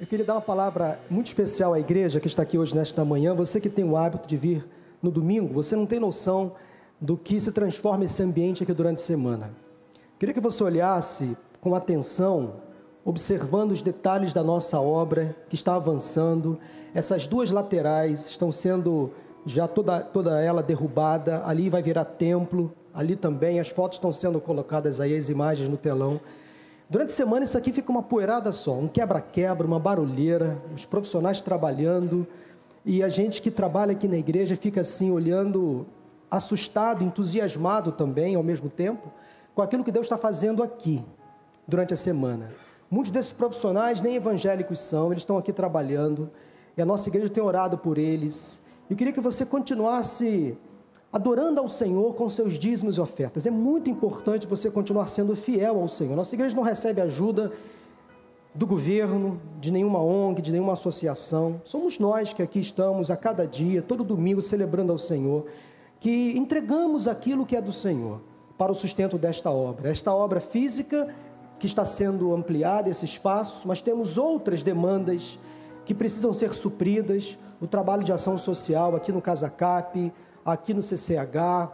Eu 0.00 0.06
queria 0.06 0.24
dar 0.24 0.32
uma 0.32 0.40
palavra 0.40 0.98
muito 1.10 1.26
especial 1.26 1.74
à 1.74 1.78
igreja 1.78 2.18
que 2.20 2.26
está 2.26 2.42
aqui 2.42 2.56
hoje 2.56 2.74
nesta 2.74 3.04
manhã. 3.04 3.34
Você 3.34 3.60
que 3.60 3.68
tem 3.68 3.84
o 3.84 3.98
hábito 3.98 4.26
de 4.26 4.34
vir 4.34 4.66
no 5.02 5.10
domingo, 5.10 5.52
você 5.52 5.76
não 5.76 5.84
tem 5.84 6.00
noção 6.00 6.52
do 6.98 7.18
que 7.18 7.38
se 7.38 7.52
transforma 7.52 8.06
esse 8.06 8.22
ambiente 8.22 8.62
aqui 8.62 8.72
durante 8.72 8.96
a 8.96 9.04
semana. 9.04 9.50
Queria 10.18 10.32
que 10.32 10.40
você 10.40 10.64
olhasse 10.64 11.36
com 11.60 11.74
atenção, 11.74 12.62
observando 13.04 13.72
os 13.72 13.82
detalhes 13.82 14.32
da 14.32 14.42
nossa 14.42 14.80
obra 14.80 15.36
que 15.50 15.54
está 15.54 15.74
avançando. 15.74 16.58
Essas 16.94 17.26
duas 17.26 17.50
laterais 17.50 18.26
estão 18.26 18.50
sendo 18.50 19.10
já 19.44 19.68
toda, 19.68 20.00
toda 20.00 20.40
ela 20.40 20.62
derrubada. 20.62 21.42
Ali 21.44 21.68
vai 21.68 21.82
virar 21.82 22.06
templo. 22.06 22.72
Ali 22.94 23.16
também 23.16 23.60
as 23.60 23.68
fotos 23.68 23.98
estão 23.98 24.14
sendo 24.14 24.40
colocadas 24.40 24.98
aí, 24.98 25.14
as 25.14 25.28
imagens 25.28 25.68
no 25.68 25.76
telão. 25.76 26.18
Durante 26.90 27.10
a 27.10 27.12
semana 27.12 27.44
isso 27.44 27.56
aqui 27.56 27.72
fica 27.72 27.92
uma 27.92 28.02
poeirada 28.02 28.52
só, 28.52 28.76
um 28.76 28.88
quebra-quebra, 28.88 29.64
uma 29.64 29.78
barulheira, 29.78 30.60
os 30.74 30.84
profissionais 30.84 31.40
trabalhando 31.40 32.26
e 32.84 33.00
a 33.00 33.08
gente 33.08 33.40
que 33.40 33.48
trabalha 33.48 33.92
aqui 33.92 34.08
na 34.08 34.16
igreja 34.16 34.56
fica 34.56 34.80
assim 34.80 35.12
olhando, 35.12 35.86
assustado, 36.28 37.04
entusiasmado 37.04 37.92
também 37.92 38.34
ao 38.34 38.42
mesmo 38.42 38.68
tempo 38.68 39.08
com 39.54 39.62
aquilo 39.62 39.84
que 39.84 39.92
Deus 39.92 40.06
está 40.06 40.18
fazendo 40.18 40.64
aqui 40.64 41.00
durante 41.64 41.94
a 41.94 41.96
semana. 41.96 42.50
Muitos 42.90 43.12
desses 43.12 43.30
profissionais 43.30 44.00
nem 44.00 44.16
evangélicos 44.16 44.80
são, 44.80 45.12
eles 45.12 45.22
estão 45.22 45.38
aqui 45.38 45.52
trabalhando 45.52 46.28
e 46.76 46.82
a 46.82 46.84
nossa 46.84 47.08
igreja 47.08 47.28
tem 47.28 47.40
orado 47.40 47.78
por 47.78 47.98
eles. 47.98 48.58
Eu 48.90 48.96
queria 48.96 49.12
que 49.12 49.20
você 49.20 49.46
continuasse 49.46 50.58
adorando 51.12 51.60
ao 51.60 51.68
Senhor 51.68 52.14
com 52.14 52.28
seus 52.28 52.58
dízimos 52.58 52.96
e 52.96 53.00
ofertas. 53.00 53.46
É 53.46 53.50
muito 53.50 53.90
importante 53.90 54.46
você 54.46 54.70
continuar 54.70 55.08
sendo 55.08 55.34
fiel 55.34 55.80
ao 55.80 55.88
Senhor. 55.88 56.14
Nossa 56.14 56.34
igreja 56.34 56.54
não 56.54 56.62
recebe 56.62 57.00
ajuda 57.00 57.52
do 58.54 58.66
governo, 58.66 59.40
de 59.60 59.70
nenhuma 59.70 60.00
ONG, 60.00 60.42
de 60.42 60.52
nenhuma 60.52 60.72
associação. 60.74 61.60
Somos 61.64 61.98
nós 61.98 62.32
que 62.32 62.42
aqui 62.42 62.60
estamos 62.60 63.10
a 63.10 63.16
cada 63.16 63.46
dia, 63.46 63.82
todo 63.82 64.02
domingo, 64.02 64.42
celebrando 64.42 64.92
ao 64.92 64.98
Senhor, 64.98 65.46
que 65.98 66.36
entregamos 66.36 67.06
aquilo 67.06 67.46
que 67.46 67.56
é 67.56 67.60
do 67.60 67.72
Senhor 67.72 68.20
para 68.56 68.72
o 68.72 68.74
sustento 68.74 69.18
desta 69.18 69.50
obra. 69.50 69.90
Esta 69.90 70.12
obra 70.14 70.40
física 70.40 71.08
que 71.58 71.66
está 71.66 71.84
sendo 71.84 72.34
ampliada, 72.34 72.88
esse 72.88 73.04
espaço, 73.04 73.66
mas 73.68 73.80
temos 73.80 74.16
outras 74.16 74.62
demandas 74.62 75.38
que 75.84 75.94
precisam 75.94 76.32
ser 76.32 76.54
supridas. 76.54 77.38
O 77.60 77.66
trabalho 77.66 78.02
de 78.02 78.12
ação 78.12 78.38
social 78.38 78.96
aqui 78.96 79.12
no 79.12 79.20
Casacap, 79.20 80.12
aqui 80.44 80.74
no 80.74 80.82
CCH, 80.82 81.72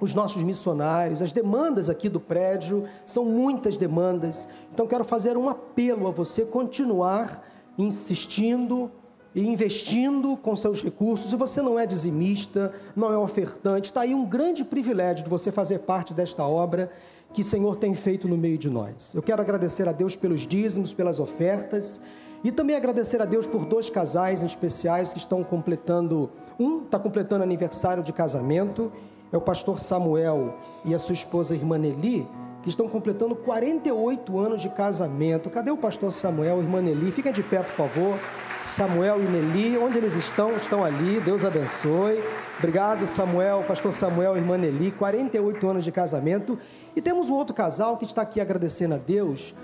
os 0.00 0.14
nossos 0.14 0.42
missionários, 0.42 1.22
as 1.22 1.32
demandas 1.32 1.88
aqui 1.88 2.08
do 2.08 2.18
prédio, 2.18 2.84
são 3.06 3.24
muitas 3.24 3.76
demandas. 3.76 4.48
Então 4.72 4.86
quero 4.86 5.04
fazer 5.04 5.36
um 5.36 5.48
apelo 5.48 6.08
a 6.08 6.10
você 6.10 6.44
continuar 6.44 7.46
insistindo 7.78 8.90
e 9.34 9.46
investindo 9.46 10.36
com 10.36 10.54
seus 10.56 10.82
recursos. 10.82 11.32
E 11.32 11.36
você 11.36 11.62
não 11.62 11.78
é 11.78 11.86
dizimista, 11.86 12.72
não 12.94 13.12
é 13.12 13.16
ofertante, 13.16 13.88
está 13.88 14.02
aí 14.02 14.14
um 14.14 14.26
grande 14.26 14.64
privilégio 14.64 15.24
de 15.24 15.30
você 15.30 15.50
fazer 15.52 15.80
parte 15.80 16.12
desta 16.12 16.44
obra 16.44 16.90
que 17.32 17.40
o 17.40 17.44
Senhor 17.44 17.76
tem 17.76 17.94
feito 17.94 18.28
no 18.28 18.36
meio 18.36 18.58
de 18.58 18.68
nós. 18.68 19.14
Eu 19.14 19.22
quero 19.22 19.40
agradecer 19.40 19.88
a 19.88 19.92
Deus 19.92 20.16
pelos 20.16 20.46
dízimos, 20.46 20.92
pelas 20.92 21.18
ofertas 21.18 22.00
e 22.44 22.50
também 22.50 22.74
agradecer 22.74 23.22
a 23.22 23.24
Deus 23.24 23.46
por 23.46 23.64
dois 23.64 23.88
casais 23.88 24.42
especiais 24.42 25.12
que 25.12 25.18
estão 25.18 25.44
completando. 25.44 26.30
Um 26.58 26.82
está 26.82 26.98
completando 26.98 27.44
aniversário 27.44 28.02
de 28.02 28.12
casamento, 28.12 28.90
é 29.32 29.36
o 29.36 29.40
pastor 29.40 29.78
Samuel 29.78 30.56
e 30.84 30.94
a 30.94 30.98
sua 30.98 31.14
esposa 31.14 31.54
irmã 31.54 31.78
Nelly, 31.78 32.28
que 32.62 32.68
estão 32.68 32.88
completando 32.88 33.34
48 33.34 34.38
anos 34.38 34.60
de 34.60 34.68
casamento. 34.68 35.50
Cadê 35.50 35.70
o 35.70 35.76
pastor 35.76 36.12
Samuel 36.12 36.60
irmã 36.60 36.82
Nelly? 36.82 37.12
Fiquem 37.12 37.32
de 37.32 37.42
pé, 37.42 37.58
por 37.58 37.72
favor. 37.72 38.18
Samuel 38.64 39.20
e 39.20 39.24
Nelly, 39.24 39.78
onde 39.78 39.98
eles 39.98 40.14
estão? 40.14 40.54
Estão 40.56 40.84
ali, 40.84 41.20
Deus 41.20 41.44
abençoe. 41.44 42.22
Obrigado, 42.58 43.06
Samuel, 43.08 43.64
pastor 43.66 43.92
Samuel 43.92 44.36
e 44.36 44.38
irmã 44.38 44.56
Nelly, 44.56 44.92
48 44.92 45.68
anos 45.68 45.84
de 45.84 45.90
casamento. 45.90 46.58
E 46.94 47.00
temos 47.00 47.30
um 47.30 47.34
outro 47.34 47.54
casal 47.54 47.96
que 47.96 48.04
está 48.04 48.22
aqui 48.22 48.40
agradecendo 48.40 48.94
a 48.94 48.98
Deus 48.98 49.54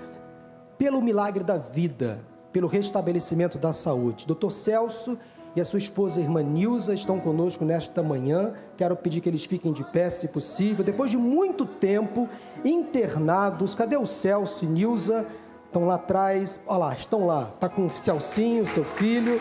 pelo 0.77 1.01
milagre 1.01 1.43
da 1.43 1.57
vida 1.57 2.19
pelo 2.51 2.67
restabelecimento 2.67 3.57
da 3.57 3.73
saúde. 3.73 4.25
Doutor 4.25 4.51
Celso 4.51 5.17
e 5.55 5.61
a 5.61 5.65
sua 5.65 5.79
esposa, 5.79 6.21
irmã 6.21 6.43
Nilza, 6.43 6.93
estão 6.93 7.19
conosco 7.19 7.65
nesta 7.65 8.03
manhã. 8.03 8.53
Quero 8.77 8.95
pedir 8.95 9.21
que 9.21 9.29
eles 9.29 9.45
fiquem 9.45 9.73
de 9.73 9.83
pé, 9.83 10.09
se 10.09 10.27
possível. 10.27 10.85
Depois 10.85 11.09
de 11.09 11.17
muito 11.17 11.65
tempo 11.65 12.29
internados, 12.63 13.73
cadê 13.73 13.97
o 13.97 14.05
Celso 14.05 14.65
e 14.65 14.67
Nilza? 14.67 15.25
Estão 15.65 15.85
lá 15.85 15.95
atrás. 15.95 16.59
Olha 16.67 16.77
lá, 16.77 16.93
estão 16.93 17.25
lá. 17.25 17.51
Está 17.53 17.67
com 17.67 17.87
o 17.87 17.89
Celcinho, 17.89 18.65
seu 18.65 18.83
filho. 18.83 19.39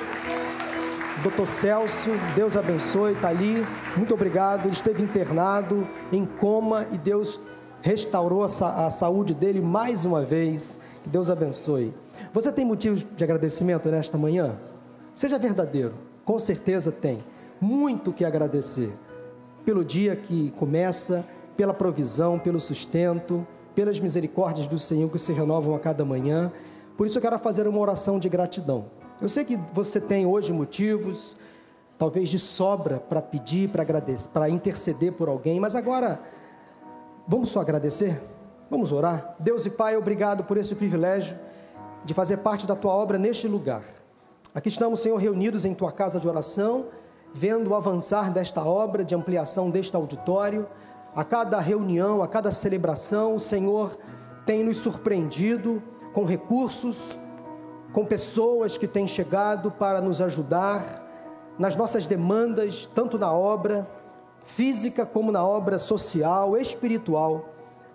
Doutor 1.22 1.46
Celso, 1.46 2.10
Deus 2.36 2.56
abençoe, 2.56 3.12
está 3.12 3.28
ali. 3.28 3.66
Muito 3.96 4.14
obrigado. 4.14 4.66
Ele 4.66 4.72
esteve 4.72 5.02
internado, 5.02 5.86
em 6.12 6.24
coma, 6.24 6.86
e 6.92 6.98
Deus 6.98 7.40
restaurou 7.82 8.42
a, 8.44 8.86
a 8.86 8.90
saúde 8.90 9.34
dele 9.34 9.60
mais 9.60 10.04
uma 10.04 10.22
vez. 10.22 10.78
Que 11.02 11.08
Deus 11.08 11.28
abençoe. 11.28 11.92
Você 12.32 12.52
tem 12.52 12.64
motivos 12.64 13.06
de 13.16 13.24
agradecimento 13.24 13.88
nesta 13.88 14.18
manhã? 14.18 14.56
Seja 15.16 15.38
verdadeiro, 15.38 15.94
com 16.24 16.38
certeza 16.38 16.92
tem. 16.92 17.18
Muito 17.60 18.12
que 18.12 18.24
agradecer 18.24 18.92
pelo 19.64 19.84
dia 19.84 20.14
que 20.14 20.50
começa, 20.52 21.24
pela 21.56 21.72
provisão, 21.72 22.38
pelo 22.38 22.60
sustento, 22.60 23.46
pelas 23.74 23.98
misericórdias 23.98 24.68
do 24.68 24.78
Senhor 24.78 25.10
que 25.10 25.18
se 25.18 25.32
renovam 25.32 25.74
a 25.74 25.78
cada 25.78 26.04
manhã. 26.04 26.52
Por 26.96 27.06
isso 27.06 27.18
eu 27.18 27.22
quero 27.22 27.38
fazer 27.38 27.66
uma 27.66 27.78
oração 27.78 28.18
de 28.18 28.28
gratidão. 28.28 28.86
Eu 29.20 29.28
sei 29.28 29.44
que 29.44 29.58
você 29.72 30.00
tem 30.00 30.26
hoje 30.26 30.52
motivos, 30.52 31.36
talvez 31.98 32.28
de 32.28 32.38
sobra 32.38 32.98
para 32.98 33.22
pedir, 33.22 33.70
para 33.70 33.82
agradecer, 33.82 34.28
para 34.28 34.50
interceder 34.50 35.12
por 35.12 35.28
alguém, 35.28 35.58
mas 35.58 35.74
agora 35.74 36.20
vamos 37.26 37.48
só 37.48 37.60
agradecer? 37.60 38.20
Vamos 38.70 38.92
orar? 38.92 39.34
Deus 39.38 39.64
e 39.64 39.70
Pai, 39.70 39.96
obrigado 39.96 40.44
por 40.44 40.58
esse 40.58 40.74
privilégio 40.74 41.36
de 42.04 42.14
fazer 42.14 42.38
parte 42.38 42.66
da 42.66 42.76
tua 42.76 42.92
obra 42.92 43.18
neste 43.18 43.46
lugar. 43.48 43.82
Aqui 44.54 44.68
estamos, 44.68 45.00
Senhor, 45.00 45.16
reunidos 45.16 45.64
em 45.64 45.74
tua 45.74 45.92
casa 45.92 46.18
de 46.18 46.26
oração, 46.26 46.86
vendo 47.32 47.70
o 47.70 47.74
avançar 47.74 48.32
desta 48.32 48.64
obra 48.64 49.04
de 49.04 49.14
ampliação 49.14 49.70
deste 49.70 49.94
auditório. 49.94 50.66
A 51.14 51.24
cada 51.24 51.60
reunião, 51.60 52.22
a 52.22 52.28
cada 52.28 52.50
celebração, 52.50 53.36
o 53.36 53.40
Senhor 53.40 53.96
tem 54.46 54.64
nos 54.64 54.78
surpreendido 54.78 55.82
com 56.12 56.24
recursos, 56.24 57.16
com 57.92 58.04
pessoas 58.04 58.78
que 58.78 58.88
têm 58.88 59.06
chegado 59.06 59.70
para 59.70 60.00
nos 60.00 60.20
ajudar 60.20 61.04
nas 61.58 61.76
nossas 61.76 62.06
demandas, 62.06 62.88
tanto 62.94 63.18
na 63.18 63.32
obra 63.32 63.86
física 64.44 65.04
como 65.04 65.30
na 65.30 65.44
obra 65.44 65.78
social, 65.78 66.56
espiritual. 66.56 67.46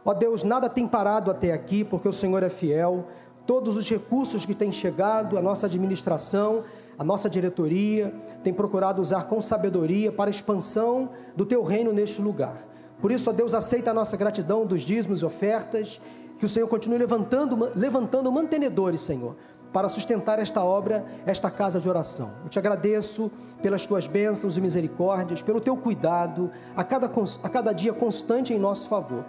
Ó 0.06 0.14
Deus, 0.14 0.44
nada 0.44 0.70
tem 0.70 0.86
parado 0.86 1.32
até 1.32 1.52
aqui, 1.52 1.84
porque 1.84 2.08
o 2.08 2.14
Senhor 2.14 2.44
é 2.44 2.50
fiel 2.50 3.06
todos 3.46 3.78
os 3.78 3.90
recursos 3.90 4.46
que 4.46 4.54
têm 4.54 4.72
chegado, 4.72 5.38
a 5.38 5.42
nossa 5.42 5.66
administração, 5.66 6.64
a 6.98 7.04
nossa 7.04 7.30
diretoria 7.30 8.14
tem 8.44 8.54
procurado 8.54 9.02
usar 9.02 9.26
com 9.26 9.42
sabedoria 9.42 10.12
para 10.12 10.30
a 10.30 10.32
expansão 10.32 11.10
do 11.36 11.46
teu 11.46 11.64
reino 11.64 11.92
neste 11.92 12.22
lugar. 12.22 12.58
Por 13.02 13.12
isso, 13.12 13.30
ó 13.30 13.34
Deus, 13.34 13.54
aceita 13.54 13.92
a 13.92 13.94
nossa 13.94 14.16
gratidão 14.16 14.66
dos 14.66 14.84
dízimos 14.84 15.22
e 15.22 15.26
ofertas, 15.26 16.00
que 16.40 16.46
o 16.46 16.50
Senhor 16.50 16.68
continue 16.68 16.98
levantando, 16.98 17.72
levantando 17.76 18.32
mantenedores, 18.32 19.02
Senhor, 19.02 19.36
para 19.74 19.90
sustentar 19.90 20.40
esta 20.40 20.64
obra, 20.64 21.04
esta 21.26 21.50
casa 21.50 21.80
de 21.80 21.90
oração. 21.90 22.32
Eu 22.44 22.50
te 22.50 22.60
agradeço 22.60 23.32
pelas 23.62 23.86
tuas 23.86 24.08
bênçãos 24.08 24.58
e 24.58 24.62
misericórdias, 24.62 25.42
pelo 25.42 25.60
teu 25.60 25.76
cuidado, 25.76 26.52
a 26.76 26.84
cada, 26.84 27.12
a 27.42 27.50
cada 27.50 27.74
dia 27.74 27.92
constante 27.92 28.54
em 28.54 28.60
nosso 28.60 28.88
favor. 28.88 29.26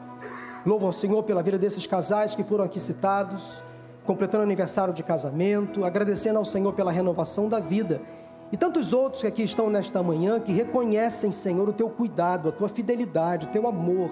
Louvo 0.66 0.86
ao 0.86 0.92
Senhor 0.92 1.22
pela 1.22 1.42
vida 1.42 1.58
desses 1.58 1.86
casais 1.86 2.34
que 2.34 2.44
foram 2.44 2.64
aqui 2.64 2.78
citados 2.78 3.62
completando 4.04 4.44
aniversário 4.44 4.92
de 4.92 5.02
casamento, 5.02 5.84
agradecendo 5.84 6.38
ao 6.38 6.44
Senhor 6.44 6.72
pela 6.74 6.92
renovação 6.92 7.48
da 7.48 7.58
vida. 7.58 8.00
E 8.52 8.56
tantos 8.56 8.92
outros 8.92 9.22
que 9.22 9.26
aqui 9.26 9.42
estão 9.42 9.70
nesta 9.70 10.02
manhã 10.02 10.38
que 10.38 10.52
reconhecem, 10.52 11.32
Senhor, 11.32 11.68
o 11.68 11.72
teu 11.72 11.88
cuidado, 11.88 12.48
a 12.48 12.52
tua 12.52 12.68
fidelidade, 12.68 13.46
o 13.46 13.50
teu 13.50 13.66
amor, 13.66 14.10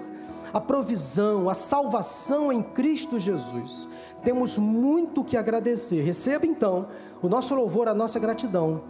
a 0.51 0.59
provisão, 0.59 1.49
a 1.49 1.53
salvação 1.53 2.51
em 2.51 2.61
Cristo 2.61 3.19
Jesus. 3.19 3.87
Temos 4.23 4.57
muito 4.57 5.23
que 5.23 5.37
agradecer. 5.37 6.01
Receba 6.01 6.45
então 6.45 6.87
o 7.21 7.29
nosso 7.29 7.53
louvor, 7.53 7.87
a 7.87 7.93
nossa 7.93 8.19
gratidão. 8.19 8.81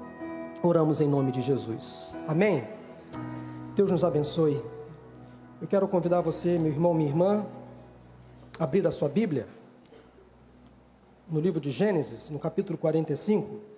Oramos 0.64 1.02
em 1.02 1.08
nome 1.08 1.32
de 1.32 1.42
Jesus. 1.42 2.18
Amém. 2.28 2.66
Deus 3.76 3.92
nos 3.92 4.04
abençoe. 4.04 4.64
Eu 5.62 5.68
quero 5.68 5.88
convidar 5.88 6.22
você, 6.22 6.58
meu 6.58 6.72
irmão, 6.72 6.94
minha 6.94 7.10
irmã, 7.10 7.46
a 8.58 8.64
abrir 8.64 8.86
a 8.88 8.92
sua 8.92 9.10
Bíblia 9.10 9.46
no 11.30 11.40
livro 11.40 11.60
de 11.60 11.72
Gênesis, 11.72 12.30
no 12.30 12.40
capítulo 12.40 12.78
45. 12.78 13.74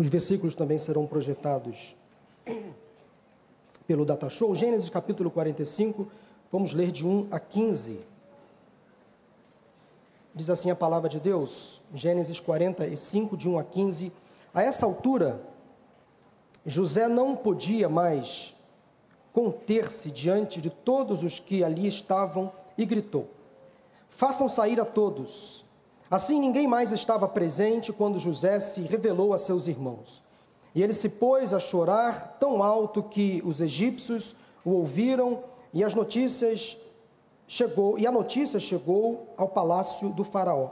Os 0.00 0.08
versículos 0.08 0.54
também 0.54 0.78
serão 0.78 1.06
projetados 1.06 1.94
pelo 3.86 4.06
Datashow. 4.06 4.54
Gênesis 4.54 4.88
capítulo 4.88 5.30
45, 5.30 6.10
vamos 6.50 6.72
ler 6.72 6.90
de 6.90 7.06
1 7.06 7.28
a 7.30 7.38
15. 7.38 8.09
Diz 10.40 10.48
assim 10.48 10.70
a 10.70 10.74
palavra 10.74 11.06
de 11.06 11.20
Deus, 11.20 11.82
Gênesis 11.92 12.40
45, 12.40 13.36
de 13.36 13.46
1 13.46 13.58
a 13.58 13.62
15. 13.62 14.10
A 14.54 14.62
essa 14.62 14.86
altura, 14.86 15.38
José 16.64 17.08
não 17.08 17.36
podia 17.36 17.90
mais 17.90 18.54
conter-se 19.34 20.10
diante 20.10 20.58
de 20.58 20.70
todos 20.70 21.22
os 21.22 21.38
que 21.38 21.62
ali 21.62 21.86
estavam 21.86 22.50
e 22.78 22.86
gritou: 22.86 23.28
Façam 24.08 24.48
sair 24.48 24.80
a 24.80 24.84
todos. 24.86 25.62
Assim 26.10 26.40
ninguém 26.40 26.66
mais 26.66 26.90
estava 26.90 27.28
presente 27.28 27.92
quando 27.92 28.18
José 28.18 28.60
se 28.60 28.80
revelou 28.80 29.34
a 29.34 29.38
seus 29.38 29.68
irmãos. 29.68 30.22
E 30.74 30.82
ele 30.82 30.94
se 30.94 31.10
pôs 31.10 31.52
a 31.52 31.60
chorar 31.60 32.38
tão 32.40 32.62
alto 32.62 33.02
que 33.02 33.42
os 33.44 33.60
egípcios 33.60 34.34
o 34.64 34.70
ouviram 34.70 35.44
e 35.70 35.84
as 35.84 35.94
notícias 35.94 36.78
chegou 37.50 37.98
e 37.98 38.06
a 38.06 38.12
notícia 38.12 38.60
chegou 38.60 39.26
ao 39.36 39.48
palácio 39.48 40.10
do 40.10 40.22
faraó. 40.22 40.70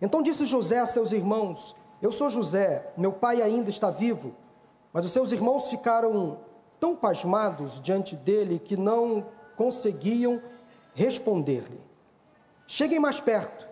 Então 0.00 0.22
disse 0.22 0.44
José 0.44 0.78
a 0.78 0.84
seus 0.84 1.10
irmãos: 1.10 1.74
Eu 2.02 2.12
sou 2.12 2.28
José, 2.28 2.92
meu 2.98 3.12
pai 3.12 3.40
ainda 3.40 3.70
está 3.70 3.90
vivo. 3.90 4.34
Mas 4.92 5.06
os 5.06 5.12
seus 5.12 5.32
irmãos 5.32 5.68
ficaram 5.68 6.38
tão 6.78 6.94
pasmados 6.94 7.80
diante 7.80 8.14
dele 8.14 8.58
que 8.58 8.76
não 8.76 9.24
conseguiam 9.56 10.38
responder-lhe. 10.92 11.80
Cheguem 12.66 13.00
mais 13.00 13.18
perto, 13.18 13.66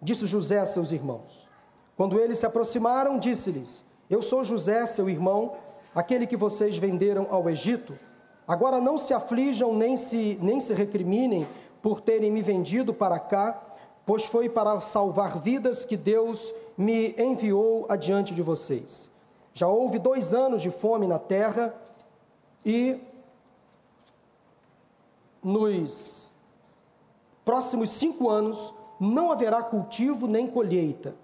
disse 0.00 0.26
José 0.26 0.60
a 0.60 0.66
seus 0.66 0.92
irmãos. 0.92 1.46
Quando 1.94 2.18
eles 2.18 2.38
se 2.38 2.46
aproximaram, 2.46 3.18
disse-lhes: 3.18 3.84
Eu 4.08 4.22
sou 4.22 4.42
José, 4.42 4.86
seu 4.86 5.10
irmão, 5.10 5.56
aquele 5.94 6.26
que 6.26 6.38
vocês 6.38 6.78
venderam 6.78 7.26
ao 7.30 7.50
Egito. 7.50 7.98
Agora 8.48 8.80
não 8.80 8.96
se 8.96 9.12
aflijam 9.12 9.74
nem 9.74 9.96
se, 9.96 10.38
nem 10.40 10.58
se 10.58 10.72
recriminem 10.72 11.46
por 11.82 12.00
terem 12.00 12.30
me 12.30 12.40
vendido 12.40 12.94
para 12.94 13.18
cá, 13.18 13.60
pois 14.06 14.24
foi 14.24 14.48
para 14.48 14.78
salvar 14.80 15.38
vidas 15.38 15.84
que 15.84 15.96
Deus 15.96 16.54
me 16.78 17.14
enviou 17.18 17.84
adiante 17.88 18.32
de 18.32 18.40
vocês. 18.40 19.10
Já 19.52 19.66
houve 19.66 19.98
dois 19.98 20.32
anos 20.32 20.62
de 20.62 20.70
fome 20.70 21.06
na 21.06 21.18
terra 21.18 21.74
e 22.64 22.98
nos 25.42 26.32
próximos 27.44 27.90
cinco 27.90 28.30
anos 28.30 28.72
não 28.98 29.32
haverá 29.32 29.62
cultivo 29.62 30.26
nem 30.26 30.46
colheita. 30.46 31.14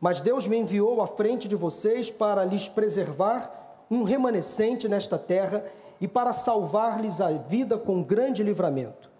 Mas 0.00 0.20
Deus 0.20 0.46
me 0.46 0.56
enviou 0.56 1.02
à 1.02 1.06
frente 1.06 1.48
de 1.48 1.56
vocês 1.56 2.10
para 2.10 2.44
lhes 2.44 2.68
preservar 2.68 3.84
um 3.90 4.04
remanescente 4.04 4.88
nesta 4.88 5.18
terra 5.18 5.64
e 6.00 6.06
para 6.06 6.32
salvar-lhes 6.32 7.20
a 7.20 7.30
vida 7.30 7.78
com 7.78 8.02
grande 8.02 8.42
livramento. 8.42 9.15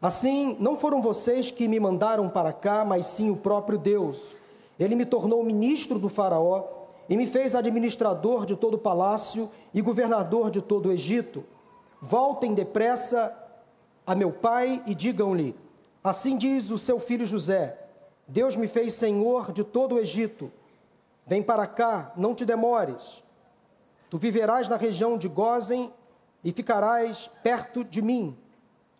Assim, 0.00 0.56
não 0.60 0.76
foram 0.76 1.00
vocês 1.00 1.50
que 1.50 1.66
me 1.66 1.80
mandaram 1.80 2.28
para 2.28 2.52
cá, 2.52 2.84
mas 2.84 3.06
sim 3.06 3.30
o 3.30 3.36
próprio 3.36 3.78
Deus. 3.78 4.36
Ele 4.78 4.94
me 4.94 5.06
tornou 5.06 5.42
ministro 5.42 5.98
do 5.98 6.08
Faraó 6.08 6.64
e 7.08 7.16
me 7.16 7.26
fez 7.26 7.54
administrador 7.54 8.44
de 8.44 8.56
todo 8.56 8.74
o 8.74 8.78
palácio 8.78 9.50
e 9.72 9.80
governador 9.80 10.50
de 10.50 10.60
todo 10.60 10.88
o 10.88 10.92
Egito. 10.92 11.44
Voltem 12.00 12.54
depressa 12.54 13.36
a 14.06 14.14
meu 14.14 14.30
pai 14.30 14.82
e 14.86 14.94
digam-lhe: 14.94 15.56
Assim 16.04 16.36
diz 16.36 16.70
o 16.70 16.76
seu 16.76 17.00
filho 17.00 17.24
José: 17.24 17.78
Deus 18.28 18.56
me 18.56 18.66
fez 18.66 18.94
senhor 18.94 19.50
de 19.50 19.64
todo 19.64 19.94
o 19.94 19.98
Egito. 19.98 20.52
Vem 21.26 21.42
para 21.42 21.66
cá, 21.66 22.12
não 22.16 22.34
te 22.34 22.44
demores. 22.44 23.24
Tu 24.10 24.18
viverás 24.18 24.68
na 24.68 24.76
região 24.76 25.18
de 25.18 25.26
Gozen 25.26 25.92
e 26.44 26.52
ficarás 26.52 27.28
perto 27.42 27.82
de 27.82 28.00
mim. 28.00 28.36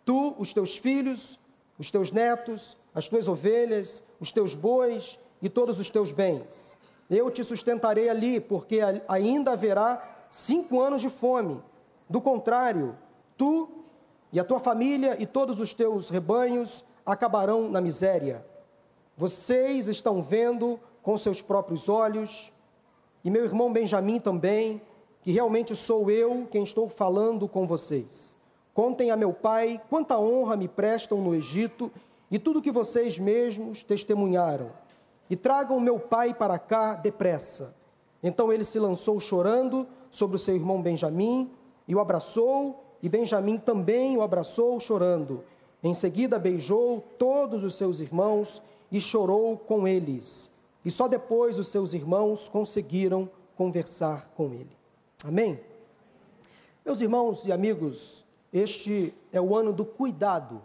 Tu, 0.07 0.35
os 0.39 0.53
teus 0.55 0.75
filhos, 0.75 1.39
os 1.77 1.91
teus 1.91 2.11
netos, 2.11 2.75
as 2.95 3.07
tuas 3.07 3.27
ovelhas, 3.27 4.01
os 4.19 4.31
teus 4.31 4.55
bois 4.55 5.19
e 5.39 5.47
todos 5.47 5.79
os 5.79 5.91
teus 5.91 6.11
bens 6.11 6.77
eu 7.09 7.31
te 7.31 7.43
sustentarei 7.43 8.09
ali, 8.09 8.39
porque 8.39 8.79
ainda 9.07 9.51
haverá 9.51 10.25
cinco 10.29 10.81
anos 10.81 11.01
de 11.01 11.09
fome. 11.09 11.61
Do 12.09 12.19
contrário, 12.19 12.97
tu 13.37 13.69
e 14.31 14.39
a 14.39 14.43
tua 14.43 14.59
família 14.59 15.15
e 15.19 15.25
todos 15.25 15.59
os 15.59 15.73
teus 15.73 16.09
rebanhos 16.09 16.83
acabarão 17.05 17.69
na 17.69 17.79
miséria. 17.79 18.45
Vocês 19.15 19.87
estão 19.87 20.21
vendo 20.21 20.79
com 21.01 21.17
seus 21.17 21.41
próprios 21.41 21.87
olhos, 21.87 22.51
e 23.23 23.31
meu 23.31 23.45
irmão 23.45 23.71
Benjamim 23.71 24.19
também, 24.19 24.81
que 25.21 25.31
realmente 25.31 25.75
sou 25.75 26.11
eu 26.11 26.45
quem 26.51 26.63
estou 26.63 26.89
falando 26.89 27.47
com 27.47 27.65
vocês. 27.65 28.36
Contem 28.77 29.09
a 29.09 29.17
meu 29.17 29.33
pai 29.33 29.81
quanta 29.89 30.19
honra 30.19 30.55
me 30.55 30.67
prestam 30.67 31.19
no 31.19 31.33
Egito 31.33 31.91
e 32.29 32.37
tudo 32.37 32.61
que 32.61 32.69
vocês 32.69 33.17
mesmos 33.17 33.83
testemunharam 33.83 34.69
e 35.27 35.35
tragam 35.35 35.79
meu 35.79 35.99
pai 35.99 36.31
para 36.31 36.59
cá 36.59 36.93
depressa. 36.93 37.75
Então 38.21 38.53
ele 38.53 38.63
se 38.63 38.77
lançou 38.77 39.19
chorando 39.19 39.87
sobre 40.11 40.35
o 40.35 40.39
seu 40.39 40.55
irmão 40.55 40.79
Benjamim 40.79 41.49
e 41.87 41.95
o 41.95 41.99
abraçou, 41.99 42.83
e 43.01 43.09
Benjamim 43.09 43.57
também 43.57 44.15
o 44.15 44.21
abraçou 44.21 44.79
chorando. 44.79 45.43
Em 45.83 45.95
seguida 45.95 46.37
beijou 46.37 47.03
todos 47.17 47.63
os 47.63 47.73
seus 47.73 47.99
irmãos 47.99 48.61
e 48.91 49.01
chorou 49.01 49.57
com 49.57 49.87
eles. 49.87 50.51
E 50.85 50.91
só 50.91 51.07
depois 51.07 51.57
os 51.57 51.69
seus 51.69 51.95
irmãos 51.95 52.47
conseguiram 52.47 53.27
conversar 53.55 54.29
com 54.37 54.53
ele. 54.53 54.77
Amém? 55.25 55.59
Meus 56.85 57.01
irmãos 57.01 57.43
e 57.47 57.51
amigos, 57.51 58.26
este 58.51 59.13
é 59.31 59.41
o 59.41 59.55
ano 59.55 59.73
do 59.73 59.85
cuidado. 59.85 60.61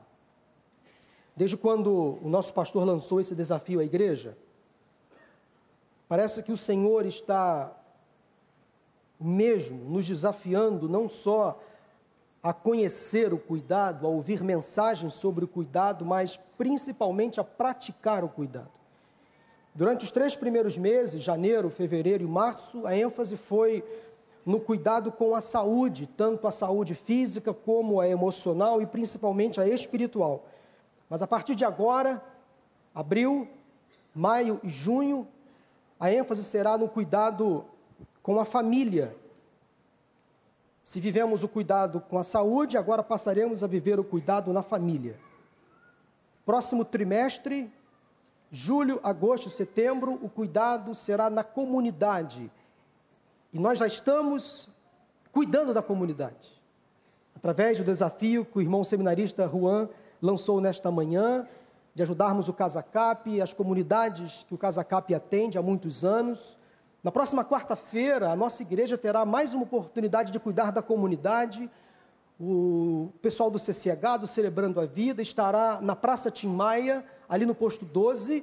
Desde 1.37 1.57
quando 1.57 2.19
o 2.23 2.29
nosso 2.29 2.53
pastor 2.53 2.85
lançou 2.85 3.21
esse 3.21 3.35
desafio 3.35 3.81
à 3.81 3.85
igreja, 3.85 4.37
Parece 6.13 6.43
que 6.43 6.53
o 6.53 6.59
Senhor 6.59 7.07
está 7.07 7.75
mesmo 9.19 9.83
nos 9.89 10.07
desafiando 10.07 10.87
não 10.87 11.09
só 11.09 11.59
a 12.43 12.53
conhecer 12.53 13.33
o 13.33 13.39
cuidado, 13.39 14.07
a 14.07 14.11
ouvir 14.11 14.45
mensagens 14.45 15.15
sobre 15.15 15.47
o 15.47 15.49
cuidado, 15.49 16.05
mas 16.05 16.39
principalmente 16.59 17.41
a 17.41 17.45
praticar 17.45 18.23
o 18.25 18.29
cuidado. 18.29 18.79
Durante 19.75 20.05
os 20.05 20.13
três 20.13 20.37
primeiros 20.37 20.77
meses, 20.77 21.23
janeiro, 21.23 21.71
fevereiro 21.71 22.23
e 22.23 22.27
março, 22.27 22.87
a 22.87 22.95
ênfase 22.95 23.39
foi 23.39 23.83
no 24.45 24.61
cuidado 24.61 25.13
com 25.13 25.35
a 25.35 25.41
saúde, 25.41 26.07
tanto 26.07 26.47
a 26.47 26.53
saúde 26.53 26.95
física 26.95 27.55
como 27.55 28.01
a 28.01 28.09
emocional 28.09 28.83
e 28.83 28.87
principalmente 28.87 29.61
a 29.61 29.67
espiritual. 29.67 30.45
Mas 31.09 31.23
a 31.23 31.27
partir 31.27 31.55
de 31.55 31.65
agora, 31.65 32.23
abril, 32.95 33.49
maio 34.15 34.61
e 34.63 34.69
junho, 34.69 35.29
a 35.99 36.13
ênfase 36.13 36.43
será 36.43 36.77
no 36.77 36.89
cuidado 36.89 37.65
com 38.23 38.41
a 38.41 38.45
família. 38.45 39.17
Se 40.83 40.99
vivemos 40.99 41.45
o 41.45 41.49
cuidado 41.49 42.01
com 42.01 42.19
a 42.19 42.25
saúde, 42.25 42.77
agora 42.77 43.03
passaremos 43.03 43.63
a 43.63 43.69
viver 43.69 44.01
o 44.01 44.05
cuidado 44.05 44.53
na 44.53 44.63
família. 44.63 45.17
Próximo 46.45 46.85
trimestre, 46.85 47.73
julho, 48.51 48.99
agosto, 49.05 49.49
setembro, 49.49 50.19
o 50.23 50.29
cuidado 50.29 50.93
será 50.95 51.31
na 51.31 51.45
comunidade. 51.45 52.51
E 53.53 53.59
nós 53.59 53.79
já 53.79 53.87
estamos 53.87 54.69
cuidando 55.31 55.75
da 55.75 55.83
comunidade. 55.83 56.61
Através 57.37 57.77
do 57.77 57.85
desafio 57.85 58.47
que 58.47 58.59
o 58.59 58.61
irmão 58.63 58.83
seminarista 58.83 59.47
Juan 59.47 59.89
lançou 60.23 60.61
nesta 60.61 60.91
manhã, 60.91 61.47
de 61.95 62.03
ajudarmos 62.03 62.49
o 62.49 62.53
Casacap, 62.55 63.41
as 63.41 63.53
comunidades 63.53 64.47
que 64.49 64.55
o 64.55 64.59
Casacap 64.59 65.15
atende 65.15 65.59
há 65.59 65.63
muitos 65.63 66.03
anos. 66.03 66.57
Na 67.03 67.13
próxima 67.13 67.45
quarta-feira, 67.45 68.31
a 68.31 68.37
nossa 68.37 68.63
igreja 68.63 68.97
terá 68.97 69.27
mais 69.27 69.53
uma 69.53 69.65
oportunidade 69.65 70.33
de 70.33 70.41
cuidar 70.41 70.71
da 70.73 70.81
comunidade. 70.81 71.69
O 72.41 73.11
pessoal 73.21 73.51
do 73.51 73.59
CCH, 73.59 74.19
do 74.21 74.27
Celebrando 74.27 74.81
a 74.81 74.87
Vida, 74.87 75.21
estará 75.21 75.79
na 75.83 75.95
Praça 75.95 76.31
Tim 76.31 76.49
Maia, 76.49 77.05
ali 77.29 77.45
no 77.45 77.55
posto 77.55 77.85
12, 77.85 78.43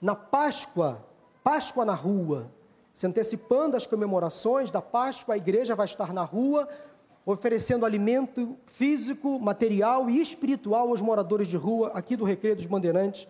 na 0.00 0.14
Páscoa, 0.14 1.04
Páscoa 1.42 1.84
na 1.84 1.94
rua. 1.94 2.46
Se 2.94 3.08
antecipando 3.08 3.76
as 3.76 3.88
comemorações 3.88 4.70
da 4.70 4.80
Páscoa, 4.80 5.34
a 5.34 5.36
igreja 5.36 5.74
vai 5.74 5.84
estar 5.84 6.12
na 6.12 6.22
rua 6.22 6.68
oferecendo 7.26 7.84
alimento 7.84 8.56
físico, 8.66 9.40
material 9.40 10.08
e 10.08 10.20
espiritual 10.20 10.90
aos 10.90 11.00
moradores 11.00 11.48
de 11.48 11.56
rua 11.56 11.90
aqui 11.92 12.14
do 12.14 12.24
Recreio 12.24 12.54
dos 12.54 12.66
Bandeirantes, 12.66 13.26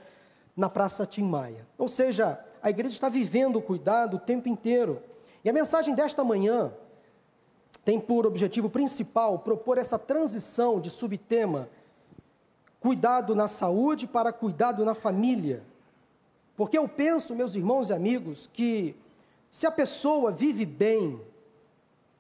na 0.55 0.69
Praça 0.69 1.07
Tim 1.07 1.23
Maia. 1.23 1.67
Ou 1.79 1.89
seja, 1.89 2.39
a 2.63 2.69
igreja 2.69 2.95
está 2.95 3.09
vivendo 3.09 3.57
o 3.57 3.63
cuidado 3.63 4.19
o 4.19 4.21
tempo 4.21 4.51
inteiro. 4.51 5.01
E 5.43 5.49
a 5.49 5.53
mensagem 5.53 5.95
desta 5.95 6.23
manhã 6.23 6.71
tem 7.83 7.99
por 7.99 8.27
objetivo 8.27 8.69
principal 8.69 9.39
propor 9.39 9.79
essa 9.79 9.99
transição 9.99 10.79
de 10.79 10.91
subtema 10.91 11.71
cuidado 12.81 13.35
na 13.35 13.49
saúde 13.49 14.07
para 14.07 14.31
cuidado 14.31 14.85
na 14.85 14.95
família. 14.95 15.63
Porque 16.55 16.77
eu 16.77 16.87
penso, 16.87 17.35
meus 17.35 17.55
irmãos 17.55 17.89
e 17.89 17.95
amigos, 17.95 18.49
que 18.53 18.95
Se 19.55 19.69
a 19.69 19.71
pessoa 19.71 20.33
vive 20.33 20.67
bem 20.67 21.25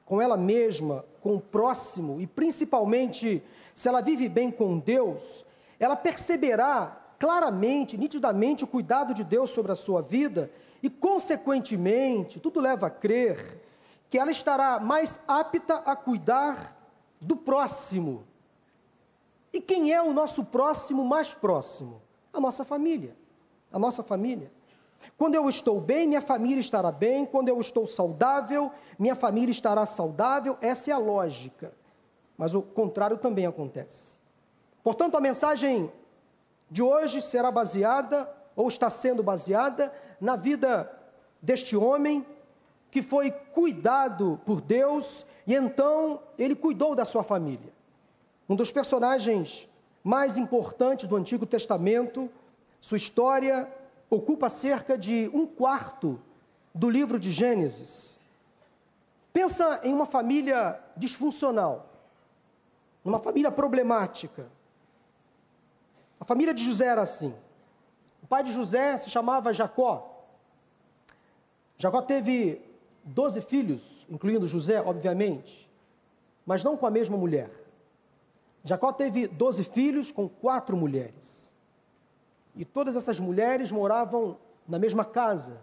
com 0.06 0.22
ela 0.22 0.36
mesma, 0.36 1.04
com 1.20 1.34
o 1.34 1.40
próximo 1.40 2.20
e 2.20 2.28
principalmente 2.28 3.42
se 3.74 3.88
ela 3.88 4.00
vive 4.00 4.28
bem 4.28 4.52
com 4.52 4.78
Deus, 4.78 5.44
ela 5.80 5.96
perceberá 5.96 6.96
claramente, 7.18 7.98
nitidamente 7.98 8.62
o 8.62 8.68
cuidado 8.68 9.12
de 9.12 9.24
Deus 9.24 9.50
sobre 9.50 9.72
a 9.72 9.74
sua 9.74 10.00
vida 10.00 10.48
e, 10.80 10.88
consequentemente, 10.88 12.38
tudo 12.38 12.60
leva 12.60 12.86
a 12.86 12.90
crer 12.90 13.60
que 14.08 14.16
ela 14.16 14.30
estará 14.30 14.78
mais 14.78 15.18
apta 15.26 15.78
a 15.78 15.96
cuidar 15.96 16.80
do 17.20 17.34
próximo. 17.34 18.22
E 19.52 19.60
quem 19.60 19.92
é 19.92 20.00
o 20.00 20.12
nosso 20.12 20.44
próximo 20.44 21.04
mais 21.04 21.34
próximo? 21.34 22.00
A 22.32 22.38
nossa 22.38 22.64
família. 22.64 23.16
A 23.72 23.78
nossa 23.80 24.04
família. 24.04 24.52
Quando 25.16 25.34
eu 25.34 25.48
estou 25.48 25.80
bem, 25.80 26.06
minha 26.06 26.20
família 26.20 26.60
estará 26.60 26.90
bem. 26.90 27.24
Quando 27.26 27.48
eu 27.48 27.60
estou 27.60 27.86
saudável, 27.86 28.70
minha 28.98 29.14
família 29.14 29.50
estará 29.50 29.86
saudável. 29.86 30.56
Essa 30.60 30.90
é 30.90 30.94
a 30.94 30.98
lógica. 30.98 31.72
Mas 32.36 32.54
o 32.54 32.62
contrário 32.62 33.16
também 33.16 33.46
acontece. 33.46 34.16
Portanto, 34.82 35.16
a 35.16 35.20
mensagem 35.20 35.90
de 36.70 36.82
hoje 36.82 37.20
será 37.20 37.50
baseada, 37.50 38.28
ou 38.56 38.68
está 38.68 38.90
sendo 38.90 39.22
baseada, 39.22 39.92
na 40.20 40.36
vida 40.36 40.90
deste 41.40 41.76
homem 41.76 42.26
que 42.90 43.02
foi 43.02 43.30
cuidado 43.30 44.40
por 44.46 44.60
Deus 44.60 45.26
e 45.46 45.54
então 45.54 46.20
ele 46.38 46.54
cuidou 46.54 46.94
da 46.94 47.04
sua 47.04 47.24
família. 47.24 47.72
Um 48.48 48.54
dos 48.54 48.70
personagens 48.70 49.68
mais 50.02 50.38
importantes 50.38 51.08
do 51.08 51.16
Antigo 51.16 51.44
Testamento, 51.44 52.30
sua 52.80 52.96
história 52.96 53.68
ocupa 54.10 54.48
cerca 54.48 54.96
de 54.96 55.30
um 55.32 55.46
quarto 55.46 56.20
do 56.74 56.90
livro 56.90 57.18
de 57.18 57.30
Gênesis. 57.30 58.20
Pensa 59.32 59.80
em 59.82 59.92
uma 59.92 60.06
família 60.06 60.80
disfuncional, 60.96 61.90
numa 63.04 63.18
família 63.18 63.50
problemática. 63.50 64.46
A 66.20 66.24
família 66.24 66.54
de 66.54 66.62
José 66.64 66.86
era 66.86 67.02
assim. 67.02 67.34
O 68.22 68.26
pai 68.26 68.42
de 68.42 68.52
José 68.52 68.96
se 68.96 69.10
chamava 69.10 69.52
Jacó. 69.52 70.24
Jacó 71.76 72.00
teve 72.00 72.62
doze 73.04 73.40
filhos, 73.40 74.06
incluindo 74.08 74.46
José, 74.46 74.80
obviamente, 74.80 75.70
mas 76.46 76.64
não 76.64 76.76
com 76.76 76.86
a 76.86 76.90
mesma 76.90 77.16
mulher. 77.16 77.50
Jacó 78.64 78.92
teve 78.92 79.26
doze 79.26 79.62
filhos 79.62 80.10
com 80.10 80.26
quatro 80.28 80.76
mulheres. 80.76 81.43
E 82.54 82.64
todas 82.64 82.96
essas 82.96 83.18
mulheres 83.18 83.72
moravam 83.72 84.38
na 84.66 84.78
mesma 84.78 85.04
casa. 85.04 85.60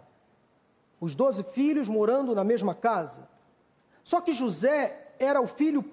Os 1.00 1.14
doze 1.14 1.42
filhos 1.42 1.88
morando 1.88 2.34
na 2.34 2.44
mesma 2.44 2.74
casa. 2.74 3.28
Só 4.04 4.20
que 4.20 4.32
José 4.32 5.14
era 5.18 5.40
o 5.40 5.46
filho 5.46 5.84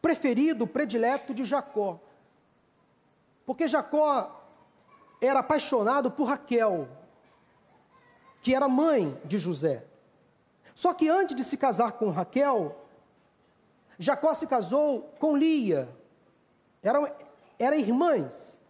preferido, 0.00 0.66
predileto 0.66 1.32
de 1.32 1.44
Jacó. 1.44 2.00
Porque 3.46 3.68
Jacó 3.68 4.40
era 5.20 5.40
apaixonado 5.40 6.10
por 6.10 6.24
Raquel, 6.24 6.88
que 8.40 8.54
era 8.54 8.68
mãe 8.68 9.20
de 9.24 9.38
José. 9.38 9.86
Só 10.74 10.94
que 10.94 11.08
antes 11.08 11.36
de 11.36 11.44
se 11.44 11.56
casar 11.56 11.92
com 11.92 12.10
Raquel, 12.10 12.76
Jacó 13.98 14.34
se 14.34 14.46
casou 14.46 15.12
com 15.18 15.36
Lia. 15.36 15.88
Eram, 16.82 17.08
eram 17.58 17.76
irmãs. 17.76 18.60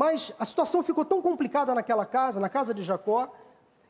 Mas 0.00 0.32
a 0.38 0.46
situação 0.46 0.82
ficou 0.82 1.04
tão 1.04 1.20
complicada 1.20 1.74
naquela 1.74 2.06
casa, 2.06 2.40
na 2.40 2.48
casa 2.48 2.72
de 2.72 2.82
Jacó, 2.82 3.30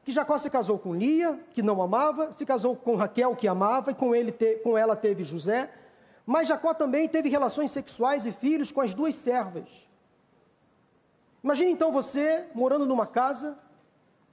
que 0.02 0.10
Jacó 0.10 0.36
se 0.38 0.50
casou 0.50 0.76
com 0.76 0.92
Lia, 0.92 1.38
que 1.52 1.62
não 1.62 1.80
amava, 1.80 2.32
se 2.32 2.44
casou 2.44 2.74
com 2.74 2.96
Raquel, 2.96 3.36
que 3.36 3.46
amava, 3.46 3.92
e 3.92 3.94
com, 3.94 4.12
ele 4.12 4.32
te, 4.32 4.56
com 4.56 4.76
ela 4.76 4.96
teve 4.96 5.22
José. 5.22 5.70
Mas 6.26 6.48
Jacó 6.48 6.74
também 6.74 7.08
teve 7.08 7.28
relações 7.28 7.70
sexuais 7.70 8.26
e 8.26 8.32
filhos 8.32 8.72
com 8.72 8.80
as 8.80 8.92
duas 8.92 9.14
servas. 9.14 9.68
Imagine 11.44 11.70
então 11.70 11.92
você 11.92 12.44
morando 12.56 12.84
numa 12.84 13.06
casa 13.06 13.56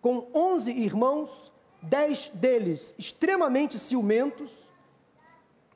com 0.01 0.25
11 0.33 0.71
irmãos, 0.71 1.53
10 1.83 2.29
deles 2.29 2.95
extremamente 2.97 3.77
ciumentos, 3.77 4.67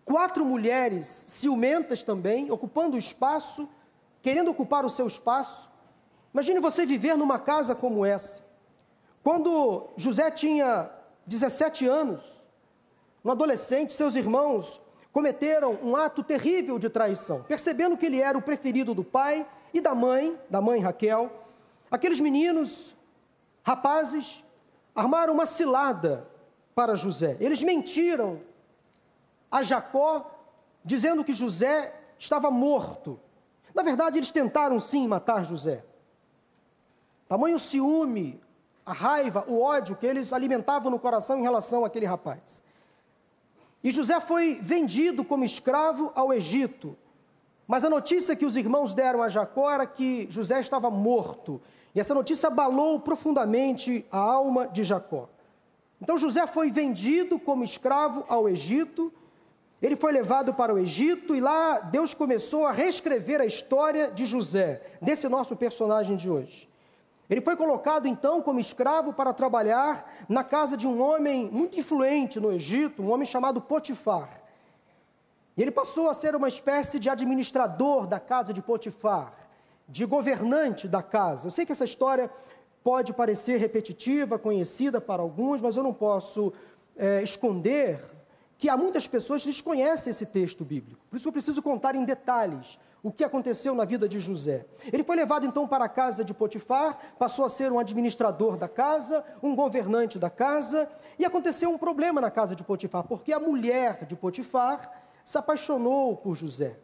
quatro 0.03 0.43
mulheres 0.43 1.25
ciumentas 1.27 2.01
também, 2.01 2.49
ocupando 2.49 2.95
o 2.95 2.99
espaço, 2.99 3.69
querendo 4.19 4.49
ocupar 4.49 4.83
o 4.83 4.89
seu 4.89 5.05
espaço, 5.05 5.69
Imagine 6.33 6.59
você 6.59 6.85
viver 6.85 7.17
numa 7.17 7.39
casa 7.39 7.75
como 7.75 8.05
essa. 8.05 8.43
Quando 9.23 9.89
José 9.97 10.31
tinha 10.31 10.89
17 11.27 11.85
anos, 11.87 12.41
um 13.23 13.31
adolescente, 13.31 13.93
seus 13.93 14.15
irmãos 14.15 14.81
cometeram 15.11 15.77
um 15.83 15.95
ato 15.95 16.23
terrível 16.23 16.79
de 16.79 16.89
traição. 16.89 17.43
Percebendo 17.43 17.97
que 17.97 18.05
ele 18.05 18.21
era 18.21 18.37
o 18.37 18.41
preferido 18.41 18.93
do 18.93 19.03
pai 19.03 19.45
e 19.73 19.81
da 19.81 19.93
mãe, 19.93 20.39
da 20.49 20.61
mãe 20.61 20.79
Raquel, 20.79 21.31
aqueles 21.89 22.19
meninos, 22.19 22.95
rapazes, 23.63 24.43
armaram 24.95 25.33
uma 25.33 25.45
cilada 25.45 26.27
para 26.73 26.95
José. 26.95 27.37
Eles 27.39 27.61
mentiram 27.61 28.41
a 29.51 29.61
Jacó, 29.61 30.39
dizendo 30.83 31.23
que 31.23 31.33
José 31.33 31.93
estava 32.17 32.49
morto. 32.49 33.19
Na 33.75 33.83
verdade, 33.83 34.17
eles 34.17 34.31
tentaram 34.31 34.79
sim 34.79 35.07
matar 35.07 35.43
José. 35.43 35.83
Tamanho 37.31 37.57
ciúme, 37.57 38.41
a 38.85 38.91
raiva, 38.91 39.45
o 39.47 39.61
ódio 39.61 39.95
que 39.95 40.05
eles 40.05 40.33
alimentavam 40.33 40.91
no 40.91 40.99
coração 40.99 41.39
em 41.39 41.41
relação 41.41 41.85
àquele 41.85 42.05
rapaz. 42.05 42.61
E 43.81 43.89
José 43.89 44.19
foi 44.19 44.55
vendido 44.55 45.23
como 45.23 45.45
escravo 45.45 46.11
ao 46.13 46.33
Egito. 46.33 46.93
Mas 47.65 47.85
a 47.85 47.89
notícia 47.89 48.35
que 48.35 48.45
os 48.45 48.57
irmãos 48.57 48.93
deram 48.93 49.23
a 49.23 49.29
Jacó 49.29 49.71
era 49.71 49.87
que 49.87 50.27
José 50.29 50.59
estava 50.59 50.91
morto. 50.91 51.61
E 51.95 52.01
essa 52.01 52.13
notícia 52.13 52.47
abalou 52.47 52.99
profundamente 52.99 54.05
a 54.11 54.17
alma 54.17 54.67
de 54.67 54.83
Jacó. 54.83 55.29
Então 56.01 56.17
José 56.17 56.45
foi 56.45 56.69
vendido 56.69 57.39
como 57.39 57.63
escravo 57.63 58.25
ao 58.27 58.49
Egito. 58.49 59.09
Ele 59.81 59.95
foi 59.95 60.11
levado 60.11 60.53
para 60.53 60.73
o 60.73 60.77
Egito 60.77 61.33
e 61.33 61.39
lá 61.39 61.79
Deus 61.79 62.13
começou 62.13 62.65
a 62.65 62.73
reescrever 62.73 63.39
a 63.39 63.45
história 63.45 64.11
de 64.11 64.25
José, 64.25 64.81
desse 65.01 65.29
nosso 65.29 65.55
personagem 65.55 66.17
de 66.17 66.29
hoje. 66.29 66.69
Ele 67.31 67.39
foi 67.39 67.55
colocado 67.55 68.09
então 68.09 68.41
como 68.41 68.59
escravo 68.59 69.13
para 69.13 69.31
trabalhar 69.31 70.05
na 70.27 70.43
casa 70.43 70.75
de 70.75 70.85
um 70.85 71.01
homem 71.01 71.49
muito 71.49 71.79
influente 71.79 72.41
no 72.41 72.51
Egito, 72.51 73.01
um 73.01 73.09
homem 73.09 73.25
chamado 73.25 73.61
Potifar. 73.61 74.29
E 75.55 75.61
ele 75.61 75.71
passou 75.71 76.09
a 76.09 76.13
ser 76.13 76.35
uma 76.35 76.49
espécie 76.49 76.99
de 76.99 77.09
administrador 77.09 78.05
da 78.05 78.19
casa 78.19 78.51
de 78.51 78.61
Potifar, 78.61 79.33
de 79.87 80.03
governante 80.05 80.89
da 80.89 81.01
casa. 81.01 81.47
Eu 81.47 81.51
sei 81.51 81.65
que 81.65 81.71
essa 81.71 81.85
história 81.85 82.29
pode 82.83 83.13
parecer 83.13 83.57
repetitiva, 83.57 84.37
conhecida 84.37 84.99
para 84.99 85.21
alguns, 85.21 85.61
mas 85.61 85.77
eu 85.77 85.83
não 85.83 85.93
posso 85.93 86.51
é, 86.97 87.23
esconder 87.23 88.03
que 88.57 88.67
há 88.67 88.75
muitas 88.75 89.07
pessoas 89.07 89.41
que 89.41 89.47
desconhecem 89.49 90.11
esse 90.11 90.25
texto 90.25 90.65
bíblico. 90.65 91.01
Por 91.09 91.15
isso 91.15 91.29
eu 91.29 91.31
preciso 91.31 91.61
contar 91.61 91.95
em 91.95 92.03
detalhes 92.03 92.77
o 93.03 93.11
que 93.11 93.23
aconteceu 93.23 93.73
na 93.73 93.83
vida 93.83 94.07
de 94.07 94.19
José. 94.19 94.65
Ele 94.91 95.03
foi 95.03 95.15
levado 95.15 95.45
então 95.45 95.67
para 95.67 95.85
a 95.85 95.89
casa 95.89 96.23
de 96.23 96.33
Potifar, 96.33 97.15
passou 97.17 97.43
a 97.45 97.49
ser 97.49 97.71
um 97.71 97.79
administrador 97.79 98.57
da 98.57 98.67
casa, 98.67 99.25
um 99.41 99.55
governante 99.55 100.19
da 100.19 100.29
casa, 100.29 100.89
e 101.17 101.25
aconteceu 101.25 101.69
um 101.71 101.77
problema 101.77 102.21
na 102.21 102.29
casa 102.29 102.55
de 102.55 102.63
Potifar, 102.63 103.03
porque 103.03 103.33
a 103.33 103.39
mulher 103.39 104.05
de 104.05 104.15
Potifar 104.15 105.03
se 105.25 105.37
apaixonou 105.37 106.15
por 106.15 106.35
José. 106.35 106.77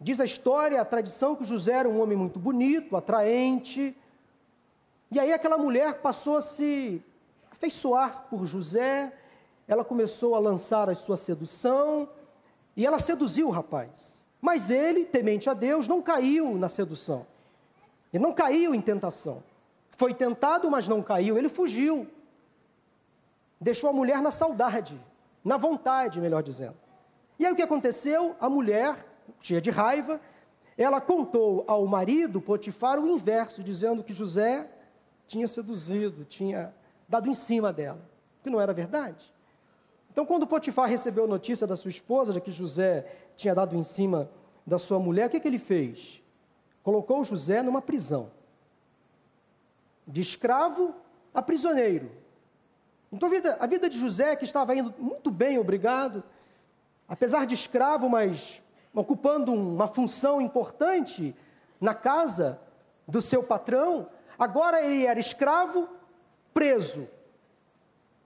Diz 0.00 0.20
a 0.20 0.24
história, 0.24 0.80
a 0.80 0.84
tradição, 0.84 1.36
que 1.36 1.44
José 1.44 1.72
era 1.72 1.88
um 1.88 2.00
homem 2.00 2.16
muito 2.16 2.38
bonito, 2.38 2.96
atraente, 2.96 3.96
e 5.10 5.18
aí 5.18 5.32
aquela 5.32 5.56
mulher 5.56 6.00
passou 6.02 6.36
a 6.36 6.42
se 6.42 7.02
afeiçoar 7.50 8.26
por 8.28 8.46
José, 8.46 9.12
ela 9.66 9.84
começou 9.84 10.34
a 10.34 10.38
lançar 10.38 10.90
a 10.90 10.94
sua 10.94 11.16
sedução, 11.16 12.08
e 12.76 12.84
ela 12.86 12.98
seduziu 12.98 13.48
o 13.48 13.50
rapaz. 13.50 14.27
Mas 14.40 14.70
ele, 14.70 15.04
temente 15.04 15.50
a 15.50 15.54
Deus, 15.54 15.88
não 15.88 16.00
caiu 16.00 16.56
na 16.56 16.68
sedução. 16.68 17.26
Ele 18.12 18.22
não 18.22 18.32
caiu 18.32 18.74
em 18.74 18.80
tentação. 18.80 19.42
Foi 19.90 20.14
tentado, 20.14 20.70
mas 20.70 20.86
não 20.86 21.02
caiu. 21.02 21.36
Ele 21.36 21.48
fugiu. 21.48 22.06
Deixou 23.60 23.90
a 23.90 23.92
mulher 23.92 24.22
na 24.22 24.30
saudade, 24.30 24.98
na 25.44 25.56
vontade, 25.56 26.20
melhor 26.20 26.42
dizendo. 26.42 26.76
E 27.38 27.44
aí 27.44 27.52
o 27.52 27.56
que 27.56 27.62
aconteceu? 27.62 28.36
A 28.40 28.48
mulher, 28.48 28.96
cheia 29.40 29.60
de 29.60 29.70
raiva, 29.70 30.20
ela 30.76 31.00
contou 31.00 31.64
ao 31.66 31.84
marido 31.86 32.40
Potifar 32.40 33.00
o 33.00 33.08
inverso, 33.08 33.62
dizendo 33.62 34.02
que 34.04 34.14
José 34.14 34.68
tinha 35.26 35.48
seduzido, 35.48 36.24
tinha 36.24 36.72
dado 37.08 37.28
em 37.28 37.34
cima 37.34 37.72
dela, 37.72 38.00
que 38.42 38.48
não 38.48 38.60
era 38.60 38.72
verdade. 38.72 39.32
Então, 40.10 40.24
quando 40.26 40.46
Potifar 40.46 40.88
recebeu 40.88 41.24
a 41.24 41.28
notícia 41.28 41.66
da 41.66 41.76
sua 41.76 41.90
esposa, 41.90 42.32
de 42.32 42.40
que 42.40 42.50
José 42.50 43.06
tinha 43.36 43.54
dado 43.54 43.76
em 43.76 43.84
cima 43.84 44.30
da 44.66 44.78
sua 44.78 44.98
mulher, 44.98 45.26
o 45.26 45.30
que, 45.30 45.40
que 45.40 45.48
ele 45.48 45.58
fez? 45.58 46.22
Colocou 46.82 47.22
José 47.24 47.62
numa 47.62 47.80
prisão. 47.80 48.30
De 50.06 50.20
escravo 50.20 50.94
a 51.34 51.42
prisioneiro. 51.42 52.10
Então 53.12 53.28
a 53.28 53.32
vida, 53.32 53.56
a 53.60 53.66
vida 53.66 53.88
de 53.88 53.98
José, 53.98 54.36
que 54.36 54.44
estava 54.44 54.74
indo 54.74 54.94
muito 54.98 55.30
bem, 55.30 55.58
obrigado, 55.58 56.22
apesar 57.08 57.46
de 57.46 57.54
escravo, 57.54 58.08
mas 58.08 58.62
ocupando 58.94 59.52
uma 59.52 59.86
função 59.86 60.40
importante 60.40 61.34
na 61.80 61.94
casa 61.94 62.60
do 63.06 63.20
seu 63.20 63.42
patrão, 63.42 64.08
agora 64.38 64.82
ele 64.82 65.06
era 65.06 65.18
escravo, 65.18 65.88
preso. 66.52 67.08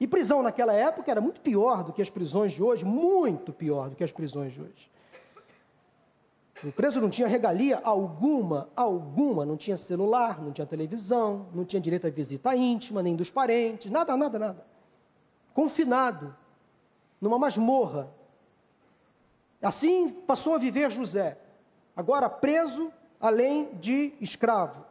E 0.02 0.06
prisão 0.08 0.42
naquela 0.42 0.72
época 0.72 1.12
era 1.12 1.20
muito 1.20 1.40
pior 1.40 1.84
do 1.84 1.92
que 1.92 2.02
as 2.02 2.10
prisões 2.10 2.50
de 2.50 2.60
hoje, 2.60 2.84
muito 2.84 3.52
pior 3.52 3.88
do 3.88 3.94
que 3.94 4.02
as 4.02 4.10
prisões 4.10 4.52
de 4.52 4.60
hoje. 4.60 4.90
O 6.64 6.72
preso 6.72 7.00
não 7.00 7.08
tinha 7.08 7.28
regalia 7.28 7.80
alguma, 7.84 8.68
alguma, 8.74 9.46
não 9.46 9.56
tinha 9.56 9.76
celular, 9.76 10.42
não 10.42 10.50
tinha 10.50 10.66
televisão, 10.66 11.46
não 11.54 11.64
tinha 11.64 11.80
direito 11.80 12.08
à 12.08 12.10
visita 12.10 12.52
íntima, 12.56 13.00
nem 13.00 13.14
dos 13.14 13.30
parentes, 13.30 13.92
nada, 13.92 14.16
nada, 14.16 14.40
nada. 14.40 14.66
Confinado, 15.54 16.34
numa 17.20 17.38
masmorra. 17.38 18.12
Assim 19.62 20.10
passou 20.10 20.56
a 20.56 20.58
viver 20.58 20.90
José, 20.90 21.38
agora 21.94 22.28
preso, 22.28 22.92
além 23.20 23.72
de 23.74 24.14
escravo. 24.20 24.84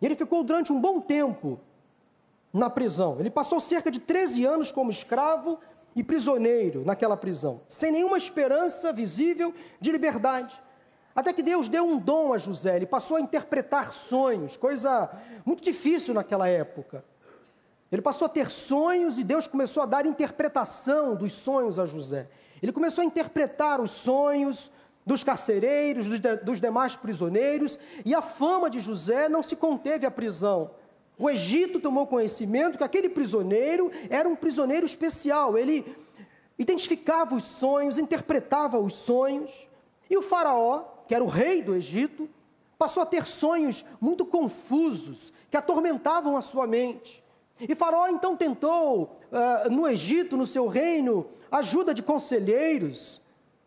E 0.00 0.06
ele 0.06 0.14
ficou 0.14 0.44
durante 0.44 0.72
um 0.72 0.80
bom 0.80 1.00
tempo 1.00 1.58
na 2.54 2.70
prisão. 2.70 3.16
Ele 3.18 3.28
passou 3.28 3.58
cerca 3.58 3.90
de 3.90 3.98
13 3.98 4.44
anos 4.44 4.70
como 4.70 4.92
escravo 4.92 5.58
e 5.96 6.04
prisioneiro 6.04 6.84
naquela 6.84 7.16
prisão, 7.16 7.60
sem 7.68 7.90
nenhuma 7.90 8.16
esperança 8.16 8.92
visível 8.92 9.52
de 9.80 9.90
liberdade. 9.90 10.62
Até 11.14 11.32
que 11.32 11.42
Deus 11.42 11.68
deu 11.68 11.84
um 11.84 11.98
dom 11.98 12.32
a 12.32 12.38
José, 12.38 12.76
ele 12.76 12.86
passou 12.86 13.16
a 13.16 13.20
interpretar 13.20 13.92
sonhos, 13.92 14.56
coisa 14.56 15.10
muito 15.44 15.62
difícil 15.62 16.14
naquela 16.14 16.48
época. 16.48 17.04
Ele 17.90 18.02
passou 18.02 18.26
a 18.26 18.28
ter 18.28 18.50
sonhos 18.50 19.18
e 19.18 19.24
Deus 19.24 19.46
começou 19.46 19.82
a 19.82 19.86
dar 19.86 20.06
interpretação 20.06 21.14
dos 21.14 21.32
sonhos 21.32 21.78
a 21.78 21.86
José. 21.86 22.28
Ele 22.60 22.72
começou 22.72 23.02
a 23.02 23.04
interpretar 23.04 23.80
os 23.80 23.90
sonhos 23.90 24.70
dos 25.06 25.22
carcereiros, 25.22 26.08
dos, 26.08 26.18
de, 26.18 26.36
dos 26.38 26.60
demais 26.60 26.96
prisioneiros, 26.96 27.78
e 28.04 28.14
a 28.14 28.22
fama 28.22 28.70
de 28.70 28.80
José 28.80 29.28
não 29.28 29.42
se 29.42 29.54
conteve 29.54 30.06
à 30.06 30.10
prisão. 30.10 30.70
O 31.18 31.30
Egito 31.30 31.78
tomou 31.78 32.06
conhecimento 32.06 32.78
que 32.78 32.84
aquele 32.84 33.08
prisioneiro 33.08 33.90
era 34.10 34.28
um 34.28 34.34
prisioneiro 34.34 34.84
especial. 34.84 35.56
Ele 35.56 35.84
identificava 36.58 37.34
os 37.34 37.44
sonhos, 37.44 37.98
interpretava 37.98 38.78
os 38.78 38.94
sonhos. 38.94 39.68
E 40.10 40.16
o 40.16 40.22
Faraó, 40.22 40.84
que 41.06 41.14
era 41.14 41.22
o 41.22 41.28
rei 41.28 41.62
do 41.62 41.74
Egito, 41.74 42.28
passou 42.76 43.02
a 43.02 43.06
ter 43.06 43.26
sonhos 43.26 43.84
muito 44.00 44.26
confusos 44.26 45.32
que 45.50 45.56
atormentavam 45.56 46.36
a 46.36 46.42
sua 46.42 46.66
mente. 46.66 47.22
E 47.60 47.74
Faraó 47.74 48.08
então 48.08 48.36
tentou, 48.36 49.16
uh, 49.30 49.70
no 49.70 49.86
Egito, 49.86 50.36
no 50.36 50.44
seu 50.44 50.66
reino, 50.66 51.26
ajuda 51.50 51.94
de 51.94 52.02
conselheiros, 52.02 53.20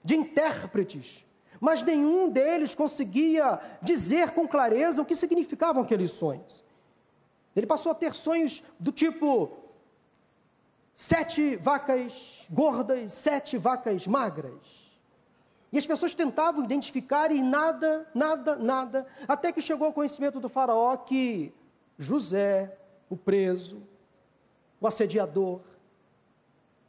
de 0.04 0.16
intérpretes, 0.16 1.26
mas 1.60 1.82
nenhum 1.82 2.30
deles 2.30 2.76
conseguia 2.76 3.60
dizer 3.82 4.32
com 4.32 4.48
clareza 4.48 5.02
o 5.02 5.06
que 5.06 5.16
significavam 5.16 5.84
aqueles 5.84 6.12
sonhos. 6.12 6.67
Ele 7.58 7.66
passou 7.66 7.92
a 7.92 7.96
ter 7.96 8.14
sonhos 8.14 8.64
do 8.80 8.92
tipo: 8.92 9.50
sete 10.94 11.56
vacas 11.56 12.46
gordas, 12.50 13.12
sete 13.14 13.58
vacas 13.58 14.06
magras. 14.06 14.62
E 15.72 15.78
as 15.78 15.86
pessoas 15.86 16.14
tentavam 16.14 16.64
identificar 16.64 17.32
e 17.32 17.42
nada, 17.42 18.08
nada, 18.14 18.56
nada, 18.56 19.08
até 19.28 19.52
que 19.52 19.60
chegou 19.60 19.88
ao 19.88 19.94
conhecimento 19.94 20.40
do 20.40 20.48
Faraó 20.48 20.96
que 20.98 21.52
José, 21.98 22.78
o 23.10 23.18
preso, 23.18 23.82
o 24.80 24.88
assediador, 24.88 25.60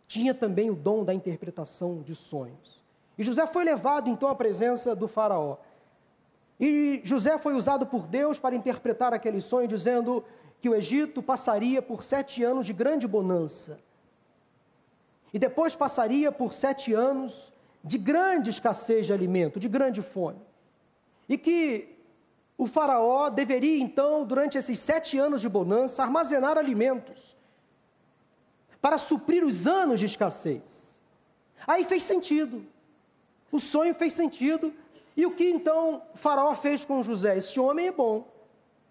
tinha 0.07 0.35
também 0.35 0.71
o 0.71 0.77
dom 0.77 1.03
da 1.03 1.14
interpretação 1.14 2.03
de 2.03 2.14
sonhos. 2.14 2.79
E 3.16 3.23
José 3.23 3.47
foi 3.47 3.64
levado 3.64 4.11
então 4.11 4.29
à 4.29 4.35
presença 4.35 4.95
do 4.95 5.09
Faraó. 5.09 5.57
E 6.61 7.01
José 7.05 7.38
foi 7.38 7.55
usado 7.55 7.87
por 7.87 8.07
Deus 8.07 8.38
para 8.38 8.55
interpretar 8.55 9.12
aquele 9.14 9.40
sonho, 9.40 9.66
dizendo 9.66 10.25
que 10.61 10.68
o 10.68 10.75
Egito 10.75 11.23
passaria 11.23 11.81
por 11.81 12.03
sete 12.03 12.42
anos 12.42 12.66
de 12.66 12.73
grande 12.73 13.07
bonança. 13.07 13.81
E 15.33 15.38
depois 15.38 15.77
passaria 15.77 16.33
por 16.33 16.53
sete 16.53 16.92
anos 16.92 17.53
de 17.85 17.99
grande 17.99 18.51
escassez 18.51 19.07
de 19.07 19.12
alimento, 19.12 19.61
de 19.61 19.68
grande 19.68 20.03
fome. 20.03 20.40
E 21.29 21.38
que 21.38 21.97
o 22.57 22.66
Faraó 22.66 23.29
deveria, 23.29 23.79
então, 23.79 24.25
durante 24.25 24.59
esses 24.59 24.81
sete 24.81 25.16
anos 25.16 25.40
de 25.40 25.49
bonança, 25.49 26.03
armazenar 26.03 26.59
alimentos 26.59 27.37
para 28.81 28.99
suprir 28.99 29.44
os 29.44 29.66
anos 29.66 30.01
de 30.01 30.07
escassez. 30.07 31.01
Aí 31.66 31.85
fez 31.85 32.03
sentido. 32.03 32.66
O 33.53 33.61
sonho 33.61 33.94
fez 33.94 34.12
sentido. 34.12 34.73
E 35.16 35.27
o 35.27 35.33
que 35.33 35.49
então 35.49 36.03
Faraó 36.14 36.55
fez 36.55 36.85
com 36.85 37.03
José? 37.03 37.37
Esse 37.37 37.59
homem 37.59 37.88
é 37.88 37.92
bom, 37.92 38.27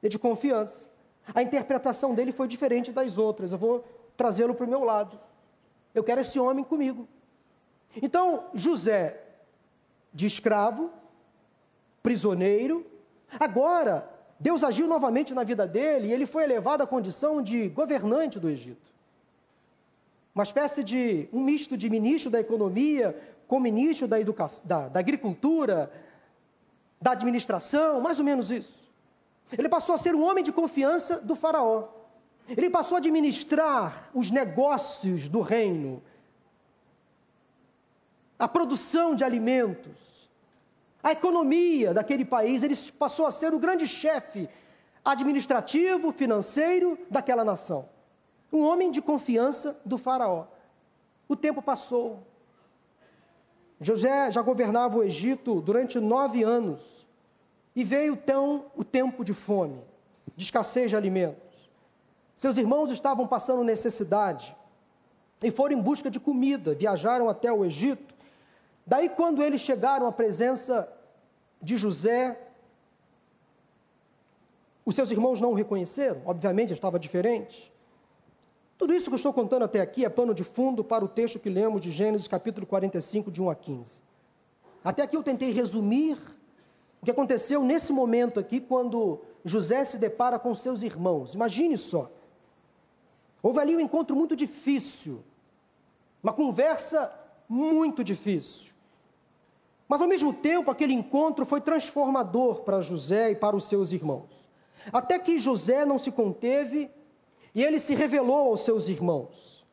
é 0.01 0.09
de 0.09 0.19
confiança. 0.19 0.89
A 1.33 1.41
interpretação 1.41 2.15
dele 2.15 2.31
foi 2.31 2.47
diferente 2.47 2.91
das 2.91 3.17
outras. 3.17 3.51
Eu 3.51 3.57
vou 3.57 3.85
trazê-lo 4.15 4.55
para 4.55 4.65
o 4.65 4.69
meu 4.69 4.83
lado. 4.83 5.19
Eu 5.93 6.03
quero 6.03 6.21
esse 6.21 6.39
homem 6.39 6.63
comigo. 6.63 7.07
Então, 8.01 8.45
José, 8.53 9.21
de 10.13 10.25
escravo, 10.25 10.91
prisioneiro, 12.01 12.85
agora 13.39 14.09
Deus 14.39 14.63
agiu 14.63 14.87
novamente 14.87 15.33
na 15.33 15.43
vida 15.43 15.67
dele 15.67 16.07
e 16.07 16.13
ele 16.13 16.25
foi 16.25 16.43
elevado 16.43 16.83
à 16.83 16.87
condição 16.87 17.41
de 17.41 17.69
governante 17.69 18.39
do 18.39 18.49
Egito. 18.49 18.91
Uma 20.33 20.43
espécie 20.43 20.83
de 20.83 21.27
um 21.33 21.43
misto 21.43 21.75
de 21.75 21.89
ministro 21.89 22.29
da 22.29 22.39
economia 22.39 23.17
com 23.47 23.59
ministro 23.59 24.07
da, 24.07 24.19
educação, 24.19 24.61
da, 24.65 24.87
da 24.87 24.99
agricultura, 24.99 25.91
da 27.01 27.11
administração, 27.11 28.01
mais 28.01 28.19
ou 28.19 28.25
menos 28.25 28.51
isso. 28.51 28.86
Ele 29.55 29.69
passou 29.69 29.93
a 29.95 29.97
ser 29.97 30.15
um 30.15 30.23
homem 30.23 30.43
de 30.43 30.51
confiança 30.51 31.19
do 31.19 31.35
Faraó. 31.35 31.89
Ele 32.49 32.69
passou 32.69 32.95
a 32.95 32.99
administrar 32.99 34.09
os 34.13 34.31
negócios 34.31 35.29
do 35.29 35.41
reino 35.41 36.01
a 38.39 38.47
produção 38.47 39.15
de 39.15 39.23
alimentos, 39.23 40.29
a 41.01 41.11
economia 41.11 41.93
daquele 41.93 42.23
país, 42.23 42.63
ele 42.63 42.75
passou 42.99 43.25
a 43.25 43.31
ser 43.31 43.53
o 43.53 43.59
grande 43.59 43.87
chefe 43.87 44.47
administrativo, 45.03 46.11
financeiro 46.11 46.97
daquela 47.09 47.43
nação. 47.43 47.89
Um 48.51 48.63
homem 48.63 48.91
de 48.91 49.01
confiança 49.01 49.79
do 49.85 49.97
Faraó. 49.97 50.45
O 51.27 51.35
tempo 51.35 51.61
passou. 51.61 52.25
José 53.79 54.31
já 54.31 54.41
governava 54.41 54.97
o 54.97 55.03
Egito 55.03 55.61
durante 55.61 55.99
nove 55.99 56.43
anos. 56.43 56.96
E 57.77 57.83
veio 57.85 58.15
então 58.15 58.65
o 58.75 58.83
tempo 58.83 59.23
de 59.23 59.33
fome, 59.33 59.79
de 60.35 60.43
escassez 60.43 60.89
de 60.89 60.97
alimentos. 60.97 61.69
Seus 62.35 62.57
irmãos 62.57 62.91
estavam 62.91 63.25
passando 63.25 63.63
necessidade 63.63 64.53
e 65.41 65.49
foram 65.49 65.77
em 65.77 65.81
busca 65.81 66.11
de 66.11 66.19
comida. 66.19 66.75
Viajaram 66.75 67.29
até 67.29 67.49
o 67.53 67.63
Egito 67.63 68.17
Daí, 68.87 69.09
quando 69.09 69.43
eles 69.43 69.59
chegaram 69.59 70.07
à 70.07 70.13
presença 70.13 70.87
de 71.61 71.75
José, 71.75 72.39
os 74.85 74.95
seus 74.95 75.11
irmãos 75.11 75.41
não 75.41 75.51
o 75.51 75.53
reconheceram, 75.53 76.21
obviamente 76.25 76.71
estava 76.71 76.97
diferente. 76.97 77.69
Tudo 78.77 78.93
isso 78.93 79.07
que 79.09 79.15
eu 79.15 79.17
estou 79.17 79.33
contando 79.33 79.63
até 79.63 79.81
aqui 79.81 80.05
é 80.05 80.09
pano 80.09 80.33
de 80.33 80.45
fundo 80.45 80.85
para 80.85 81.03
o 81.03 81.07
texto 81.09 81.37
que 81.37 81.49
lemos 81.49 81.81
de 81.81 81.91
Gênesis 81.91 82.29
capítulo 82.29 82.65
45, 82.65 83.29
de 83.29 83.41
1 83.41 83.49
a 83.49 83.55
15. 83.55 84.01
Até 84.85 85.03
aqui 85.03 85.17
eu 85.17 85.23
tentei 85.23 85.51
resumir 85.51 86.17
o 87.01 87.05
que 87.05 87.11
aconteceu 87.11 87.63
nesse 87.63 87.93
momento 87.93 88.39
aqui, 88.39 88.59
quando 88.59 89.21
José 89.45 89.85
se 89.85 89.97
depara 89.97 90.39
com 90.39 90.53
seus 90.55 90.81
irmãos. 90.81 91.33
Imagine 91.33 91.77
só. 91.77 92.11
Houve 93.41 93.59
ali 93.59 93.75
um 93.75 93.79
encontro 93.79 94.15
muito 94.15 94.35
difícil, 94.35 95.23
uma 96.21 96.33
conversa 96.33 97.13
muito 97.47 98.03
difícil. 98.03 98.73
Mas 99.87 100.01
ao 100.01 100.07
mesmo 100.07 100.33
tempo, 100.33 100.69
aquele 100.69 100.93
encontro 100.93 101.45
foi 101.45 101.61
transformador 101.61 102.61
para 102.61 102.81
José 102.81 103.31
e 103.31 103.35
para 103.35 103.55
os 103.55 103.63
seus 103.65 103.93
irmãos. 103.93 104.29
Até 104.91 105.17
que 105.17 105.39
José 105.39 105.85
não 105.85 105.97
se 105.97 106.11
conteve 106.11 106.91
e 107.55 107.63
ele 107.63 107.79
se 107.79 107.95
revelou 107.95 108.49
aos 108.49 108.61
seus 108.61 108.89
irmãos. 108.89 109.65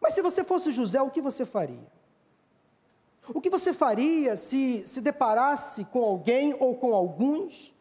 Mas 0.00 0.14
se 0.14 0.22
você 0.22 0.42
fosse 0.42 0.72
José, 0.72 1.00
o 1.00 1.10
que 1.10 1.20
você 1.20 1.46
faria? 1.46 1.86
O 3.28 3.40
que 3.40 3.50
você 3.50 3.72
faria 3.72 4.36
se 4.36 4.82
se 4.86 5.00
deparasse 5.00 5.84
com 5.84 6.02
alguém 6.02 6.56
ou 6.58 6.74
com 6.74 6.94
alguns? 6.94 7.72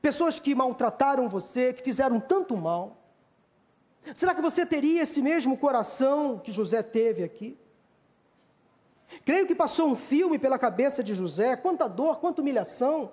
Pessoas 0.00 0.38
que 0.38 0.54
maltrataram 0.54 1.28
você, 1.28 1.72
que 1.72 1.82
fizeram 1.82 2.20
tanto 2.20 2.56
mal? 2.56 2.96
Será 4.14 4.34
que 4.34 4.42
você 4.42 4.66
teria 4.66 5.02
esse 5.02 5.20
mesmo 5.22 5.56
coração 5.56 6.38
que 6.38 6.50
José 6.50 6.82
teve 6.82 7.22
aqui? 7.22 7.56
Creio 9.24 9.46
que 9.46 9.54
passou 9.54 9.88
um 9.88 9.94
filme 9.94 10.38
pela 10.38 10.58
cabeça 10.58 11.02
de 11.02 11.14
José, 11.14 11.56
quanta 11.56 11.88
dor, 11.88 12.18
quanta 12.18 12.40
humilhação 12.40 13.12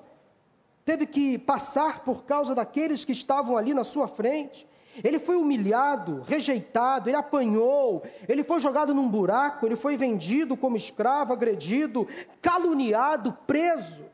teve 0.86 1.06
que 1.06 1.38
passar 1.38 2.04
por 2.04 2.24
causa 2.24 2.56
daqueles 2.56 3.06
que 3.06 3.12
estavam 3.12 3.56
ali 3.56 3.76
na 3.76 3.84
sua 3.84 4.08
frente. 4.08 4.67
Ele 5.04 5.20
foi 5.20 5.36
humilhado, 5.36 6.24
rejeitado, 6.28 7.10
ele 7.10 7.18
apanhou, 7.18 8.04
ele 8.28 8.44
foi 8.44 8.60
jogado 8.60 8.94
num 8.94 9.10
buraco, 9.10 9.66
ele 9.66 9.76
foi 9.76 9.96
vendido 9.96 10.58
como 10.58 10.78
escravo, 10.78 11.34
agredido, 11.34 12.08
caluniado, 12.42 13.34
preso. 13.46 14.06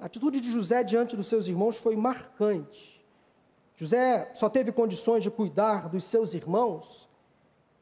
A 0.00 0.06
atitude 0.06 0.40
de 0.40 0.50
José 0.50 0.84
diante 0.84 1.16
dos 1.16 1.26
seus 1.26 1.48
irmãos 1.48 1.76
foi 1.76 1.96
marcante. 1.96 3.04
José 3.76 4.30
só 4.34 4.48
teve 4.48 4.72
condições 4.72 5.22
de 5.22 5.30
cuidar 5.30 5.88
dos 5.88 6.04
seus 6.04 6.34
irmãos 6.34 7.08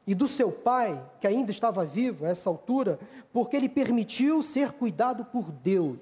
e 0.06 0.14
do 0.14 0.28
seu 0.28 0.50
pai, 0.52 1.02
que 1.20 1.26
ainda 1.26 1.50
estava 1.50 1.84
vivo 1.84 2.26
a 2.26 2.28
essa 2.28 2.50
altura, 2.50 2.98
porque 3.32 3.56
ele 3.56 3.68
permitiu 3.68 4.42
ser 4.42 4.72
cuidado 4.72 5.24
por 5.24 5.50
Deus. 5.50 5.98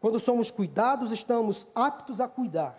Quando 0.00 0.18
somos 0.18 0.50
cuidados, 0.50 1.12
estamos 1.12 1.66
aptos 1.74 2.20
a 2.20 2.28
cuidar. 2.28 2.78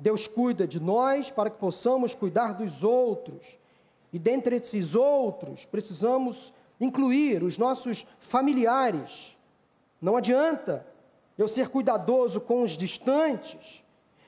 Deus 0.00 0.26
cuida 0.26 0.66
de 0.66 0.80
nós 0.80 1.30
para 1.30 1.50
que 1.50 1.58
possamos 1.58 2.14
cuidar 2.14 2.54
dos 2.54 2.82
outros. 2.82 3.58
E 4.12 4.18
dentre 4.18 4.56
esses 4.56 4.94
outros, 4.94 5.66
precisamos 5.66 6.52
incluir 6.80 7.42
os 7.42 7.58
nossos 7.58 8.06
familiares. 8.18 9.36
Não 10.00 10.16
adianta 10.16 10.86
eu 11.36 11.46
ser 11.46 11.68
cuidadoso 11.68 12.40
com 12.40 12.62
os 12.62 12.72
distantes 12.76 13.84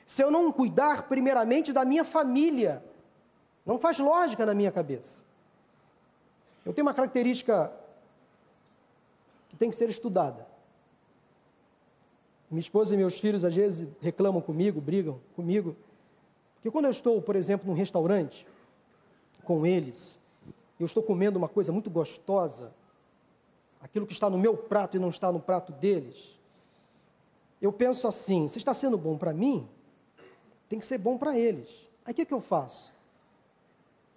se 0.06 0.22
eu 0.22 0.30
não 0.30 0.52
cuidar 0.52 1.04
primeiramente 1.04 1.72
da 1.72 1.86
minha 1.86 2.04
família. 2.04 2.84
Não 3.64 3.78
faz 3.78 3.98
lógica 3.98 4.44
na 4.44 4.52
minha 4.52 4.70
cabeça. 4.70 5.24
Eu 6.66 6.74
tenho 6.74 6.86
uma 6.86 6.92
característica 6.92 7.72
que 9.48 9.56
tem 9.56 9.70
que 9.70 9.76
ser 9.76 9.88
estudada. 9.88 10.51
Minha 12.52 12.60
esposa 12.60 12.92
e 12.92 12.98
meus 12.98 13.18
filhos 13.18 13.46
às 13.46 13.54
vezes 13.54 13.88
reclamam 13.98 14.42
comigo, 14.42 14.78
brigam 14.78 15.18
comigo, 15.34 15.74
porque 16.56 16.70
quando 16.70 16.84
eu 16.84 16.90
estou, 16.90 17.22
por 17.22 17.34
exemplo, 17.34 17.66
num 17.66 17.72
restaurante 17.72 18.46
com 19.42 19.64
eles, 19.64 20.20
eu 20.78 20.84
estou 20.84 21.02
comendo 21.02 21.38
uma 21.38 21.48
coisa 21.48 21.72
muito 21.72 21.88
gostosa, 21.88 22.74
aquilo 23.80 24.06
que 24.06 24.12
está 24.12 24.28
no 24.28 24.36
meu 24.36 24.54
prato 24.54 24.98
e 24.98 25.00
não 25.00 25.08
está 25.08 25.32
no 25.32 25.40
prato 25.40 25.72
deles, 25.72 26.38
eu 27.58 27.72
penso 27.72 28.06
assim: 28.06 28.46
se 28.48 28.58
está 28.58 28.74
sendo 28.74 28.98
bom 28.98 29.16
para 29.16 29.32
mim, 29.32 29.66
tem 30.68 30.78
que 30.78 30.84
ser 30.84 30.98
bom 30.98 31.16
para 31.16 31.38
eles. 31.38 31.70
Aí 32.04 32.12
o 32.12 32.14
que, 32.14 32.26
que 32.26 32.34
eu 32.34 32.42
faço? 32.42 32.92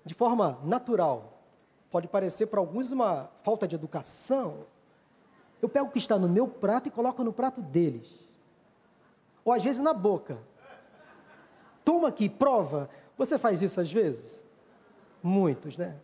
De 0.04 0.14
forma 0.14 0.60
natural, 0.62 1.42
pode 1.90 2.10
parecer 2.10 2.48
para 2.48 2.60
alguns 2.60 2.92
uma 2.92 3.32
falta 3.44 3.66
de 3.66 3.76
educação, 3.76 4.66
eu 5.62 5.70
pego 5.70 5.88
o 5.88 5.90
que 5.90 6.00
está 6.00 6.20
no 6.20 6.28
meu 6.28 6.50
prato 6.50 6.90
e 6.90 6.92
coloco 6.92 7.24
no 7.24 7.32
prato 7.32 7.62
deles 7.62 8.25
ou 9.46 9.54
às 9.54 9.64
vezes 9.64 9.82
na 9.82 9.94
boca. 9.94 10.40
Toma 11.86 12.08
aqui, 12.08 12.28
prova. 12.28 12.90
Você 13.16 13.38
faz 13.38 13.62
isso 13.62 13.80
às 13.80 13.92
vezes? 13.92 14.44
Muitos, 15.22 15.78
né? 15.78 15.96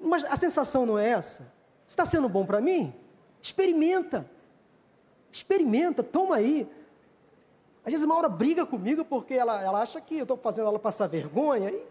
Mas 0.00 0.24
a 0.24 0.36
sensação 0.36 0.86
não 0.86 0.98
é 0.98 1.10
essa. 1.10 1.52
Está 1.86 2.06
sendo 2.06 2.28
bom 2.28 2.46
para 2.46 2.62
mim? 2.62 2.92
Experimenta. 3.40 4.28
Experimenta, 5.30 6.02
toma 6.02 6.36
aí. 6.36 6.66
Às 7.84 7.92
vezes 7.92 8.06
uma 8.06 8.16
hora 8.16 8.30
briga 8.30 8.64
comigo 8.64 9.04
porque 9.04 9.34
ela, 9.34 9.62
ela 9.62 9.82
acha 9.82 10.00
que 10.00 10.16
eu 10.16 10.22
estou 10.22 10.38
fazendo 10.38 10.68
ela 10.68 10.78
passar 10.78 11.06
vergonha. 11.06 11.70
E 11.70 11.86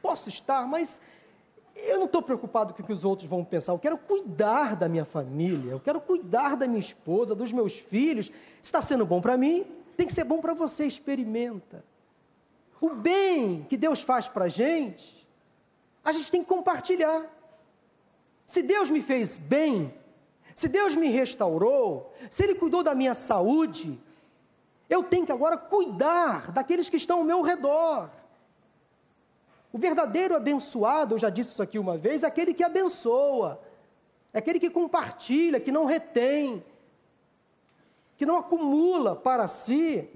posso 0.00 0.30
estar, 0.30 0.66
mas 0.66 1.02
eu 1.76 1.98
não 1.98 2.06
estou 2.06 2.22
preocupado 2.22 2.72
com 2.72 2.82
o 2.82 2.86
que 2.86 2.92
os 2.92 3.04
outros 3.04 3.28
vão 3.28 3.44
pensar. 3.44 3.72
Eu 3.72 3.78
quero 3.78 3.98
cuidar 3.98 4.74
da 4.74 4.88
minha 4.88 5.04
família. 5.04 5.72
Eu 5.72 5.80
quero 5.80 6.00
cuidar 6.00 6.56
da 6.56 6.66
minha 6.66 6.80
esposa, 6.80 7.34
dos 7.34 7.52
meus 7.52 7.74
filhos. 7.74 8.30
Está 8.62 8.80
sendo 8.80 9.04
bom 9.04 9.20
para 9.20 9.36
mim? 9.36 9.83
Tem 9.96 10.06
que 10.06 10.12
ser 10.12 10.24
bom 10.24 10.40
para 10.40 10.54
você, 10.54 10.84
experimenta. 10.84 11.84
O 12.80 12.90
bem 12.90 13.64
que 13.68 13.76
Deus 13.76 14.02
faz 14.02 14.28
para 14.28 14.46
a 14.46 14.48
gente, 14.48 15.26
a 16.04 16.12
gente 16.12 16.30
tem 16.30 16.42
que 16.42 16.48
compartilhar. 16.48 17.24
Se 18.46 18.62
Deus 18.62 18.90
me 18.90 19.00
fez 19.00 19.38
bem, 19.38 19.94
se 20.54 20.68
Deus 20.68 20.94
me 20.94 21.08
restaurou, 21.08 22.12
se 22.30 22.44
Ele 22.44 22.54
cuidou 22.54 22.82
da 22.82 22.94
minha 22.94 23.14
saúde, 23.14 23.98
eu 24.88 25.02
tenho 25.02 25.24
que 25.24 25.32
agora 25.32 25.56
cuidar 25.56 26.52
daqueles 26.52 26.88
que 26.88 26.96
estão 26.96 27.18
ao 27.18 27.24
meu 27.24 27.40
redor. 27.40 28.10
O 29.72 29.78
verdadeiro 29.78 30.36
abençoado, 30.36 31.14
eu 31.14 31.18
já 31.18 31.30
disse 31.30 31.50
isso 31.50 31.62
aqui 31.62 31.78
uma 31.78 31.96
vez, 31.96 32.22
é 32.22 32.26
aquele 32.26 32.54
que 32.54 32.62
abençoa, 32.62 33.60
é 34.32 34.38
aquele 34.38 34.60
que 34.60 34.70
compartilha, 34.70 35.58
que 35.58 35.72
não 35.72 35.84
retém, 35.84 36.62
que 38.16 38.26
não 38.26 38.38
acumula 38.38 39.16
para 39.16 39.48
si. 39.48 40.08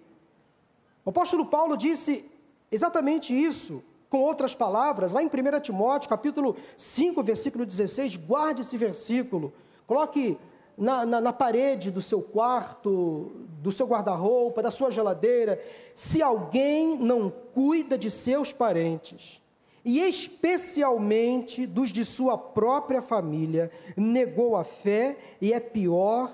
O 1.04 1.10
apóstolo 1.10 1.46
Paulo 1.46 1.76
disse 1.76 2.30
exatamente 2.70 3.32
isso, 3.32 3.82
com 4.10 4.22
outras 4.22 4.54
palavras, 4.54 5.12
lá 5.12 5.22
em 5.22 5.26
1 5.26 5.60
Timóteo, 5.60 6.08
capítulo 6.08 6.56
5, 6.76 7.22
versículo 7.22 7.66
16, 7.66 8.16
guarde 8.16 8.62
esse 8.62 8.76
versículo, 8.76 9.52
coloque 9.86 10.38
na, 10.76 11.04
na, 11.04 11.20
na 11.20 11.32
parede 11.32 11.90
do 11.90 12.00
seu 12.00 12.22
quarto, 12.22 13.32
do 13.60 13.72
seu 13.72 13.86
guarda-roupa, 13.86 14.62
da 14.62 14.70
sua 14.70 14.90
geladeira, 14.90 15.60
se 15.94 16.22
alguém 16.22 16.96
não 16.96 17.28
cuida 17.30 17.98
de 17.98 18.10
seus 18.10 18.52
parentes, 18.52 19.42
e 19.84 20.00
especialmente 20.00 21.66
dos 21.66 21.90
de 21.90 22.04
sua 22.04 22.38
própria 22.38 23.02
família, 23.02 23.70
negou 23.96 24.56
a 24.56 24.64
fé 24.64 25.18
e 25.40 25.52
é 25.52 25.60
pior 25.60 26.30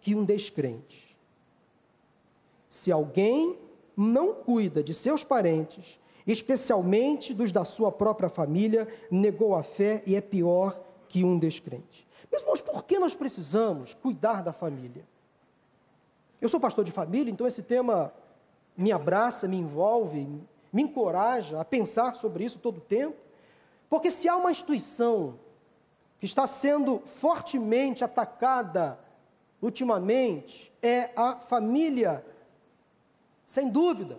que 0.00 0.14
um 0.14 0.24
descrente. 0.24 1.07
Se 2.68 2.92
alguém 2.92 3.56
não 3.96 4.34
cuida 4.34 4.82
de 4.82 4.94
seus 4.94 5.24
parentes, 5.24 5.98
especialmente 6.26 7.32
dos 7.32 7.50
da 7.50 7.64
sua 7.64 7.90
própria 7.90 8.28
família, 8.28 8.86
negou 9.10 9.54
a 9.54 9.62
fé 9.62 10.02
e 10.06 10.14
é 10.14 10.20
pior 10.20 10.78
que 11.08 11.24
um 11.24 11.38
descrente. 11.38 12.06
Meus 12.30 12.42
irmãos, 12.42 12.60
por 12.60 12.84
que 12.84 12.98
nós 12.98 13.14
precisamos 13.14 13.94
cuidar 13.94 14.42
da 14.42 14.52
família? 14.52 15.06
Eu 16.40 16.48
sou 16.48 16.60
pastor 16.60 16.84
de 16.84 16.92
família, 16.92 17.30
então 17.30 17.46
esse 17.46 17.62
tema 17.62 18.12
me 18.76 18.92
abraça, 18.92 19.48
me 19.48 19.56
envolve, 19.56 20.28
me 20.72 20.82
encoraja 20.82 21.60
a 21.60 21.64
pensar 21.64 22.14
sobre 22.14 22.44
isso 22.44 22.58
todo 22.58 22.76
o 22.78 22.82
tempo. 22.82 23.16
Porque 23.88 24.10
se 24.10 24.28
há 24.28 24.36
uma 24.36 24.50
instituição 24.50 25.38
que 26.20 26.26
está 26.26 26.46
sendo 26.46 27.00
fortemente 27.06 28.04
atacada 28.04 28.98
ultimamente, 29.60 30.72
é 30.82 31.10
a 31.16 31.36
família 31.36 32.24
sem 33.48 33.70
dúvida. 33.70 34.18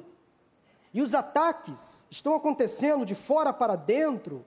E 0.91 1.03
os 1.03 1.13
ataques 1.13 2.07
estão 2.09 2.33
acontecendo 2.33 3.05
de 3.05 3.13
fora 3.13 3.53
para 3.53 3.75
dentro, 3.75 4.43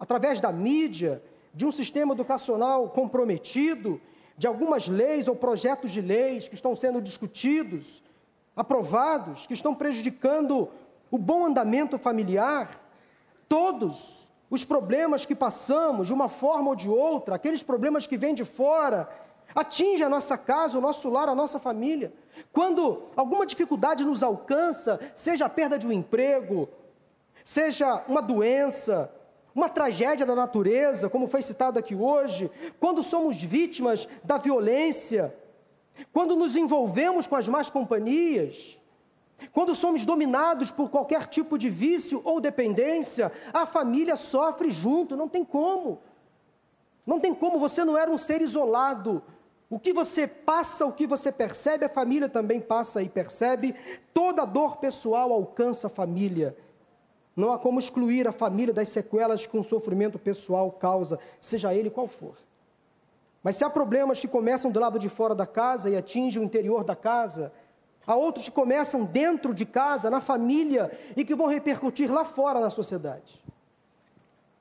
através 0.00 0.40
da 0.40 0.50
mídia, 0.50 1.22
de 1.52 1.66
um 1.66 1.70
sistema 1.70 2.14
educacional 2.14 2.88
comprometido, 2.88 4.00
de 4.38 4.46
algumas 4.46 4.88
leis 4.88 5.28
ou 5.28 5.36
projetos 5.36 5.90
de 5.90 6.00
leis 6.00 6.48
que 6.48 6.54
estão 6.54 6.74
sendo 6.74 6.98
discutidos, 6.98 8.02
aprovados, 8.56 9.46
que 9.46 9.52
estão 9.52 9.74
prejudicando 9.74 10.70
o 11.10 11.18
bom 11.18 11.44
andamento 11.44 11.98
familiar. 11.98 12.70
Todos 13.50 14.30
os 14.48 14.64
problemas 14.64 15.26
que 15.26 15.34
passamos, 15.34 16.06
de 16.06 16.14
uma 16.14 16.30
forma 16.30 16.70
ou 16.70 16.74
de 16.74 16.88
outra, 16.88 17.34
aqueles 17.34 17.62
problemas 17.62 18.06
que 18.06 18.16
vêm 18.16 18.34
de 18.34 18.44
fora, 18.44 19.10
atinge 19.54 20.02
a 20.02 20.08
nossa 20.08 20.36
casa, 20.36 20.78
o 20.78 20.80
nosso 20.80 21.08
lar, 21.08 21.28
a 21.28 21.34
nossa 21.34 21.58
família. 21.58 22.12
Quando 22.52 23.02
alguma 23.16 23.46
dificuldade 23.46 24.04
nos 24.04 24.22
alcança, 24.22 25.00
seja 25.14 25.46
a 25.46 25.48
perda 25.48 25.78
de 25.78 25.86
um 25.86 25.92
emprego, 25.92 26.68
seja 27.44 28.04
uma 28.06 28.20
doença, 28.20 29.12
uma 29.54 29.68
tragédia 29.68 30.26
da 30.26 30.34
natureza, 30.34 31.08
como 31.08 31.26
foi 31.26 31.42
citado 31.42 31.78
aqui 31.78 31.94
hoje, 31.94 32.50
quando 32.78 33.02
somos 33.02 33.42
vítimas 33.42 34.06
da 34.22 34.38
violência, 34.38 35.34
quando 36.12 36.36
nos 36.36 36.56
envolvemos 36.56 37.26
com 37.26 37.34
as 37.34 37.48
más 37.48 37.68
companhias, 37.68 38.78
quando 39.52 39.74
somos 39.74 40.04
dominados 40.04 40.70
por 40.70 40.90
qualquer 40.90 41.26
tipo 41.26 41.56
de 41.56 41.68
vício 41.68 42.20
ou 42.24 42.40
dependência, 42.40 43.32
a 43.52 43.66
família 43.66 44.16
sofre 44.16 44.70
junto, 44.70 45.16
não 45.16 45.28
tem 45.28 45.44
como. 45.44 46.00
Não 47.06 47.18
tem 47.18 47.34
como, 47.34 47.58
você 47.58 47.84
não 47.84 47.96
era 47.96 48.10
um 48.10 48.18
ser 48.18 48.42
isolado, 48.42 49.22
o 49.70 49.78
que 49.78 49.92
você 49.92 50.26
passa, 50.26 50.86
o 50.86 50.92
que 50.92 51.06
você 51.06 51.30
percebe, 51.30 51.84
a 51.84 51.88
família 51.88 52.28
também 52.28 52.58
passa 52.58 53.02
e 53.02 53.08
percebe. 53.08 53.74
Toda 54.14 54.46
dor 54.46 54.78
pessoal 54.78 55.30
alcança 55.32 55.88
a 55.88 55.90
família. 55.90 56.56
Não 57.36 57.52
há 57.52 57.58
como 57.58 57.78
excluir 57.78 58.26
a 58.26 58.32
família 58.32 58.72
das 58.72 58.88
sequelas 58.88 59.46
que 59.46 59.56
um 59.56 59.62
sofrimento 59.62 60.18
pessoal 60.18 60.72
causa, 60.72 61.18
seja 61.40 61.74
ele 61.74 61.90
qual 61.90 62.08
for. 62.08 62.34
Mas 63.42 63.56
se 63.56 63.64
há 63.64 63.70
problemas 63.70 64.18
que 64.18 64.26
começam 64.26 64.70
do 64.70 64.80
lado 64.80 64.98
de 64.98 65.08
fora 65.08 65.34
da 65.34 65.46
casa 65.46 65.88
e 65.90 65.96
atingem 65.96 66.42
o 66.42 66.44
interior 66.44 66.82
da 66.82 66.96
casa, 66.96 67.52
há 68.06 68.16
outros 68.16 68.46
que 68.46 68.50
começam 68.50 69.04
dentro 69.04 69.52
de 69.52 69.66
casa, 69.66 70.10
na 70.10 70.20
família, 70.20 70.90
e 71.14 71.24
que 71.24 71.34
vão 71.34 71.46
repercutir 71.46 72.10
lá 72.10 72.24
fora 72.24 72.58
na 72.58 72.70
sociedade. 72.70 73.40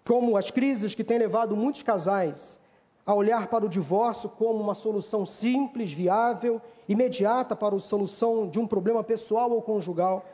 Como 0.06 0.38
as 0.38 0.52
crises 0.52 0.94
que 0.94 1.04
têm 1.04 1.18
levado 1.18 1.56
muitos 1.56 1.82
casais 1.82 2.60
a 3.08 3.14
olhar 3.14 3.48
para 3.48 3.66
o 3.66 3.70
divórcio 3.70 4.28
como 4.28 4.62
uma 4.62 4.76
solução 4.76 5.26
simples, 5.26 5.94
viável, 5.94 6.62
imediata 6.90 7.56
para 7.56 7.74
a 7.74 7.80
solução 7.80 8.50
de 8.50 8.60
um 8.60 8.68
problema 8.68 9.02
pessoal 9.02 9.50
ou 9.50 9.62
conjugal. 9.62 10.26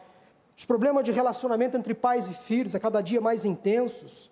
Os 0.57 0.65
problemas 0.65 1.03
de 1.03 1.11
relacionamento 1.11 1.77
entre 1.77 1.93
pais 1.93 2.25
e 2.25 2.33
filhos 2.33 2.73
a 2.73 2.79
cada 2.79 2.99
dia 2.99 3.21
mais 3.21 3.45
intensos. 3.45 4.31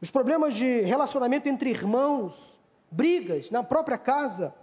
Os 0.00 0.08
problemas 0.08 0.54
de 0.54 0.82
relacionamento 0.82 1.48
entre 1.48 1.70
irmãos, 1.70 2.60
brigas 2.92 3.50
na 3.50 3.64
própria 3.64 3.98
casa. 3.98 4.54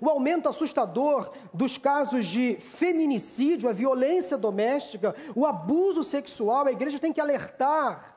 O 0.00 0.08
aumento 0.08 0.48
assustador 0.48 1.30
dos 1.52 1.76
casos 1.76 2.24
de 2.24 2.54
feminicídio, 2.54 3.68
a 3.68 3.74
violência 3.74 4.38
doméstica, 4.38 5.14
o 5.36 5.44
abuso 5.44 6.02
sexual. 6.02 6.66
A 6.66 6.72
igreja 6.72 6.98
tem 6.98 7.12
que 7.12 7.20
alertar 7.20 8.16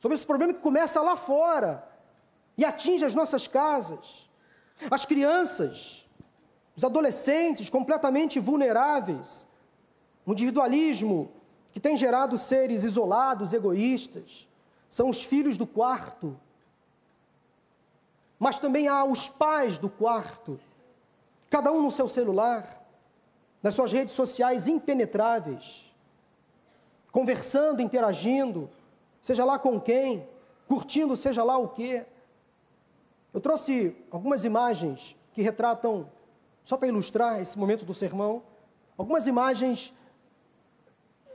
sobre 0.00 0.16
esse 0.16 0.26
problema 0.26 0.52
que 0.52 0.60
começa 0.60 1.00
lá 1.00 1.14
fora 1.14 1.89
e 2.60 2.64
atinge 2.64 3.06
as 3.06 3.14
nossas 3.14 3.48
casas. 3.48 4.28
As 4.90 5.06
crianças, 5.06 6.06
os 6.76 6.84
adolescentes 6.84 7.70
completamente 7.70 8.38
vulneráveis, 8.38 9.46
o 10.26 10.32
individualismo 10.32 11.32
que 11.72 11.80
tem 11.80 11.96
gerado 11.96 12.36
seres 12.36 12.84
isolados, 12.84 13.54
egoístas, 13.54 14.46
são 14.90 15.08
os 15.08 15.22
filhos 15.22 15.56
do 15.56 15.66
quarto. 15.66 16.38
Mas 18.38 18.58
também 18.58 18.88
há 18.88 19.04
os 19.04 19.26
pais 19.26 19.78
do 19.78 19.88
quarto, 19.88 20.60
cada 21.48 21.72
um 21.72 21.80
no 21.80 21.90
seu 21.90 22.06
celular, 22.06 22.78
nas 23.62 23.74
suas 23.74 23.90
redes 23.90 24.12
sociais 24.12 24.68
impenetráveis, 24.68 25.90
conversando, 27.10 27.80
interagindo, 27.80 28.68
seja 29.22 29.46
lá 29.46 29.58
com 29.58 29.80
quem, 29.80 30.28
curtindo 30.68 31.16
seja 31.16 31.42
lá 31.42 31.56
o 31.56 31.68
quê. 31.68 32.04
Eu 33.32 33.40
trouxe 33.40 33.96
algumas 34.10 34.44
imagens 34.44 35.16
que 35.32 35.42
retratam 35.42 36.10
só 36.64 36.76
para 36.76 36.88
ilustrar 36.88 37.40
esse 37.40 37.58
momento 37.58 37.84
do 37.84 37.94
sermão, 37.94 38.42
algumas 38.96 39.26
imagens 39.26 39.92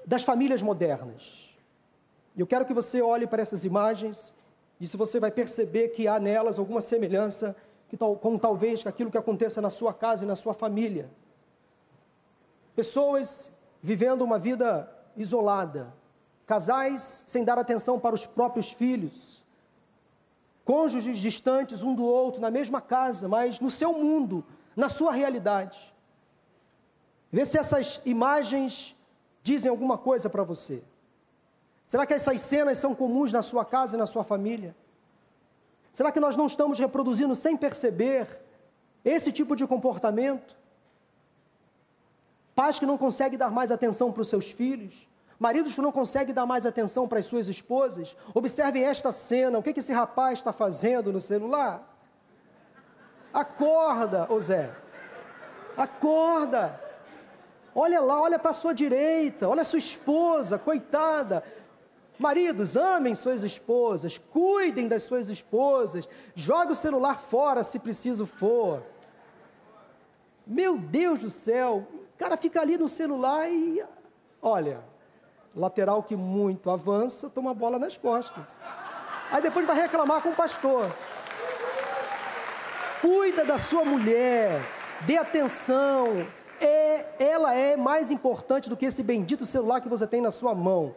das 0.05 0.23
famílias 0.23 0.61
modernas. 0.61 1.49
E 2.35 2.41
eu 2.41 2.47
quero 2.47 2.65
que 2.65 2.73
você 2.73 3.01
olhe 3.01 3.25
para 3.25 3.41
essas 3.41 3.65
imagens 3.65 4.33
e 4.79 4.87
se 4.87 4.97
você 4.97 5.19
vai 5.19 5.31
perceber 5.31 5.89
que 5.89 6.07
há 6.07 6.19
nelas 6.19 6.59
alguma 6.59 6.81
semelhança 6.81 7.55
que 7.87 7.95
tal, 7.95 8.15
com 8.17 8.37
talvez 8.37 8.85
aquilo 8.85 9.09
que 9.09 9.17
aconteça 9.17 9.61
na 9.61 9.69
sua 9.69 9.93
casa 9.93 10.25
e 10.25 10.27
na 10.27 10.35
sua 10.35 10.53
família. 10.53 11.09
Pessoas 12.75 13.51
vivendo 13.81 14.21
uma 14.21 14.37
vida 14.37 14.91
isolada, 15.15 15.93
casais 16.45 17.23
sem 17.25 17.43
dar 17.43 17.57
atenção 17.57 17.99
para 17.99 18.15
os 18.15 18.25
próprios 18.25 18.71
filhos, 18.71 19.34
cônjuges 20.65 21.19
distantes 21.19 21.83
um 21.83 21.93
do 21.93 22.03
outro 22.03 22.41
na 22.41 22.49
mesma 22.49 22.81
casa, 22.81 23.29
mas 23.29 23.59
no 23.59 23.69
seu 23.69 23.93
mundo, 23.93 24.43
na 24.75 24.89
sua 24.89 25.13
realidade. 25.13 25.93
Vê 27.31 27.45
se 27.45 27.57
essas 27.57 28.01
imagens 28.03 28.95
dizem 29.43 29.69
alguma 29.69 29.97
coisa 29.97 30.29
para 30.29 30.43
você. 30.43 30.83
Será 31.87 32.05
que 32.05 32.13
essas 32.15 32.41
cenas 32.41 32.79
são 32.79 32.95
comuns 32.95 33.31
na 33.31 33.43
sua 33.43 33.63
casa 33.63 33.95
e 33.95 33.99
na 33.99 34.07
sua 34.07 34.23
família? 34.23 34.75
Será 35.93 36.11
que 36.11 36.19
nós 36.19 36.35
não 36.35 36.47
estamos 36.47 36.79
reproduzindo 36.79 37.35
sem 37.35 37.55
perceber 37.55 38.27
esse 39.03 39.31
tipo 39.31 39.55
de 39.55 39.67
comportamento? 39.67 40.57
Pais 42.55 42.79
que 42.79 42.85
não 42.85 42.97
conseguem 42.97 43.37
dar 43.37 43.51
mais 43.51 43.71
atenção 43.71 44.11
para 44.11 44.21
os 44.21 44.27
seus 44.27 44.49
filhos, 44.49 45.07
maridos 45.39 45.73
que 45.73 45.81
não 45.81 45.91
conseguem 45.91 46.33
dar 46.33 46.45
mais 46.45 46.65
atenção 46.65 47.07
para 47.07 47.19
as 47.19 47.25
suas 47.25 47.47
esposas. 47.47 48.15
Observem 48.33 48.83
esta 48.83 49.11
cena: 49.11 49.57
o 49.57 49.63
que, 49.63 49.73
que 49.73 49.79
esse 49.79 49.93
rapaz 49.93 50.39
está 50.39 50.53
fazendo 50.53 51.11
no 51.11 51.21
celular? 51.21 51.95
Acorda, 53.33 54.31
ô 54.31 54.39
Zé. 54.39 54.73
Acorda. 55.75 56.81
Olha 57.73 57.99
lá, 57.99 58.21
olha 58.21 58.39
para 58.39 58.51
a 58.51 58.53
sua 58.53 58.73
direita, 58.73 59.49
olha 59.49 59.61
a 59.61 59.65
sua 59.65 59.79
esposa, 59.79 60.57
coitada. 60.57 61.43
Maridos, 62.17 62.77
amem 62.77 63.13
suas 63.13 63.43
esposas, 63.43 64.17
cuidem 64.17 64.87
das 64.87 65.03
suas 65.03 65.29
esposas, 65.29 66.07
jogue 66.33 66.71
o 66.71 66.75
celular 66.75 67.19
fora 67.19 67.61
se 67.61 67.77
preciso 67.77 68.25
for. 68.25 68.81
Meu 70.47 70.77
Deus 70.77 71.19
do 71.19 71.29
céu, 71.29 71.85
o 72.13 72.17
cara 72.17 72.37
fica 72.37 72.61
ali 72.61 72.77
no 72.77 72.87
celular 72.87 73.49
e 73.49 73.83
olha, 74.41 74.79
lateral 75.55 76.03
que 76.03 76.15
muito 76.15 76.69
avança, 76.69 77.29
toma 77.29 77.53
bola 77.53 77.79
nas 77.79 77.97
costas. 77.97 78.57
Aí 79.31 79.41
depois 79.41 79.65
vai 79.65 79.75
reclamar 79.75 80.21
com 80.21 80.29
o 80.29 80.35
pastor. 80.35 80.91
Cuida 83.01 83.45
da 83.45 83.57
sua 83.57 83.85
mulher, 83.85 84.61
dê 85.01 85.17
atenção. 85.17 86.27
É, 86.59 87.05
ela 87.19 87.53
é 87.53 87.75
mais 87.75 88.11
importante 88.11 88.69
do 88.69 88.77
que 88.77 88.85
esse 88.85 89.03
bendito 89.03 89.45
celular 89.45 89.81
que 89.81 89.89
você 89.89 90.05
tem 90.05 90.21
na 90.21 90.31
sua 90.31 90.53
mão. 90.53 90.95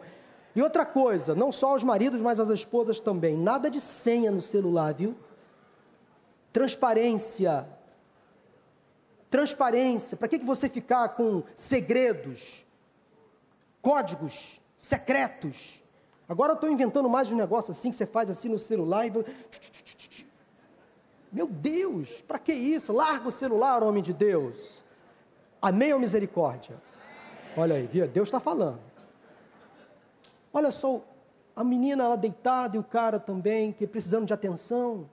E 0.55 0.61
outra 0.61 0.85
coisa, 0.85 1.35
não 1.35 1.51
só 1.51 1.75
os 1.75 1.83
maridos, 1.83 2.19
mas 2.21 2.39
as 2.39 2.49
esposas 2.49 2.99
também. 2.99 3.37
Nada 3.37 3.69
de 3.69 3.79
senha 3.79 4.31
no 4.31 4.41
celular, 4.41 4.93
viu? 4.93 5.15
Transparência. 6.51 7.67
Transparência. 9.29 10.17
Para 10.17 10.27
que, 10.27 10.39
que 10.39 10.45
você 10.45 10.67
ficar 10.67 11.09
com 11.09 11.43
segredos, 11.55 12.65
códigos 13.81 14.61
secretos? 14.77 15.83
Agora 16.27 16.51
eu 16.51 16.55
estou 16.55 16.69
inventando 16.69 17.09
mais 17.09 17.31
um 17.31 17.35
negócio 17.35 17.71
assim 17.71 17.89
que 17.89 17.95
você 17.95 18.05
faz 18.05 18.29
assim 18.29 18.49
no 18.49 18.59
celular 18.59 19.05
e. 19.07 19.11
Meu 21.31 21.47
Deus, 21.47 22.21
para 22.21 22.39
que 22.39 22.53
isso? 22.53 22.91
Larga 22.91 23.27
o 23.27 23.31
celular, 23.31 23.83
homem 23.83 24.01
de 24.01 24.13
Deus. 24.13 24.83
Amém 25.61 25.93
ou 25.93 25.99
misericórdia? 25.99 26.81
Olha 27.55 27.75
aí, 27.75 27.85
viu? 27.85 28.07
Deus 28.07 28.27
está 28.27 28.39
falando. 28.39 28.79
Olha 30.51 30.71
só, 30.71 31.01
a 31.55 31.63
menina 31.63 32.03
ela 32.03 32.15
deitada 32.15 32.77
e 32.77 32.79
o 32.79 32.83
cara 32.83 33.19
também, 33.19 33.71
que 33.71 33.85
precisando 33.85 34.25
de 34.25 34.33
atenção. 34.33 35.09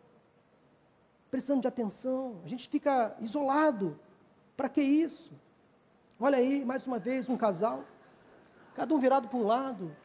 Precisando 1.30 1.62
de 1.62 1.68
atenção. 1.68 2.40
A 2.44 2.48
gente 2.48 2.68
fica 2.68 3.16
isolado. 3.20 3.98
Para 4.56 4.68
que 4.68 4.80
isso? 4.80 5.32
Olha 6.18 6.38
aí, 6.38 6.64
mais 6.64 6.86
uma 6.86 6.98
vez, 6.98 7.28
um 7.28 7.36
casal. 7.36 7.84
Cada 8.76 8.94
um 8.94 8.98
virado 8.98 9.26
para 9.26 9.38
um 9.38 9.46
lado. 9.46 9.96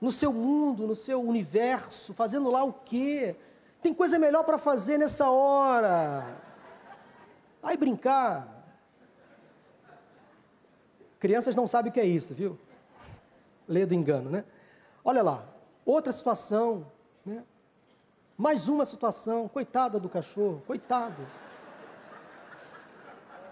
No 0.00 0.10
seu 0.10 0.32
mundo, 0.32 0.88
no 0.88 0.96
seu 0.96 1.22
universo, 1.22 2.12
fazendo 2.12 2.50
lá 2.50 2.64
o 2.64 2.72
quê? 2.72 3.36
Tem 3.80 3.94
coisa 3.94 4.18
melhor 4.18 4.42
para 4.42 4.58
fazer 4.58 4.98
nessa 4.98 5.30
hora. 5.30 6.36
Vai 7.62 7.76
brincar. 7.76 8.48
Crianças 11.20 11.54
não 11.54 11.68
sabem 11.68 11.90
o 11.90 11.92
que 11.92 12.00
é 12.00 12.04
isso, 12.04 12.34
viu? 12.34 12.58
Lê 13.68 13.86
do 13.86 13.94
engano, 13.94 14.28
né? 14.28 14.44
Olha 15.04 15.22
lá, 15.22 15.46
outra 15.86 16.12
situação, 16.12 16.84
né? 17.24 17.44
Mais 18.36 18.68
uma 18.68 18.84
situação, 18.84 19.46
coitada 19.46 20.00
do 20.00 20.08
cachorro, 20.08 20.60
coitado. 20.66 21.24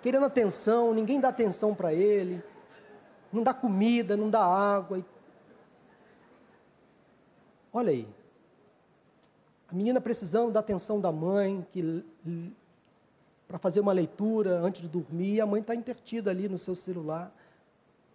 Querendo 0.03 0.27
atenção, 0.27 0.93
ninguém 0.93 1.21
dá 1.21 1.29
atenção 1.29 1.73
para 1.73 1.95
ele, 1.95 2.43
não 3.33 3.43
dá 3.43 3.55
comida, 3.55 4.16
não 4.16 4.31
dá 4.31 4.45
água. 4.45 5.05
Olha 7.73 7.90
aí, 7.90 8.07
a 9.71 9.75
menina 9.75 10.01
precisando 10.01 10.51
da 10.51 10.59
atenção 10.59 11.01
da 11.01 11.12
mãe, 11.12 11.64
que 11.71 12.05
para 13.47 13.59
fazer 13.59 13.81
uma 13.81 13.93
leitura 13.93 14.61
antes 14.61 14.81
de 14.81 14.88
dormir, 14.88 15.40
a 15.40 15.47
mãe 15.47 15.61
está 15.61 15.75
intertida 15.75 16.31
ali 16.31 16.49
no 16.49 16.59
seu 16.59 16.75
celular. 16.75 17.33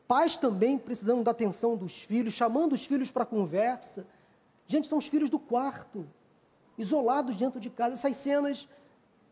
Pais 0.08 0.36
também 0.36 0.78
precisando 0.78 1.23
da 1.23 1.32
atenção 1.32 1.78
dos 1.78 2.01
filhos, 2.01 2.34
chamando 2.34 2.73
os 2.73 2.86
filhos 2.86 3.10
para 3.10 3.25
conversa. 3.25 4.06
Gente, 4.67 4.88
são 4.88 4.97
os 4.97 5.08
filhos 5.08 5.30
do 5.30 5.39
quarto, 5.39 6.06
isolados 6.78 7.36
dentro 7.36 7.60
de 7.60 7.69
casa. 7.69 7.93
Essas 7.93 8.17
cenas, 8.17 8.67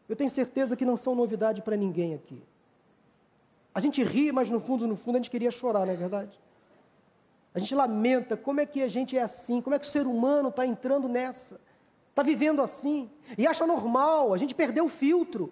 eu 0.08 0.15
tenho 0.15 0.30
certeza 0.30 0.76
que 0.78 0.86
não 0.86 0.96
são 0.96 1.13
novidade 1.15 1.62
para 1.62 1.76
ninguém 1.76 2.13
aqui. 2.15 2.41
A 3.73 3.79
gente 3.79 4.03
ri, 4.03 4.31
mas 4.31 4.49
no 4.49 4.59
fundo, 4.59 4.88
no 4.88 4.95
fundo, 4.95 5.15
a 5.15 5.19
gente 5.19 5.29
queria 5.29 5.51
chorar, 5.51 5.86
não 5.86 5.93
é 5.93 5.95
verdade? 5.95 6.39
A 7.53 7.59
gente 7.59 7.73
lamenta 7.73 8.36
como 8.36 8.59
é 8.62 8.65
que 8.65 8.81
a 8.81 8.88
gente 8.88 9.17
é 9.17 9.21
assim, 9.21 9.62
como 9.62 9.75
é 9.75 9.79
que 9.79 9.86
o 9.86 9.89
ser 9.89 10.05
humano 10.07 10.49
está 10.49 10.65
entrando 10.65 11.07
nessa 11.07 11.59
está 12.13 12.21
vivendo 12.21 12.62
assim, 12.62 13.09
e 13.36 13.47
acha 13.47 13.65
normal, 13.65 14.33
a 14.33 14.38
gente 14.38 14.53
perdeu 14.53 14.86
o 14.86 14.88
filtro, 14.88 15.51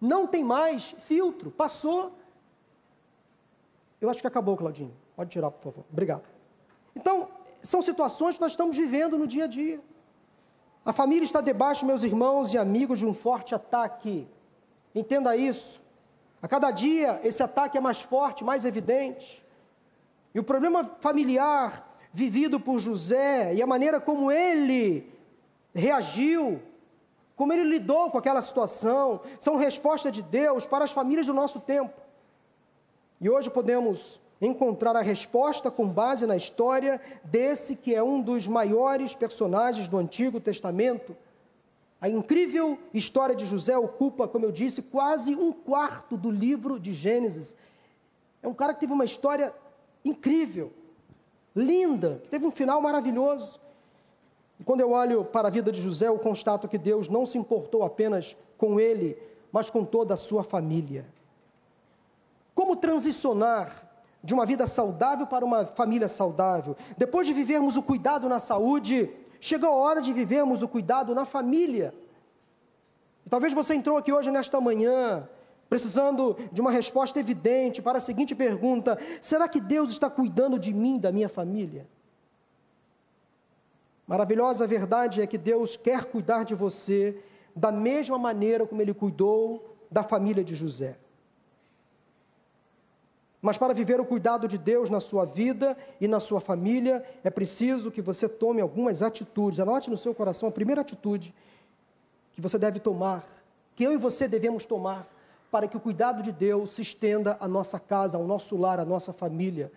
não 0.00 0.26
tem 0.26 0.42
mais 0.42 0.94
filtro, 0.98 1.52
passou. 1.52 2.18
Eu 4.00 4.10
acho 4.10 4.20
que 4.20 4.26
acabou, 4.26 4.56
Claudinho. 4.56 4.94
Pode 5.14 5.30
tirar, 5.30 5.52
por 5.52 5.62
favor. 5.62 5.84
Obrigado. 5.90 6.24
Então, 6.96 7.28
são 7.62 7.80
situações 7.80 8.34
que 8.34 8.40
nós 8.40 8.52
estamos 8.52 8.76
vivendo 8.76 9.16
no 9.16 9.26
dia 9.26 9.44
a 9.44 9.46
dia. 9.46 9.80
A 10.84 10.92
família 10.92 11.24
está 11.24 11.40
debaixo, 11.40 11.86
meus 11.86 12.02
irmãos 12.02 12.52
e 12.52 12.58
amigos, 12.58 12.98
de 12.98 13.06
um 13.06 13.14
forte 13.14 13.54
ataque. 13.54 14.26
Entenda 14.94 15.36
isso. 15.36 15.80
A 16.44 16.46
cada 16.46 16.70
dia, 16.70 17.22
esse 17.24 17.42
ataque 17.42 17.78
é 17.78 17.80
mais 17.80 18.02
forte, 18.02 18.44
mais 18.44 18.66
evidente. 18.66 19.42
E 20.34 20.38
o 20.38 20.44
problema 20.44 20.84
familiar 21.00 21.96
vivido 22.12 22.60
por 22.60 22.78
José 22.78 23.54
e 23.54 23.62
a 23.62 23.66
maneira 23.66 23.98
como 23.98 24.30
ele 24.30 25.10
reagiu, 25.74 26.60
como 27.34 27.50
ele 27.50 27.64
lidou 27.64 28.10
com 28.10 28.18
aquela 28.18 28.42
situação, 28.42 29.22
são 29.40 29.56
respostas 29.56 30.12
de 30.12 30.20
Deus 30.20 30.66
para 30.66 30.84
as 30.84 30.92
famílias 30.92 31.26
do 31.26 31.32
nosso 31.32 31.60
tempo. 31.60 31.98
E 33.22 33.30
hoje 33.30 33.48
podemos 33.48 34.20
encontrar 34.38 34.94
a 34.96 35.00
resposta 35.00 35.70
com 35.70 35.88
base 35.88 36.26
na 36.26 36.36
história 36.36 37.00
desse 37.24 37.74
que 37.74 37.94
é 37.94 38.02
um 38.02 38.20
dos 38.20 38.46
maiores 38.46 39.14
personagens 39.14 39.88
do 39.88 39.96
Antigo 39.96 40.38
Testamento. 40.38 41.16
A 42.04 42.08
incrível 42.10 42.78
história 42.92 43.34
de 43.34 43.46
José 43.46 43.78
ocupa, 43.78 44.28
como 44.28 44.44
eu 44.44 44.52
disse, 44.52 44.82
quase 44.82 45.34
um 45.34 45.50
quarto 45.50 46.18
do 46.18 46.30
livro 46.30 46.78
de 46.78 46.92
Gênesis. 46.92 47.56
É 48.42 48.46
um 48.46 48.52
cara 48.52 48.74
que 48.74 48.80
teve 48.80 48.92
uma 48.92 49.06
história 49.06 49.54
incrível, 50.04 50.70
linda, 51.56 52.20
que 52.22 52.28
teve 52.28 52.44
um 52.44 52.50
final 52.50 52.78
maravilhoso. 52.82 53.58
E 54.60 54.64
quando 54.64 54.82
eu 54.82 54.90
olho 54.90 55.24
para 55.24 55.48
a 55.48 55.50
vida 55.50 55.72
de 55.72 55.80
José, 55.80 56.08
eu 56.08 56.18
constato 56.18 56.68
que 56.68 56.76
Deus 56.76 57.08
não 57.08 57.24
se 57.24 57.38
importou 57.38 57.82
apenas 57.82 58.36
com 58.58 58.78
ele, 58.78 59.16
mas 59.50 59.70
com 59.70 59.82
toda 59.82 60.12
a 60.12 60.18
sua 60.18 60.44
família. 60.44 61.06
Como 62.54 62.76
transicionar 62.76 63.82
de 64.22 64.34
uma 64.34 64.44
vida 64.44 64.66
saudável 64.66 65.26
para 65.26 65.42
uma 65.42 65.64
família 65.64 66.10
saudável? 66.10 66.76
Depois 66.98 67.26
de 67.26 67.32
vivermos 67.32 67.78
o 67.78 67.82
cuidado 67.82 68.28
na 68.28 68.38
saúde, 68.38 69.10
chegou 69.44 69.68
a 69.68 69.74
hora 69.74 70.00
de 70.00 70.10
vivermos 70.10 70.62
o 70.62 70.68
cuidado 70.68 71.14
na 71.14 71.26
família. 71.26 71.94
Talvez 73.28 73.52
você 73.52 73.74
entrou 73.74 73.98
aqui 73.98 74.10
hoje, 74.10 74.30
nesta 74.30 74.58
manhã, 74.58 75.28
precisando 75.68 76.38
de 76.50 76.62
uma 76.62 76.70
resposta 76.70 77.20
evidente 77.20 77.82
para 77.82 77.98
a 77.98 78.00
seguinte 78.00 78.34
pergunta: 78.34 78.98
será 79.20 79.46
que 79.46 79.60
Deus 79.60 79.90
está 79.90 80.08
cuidando 80.08 80.58
de 80.58 80.72
mim, 80.72 80.98
da 80.98 81.12
minha 81.12 81.28
família? 81.28 81.86
Maravilhosa 84.06 84.66
verdade 84.66 85.20
é 85.20 85.26
que 85.26 85.36
Deus 85.36 85.76
quer 85.76 86.04
cuidar 86.06 86.44
de 86.44 86.54
você 86.54 87.22
da 87.54 87.70
mesma 87.70 88.16
maneira 88.16 88.66
como 88.66 88.80
ele 88.80 88.94
cuidou 88.94 89.76
da 89.90 90.02
família 90.02 90.42
de 90.42 90.54
José. 90.54 90.96
Mas 93.44 93.58
para 93.58 93.74
viver 93.74 94.00
o 94.00 94.06
cuidado 94.06 94.48
de 94.48 94.56
Deus 94.56 94.88
na 94.88 95.00
sua 95.00 95.26
vida 95.26 95.76
e 96.00 96.08
na 96.08 96.18
sua 96.18 96.40
família, 96.40 97.04
é 97.22 97.28
preciso 97.28 97.90
que 97.90 98.00
você 98.00 98.26
tome 98.26 98.62
algumas 98.62 99.02
atitudes. 99.02 99.60
Anote 99.60 99.90
no 99.90 99.98
seu 99.98 100.14
coração 100.14 100.48
a 100.48 100.50
primeira 100.50 100.80
atitude 100.80 101.34
que 102.32 102.40
você 102.40 102.58
deve 102.58 102.80
tomar, 102.80 103.22
que 103.76 103.84
eu 103.84 103.92
e 103.92 103.98
você 103.98 104.26
devemos 104.26 104.64
tomar, 104.64 105.04
para 105.50 105.68
que 105.68 105.76
o 105.76 105.80
cuidado 105.80 106.22
de 106.22 106.32
Deus 106.32 106.70
se 106.70 106.80
estenda 106.80 107.36
à 107.38 107.46
nossa 107.46 107.78
casa, 107.78 108.16
ao 108.16 108.24
nosso 108.24 108.56
lar, 108.56 108.80
à 108.80 108.84
nossa 108.86 109.12
família. 109.12 109.70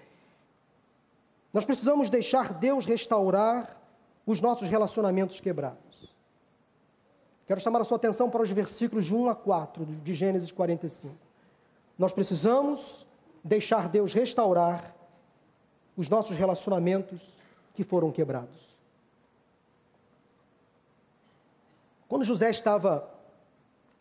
Nós 1.52 1.66
precisamos 1.66 2.10
deixar 2.10 2.54
Deus 2.54 2.86
restaurar 2.86 3.82
os 4.26 4.40
nossos 4.40 4.70
relacionamentos 4.70 5.42
quebrados. 5.42 6.10
Quero 7.46 7.60
chamar 7.60 7.82
a 7.82 7.84
sua 7.84 7.98
atenção 7.98 8.30
para 8.30 8.44
os 8.44 8.50
versículos 8.50 9.08
de 9.08 9.14
1 9.14 9.30
a 9.30 9.36
4 9.36 9.86
de 9.86 10.14
Gênesis 10.14 10.54
45. 10.54 11.14
Nós 12.00 12.14
precisamos 12.14 13.06
deixar 13.44 13.90
Deus 13.90 14.14
restaurar 14.14 14.96
os 15.96 16.10
nossos 16.10 16.36
relacionamentos 16.36 17.22
que 17.74 17.84
foram 17.84 18.12
quebrados. 18.12 18.76
Quando 22.08 22.24
José 22.24 22.50
estava 22.50 23.10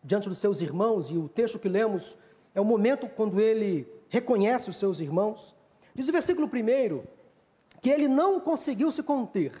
diante 0.03 0.29
dos 0.29 0.37
seus 0.37 0.61
irmãos, 0.61 1.09
e 1.09 1.17
o 1.17 1.27
texto 1.27 1.59
que 1.59 1.67
lemos 1.67 2.17
é 2.55 2.61
o 2.61 2.65
momento 2.65 3.07
quando 3.09 3.39
ele 3.41 3.87
reconhece 4.09 4.69
os 4.69 4.77
seus 4.77 4.99
irmãos, 4.99 5.55
diz 5.93 6.07
o 6.07 6.11
versículo 6.11 6.47
1 6.47 7.03
que 7.81 7.89
ele 7.89 8.07
não 8.07 8.39
conseguiu 8.39 8.89
se 8.89 9.03
conter 9.03 9.53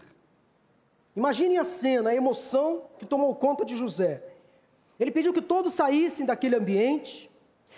Imaginem 1.17 1.57
a 1.57 1.63
cena, 1.63 2.11
a 2.11 2.15
emoção 2.15 2.83
que 2.99 3.05
tomou 3.05 3.33
conta 3.33 3.65
de 3.65 3.75
José. 3.75 4.23
Ele 4.99 5.09
pediu 5.09 5.33
que 5.33 5.41
todos 5.41 5.73
saíssem 5.73 6.27
daquele 6.27 6.55
ambiente, 6.55 7.27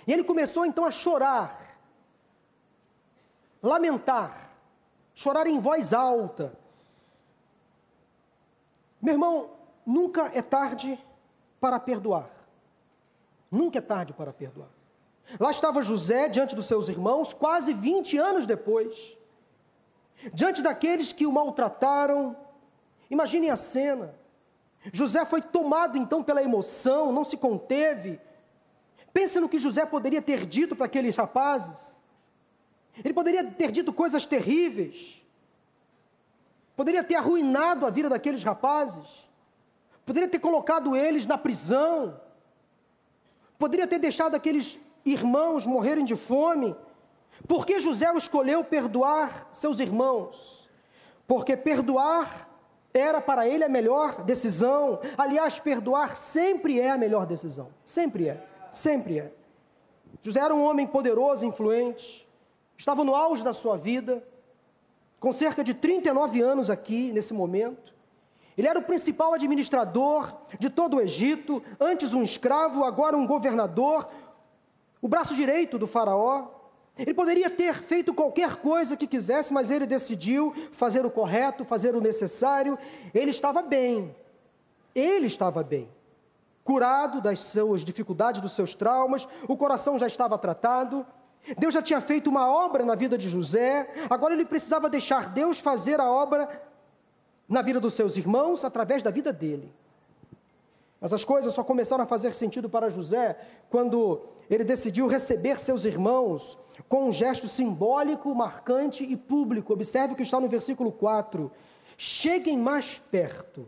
e 0.05 0.11
ele 0.11 0.25
começou 0.25 0.65
então 0.65 0.83
a 0.83 0.91
chorar, 0.91 1.68
lamentar, 3.61 4.51
chorar 5.13 5.47
em 5.47 5.59
voz 5.59 5.93
alta. 5.93 6.57
Meu 9.01 9.13
irmão, 9.13 9.51
nunca 9.85 10.31
é 10.33 10.41
tarde 10.41 10.99
para 11.59 11.79
perdoar. 11.79 12.29
Nunca 13.51 13.79
é 13.79 13.81
tarde 13.81 14.13
para 14.13 14.31
perdoar. 14.33 14.69
Lá 15.39 15.51
estava 15.51 15.81
José 15.81 16.27
diante 16.27 16.55
dos 16.55 16.65
seus 16.65 16.89
irmãos, 16.89 17.33
quase 17.33 17.73
20 17.73 18.17
anos 18.17 18.47
depois, 18.47 19.15
diante 20.33 20.61
daqueles 20.61 21.13
que 21.13 21.25
o 21.25 21.31
maltrataram, 21.31 22.35
Imaginem 23.09 23.49
a 23.49 23.55
cena. 23.55 24.13
José 24.93 25.25
foi 25.25 25.41
tomado 25.41 25.97
então 25.97 26.23
pela 26.23 26.43
emoção, 26.43 27.11
não 27.11 27.25
se 27.25 27.35
conteve. 27.35 28.19
Pense 29.11 29.39
no 29.39 29.49
que 29.49 29.57
José 29.57 29.85
poderia 29.85 30.21
ter 30.21 30.45
dito 30.45 30.75
para 30.75 30.85
aqueles 30.85 31.15
rapazes. 31.15 31.98
Ele 33.03 33.13
poderia 33.13 33.43
ter 33.43 33.71
dito 33.71 33.93
coisas 33.93 34.25
terríveis. 34.25 35.21
Poderia 36.75 37.03
ter 37.03 37.15
arruinado 37.15 37.85
a 37.85 37.89
vida 37.89 38.09
daqueles 38.09 38.43
rapazes. 38.43 39.07
Poderia 40.05 40.29
ter 40.29 40.39
colocado 40.39 40.95
eles 40.95 41.25
na 41.25 41.37
prisão. 41.37 42.19
Poderia 43.57 43.85
ter 43.85 43.99
deixado 43.99 44.35
aqueles 44.35 44.79
irmãos 45.05 45.65
morrerem 45.65 46.05
de 46.05 46.15
fome. 46.15 46.75
Por 47.47 47.65
que 47.65 47.79
José 47.79 48.11
escolheu 48.15 48.63
perdoar 48.63 49.49
seus 49.51 49.79
irmãos? 49.79 50.69
Porque 51.27 51.55
perdoar 51.55 52.49
era 52.93 53.21
para 53.21 53.47
ele 53.47 53.63
a 53.63 53.69
melhor 53.69 54.23
decisão. 54.23 54.99
Aliás, 55.17 55.59
perdoar 55.59 56.15
sempre 56.15 56.79
é 56.79 56.89
a 56.89 56.97
melhor 56.97 57.25
decisão. 57.25 57.69
Sempre 57.83 58.29
é. 58.29 58.47
Sempre 58.71 59.19
é. 59.19 59.33
José 60.21 60.39
era 60.39 60.53
um 60.53 60.63
homem 60.63 60.87
poderoso, 60.87 61.45
influente. 61.45 62.27
Estava 62.79 63.03
no 63.03 63.13
auge 63.13 63.43
da 63.43 63.51
sua 63.51 63.75
vida. 63.77 64.25
Com 65.19 65.33
cerca 65.33 65.61
de 65.61 65.73
39 65.73 66.41
anos 66.41 66.69
aqui, 66.69 67.11
nesse 67.11 67.33
momento. 67.33 67.93
Ele 68.57 68.69
era 68.69 68.79
o 68.79 68.83
principal 68.83 69.33
administrador 69.33 70.33
de 70.57 70.69
todo 70.69 70.95
o 70.95 71.01
Egito. 71.01 71.61
Antes 71.77 72.13
um 72.13 72.23
escravo, 72.23 72.85
agora 72.85 73.17
um 73.17 73.27
governador. 73.27 74.07
O 75.01 75.09
braço 75.09 75.35
direito 75.35 75.77
do 75.77 75.85
Faraó. 75.85 76.47
Ele 76.97 77.13
poderia 77.13 77.49
ter 77.49 77.75
feito 77.75 78.13
qualquer 78.13 78.55
coisa 78.55 78.95
que 78.95 79.07
quisesse, 79.07 79.53
mas 79.53 79.69
ele 79.69 79.85
decidiu 79.85 80.53
fazer 80.71 81.05
o 81.05 81.11
correto, 81.11 81.65
fazer 81.65 81.97
o 81.97 82.01
necessário. 82.01 82.79
Ele 83.13 83.31
estava 83.31 83.61
bem. 83.61 84.15
Ele 84.95 85.27
estava 85.27 85.63
bem. 85.63 85.89
Curado 86.63 87.19
das 87.19 87.41
suas 87.41 87.83
dificuldades, 87.83 88.39
dos 88.39 88.53
seus 88.53 88.73
traumas, 88.73 89.27
o 89.49 89.57
coração 89.57 89.99
já 89.99 90.07
estava 90.07 90.37
tratado. 90.37 91.05
Deus 91.57 91.73
já 91.73 91.81
tinha 91.81 92.01
feito 92.01 92.29
uma 92.29 92.47
obra 92.47 92.85
na 92.85 92.95
vida 92.95 93.17
de 93.17 93.27
José, 93.27 93.89
agora 94.09 94.33
ele 94.33 94.45
precisava 94.45 94.89
deixar 94.89 95.29
Deus 95.29 95.59
fazer 95.59 95.99
a 95.99 96.09
obra 96.09 96.49
na 97.47 97.61
vida 97.61 97.79
dos 97.79 97.93
seus 97.93 98.17
irmãos 98.17 98.63
através 98.63 99.01
da 99.01 99.09
vida 99.09 99.33
dele. 99.33 99.73
Mas 101.01 101.13
as 101.13 101.23
coisas 101.23 101.53
só 101.53 101.63
começaram 101.63 102.03
a 102.03 102.07
fazer 102.07 102.33
sentido 102.33 102.69
para 102.69 102.89
José 102.89 103.37
quando 103.69 104.21
ele 104.49 104.63
decidiu 104.63 105.07
receber 105.07 105.59
seus 105.59 105.85
irmãos 105.85 106.57
com 106.89 107.07
um 107.07 107.11
gesto 107.11 107.47
simbólico, 107.47 108.33
marcante 108.35 109.03
e 109.03 109.15
público. 109.15 109.73
Observe 109.73 110.13
o 110.13 110.15
que 110.15 110.23
está 110.23 110.39
no 110.39 110.47
versículo 110.47 110.91
4. 110.91 111.51
Cheguem 111.97 112.57
mais 112.57 112.99
perto. 112.99 113.67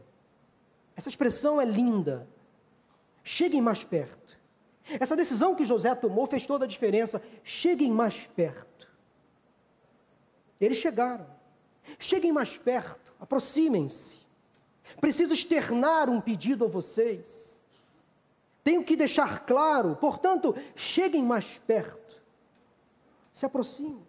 Essa 0.95 1.10
expressão 1.10 1.62
é 1.62 1.65
linda. 1.65 2.27
Cheguem 3.23 3.62
mais 3.62 3.84
perto. 3.84 4.20
Essa 5.00 5.15
decisão 5.15 5.56
que 5.56 5.65
José 5.65 5.94
tomou 5.96 6.26
fez 6.26 6.46
toda 6.46 6.65
a 6.65 6.67
diferença. 6.67 7.22
Cheguem 7.44 7.91
mais 7.91 8.28
perto. 8.28 8.88
Eles 10.60 10.78
chegaram. 10.78 11.26
Cheguem 11.98 12.32
mais 12.32 12.58
perto. 12.58 13.13
Aproximem-se. 13.20 14.20
Preciso 15.00 15.34
externar 15.34 16.10
um 16.10 16.20
pedido 16.20 16.65
a 16.65 16.67
vocês. 16.67 17.63
Tenho 18.64 18.84
que 18.84 18.95
deixar 18.95 19.45
claro, 19.45 19.95
portanto, 19.95 20.55
cheguem 20.76 21.24
mais 21.24 21.58
perto. 21.60 22.22
Se 23.34 23.45
aproximem. 23.45 24.05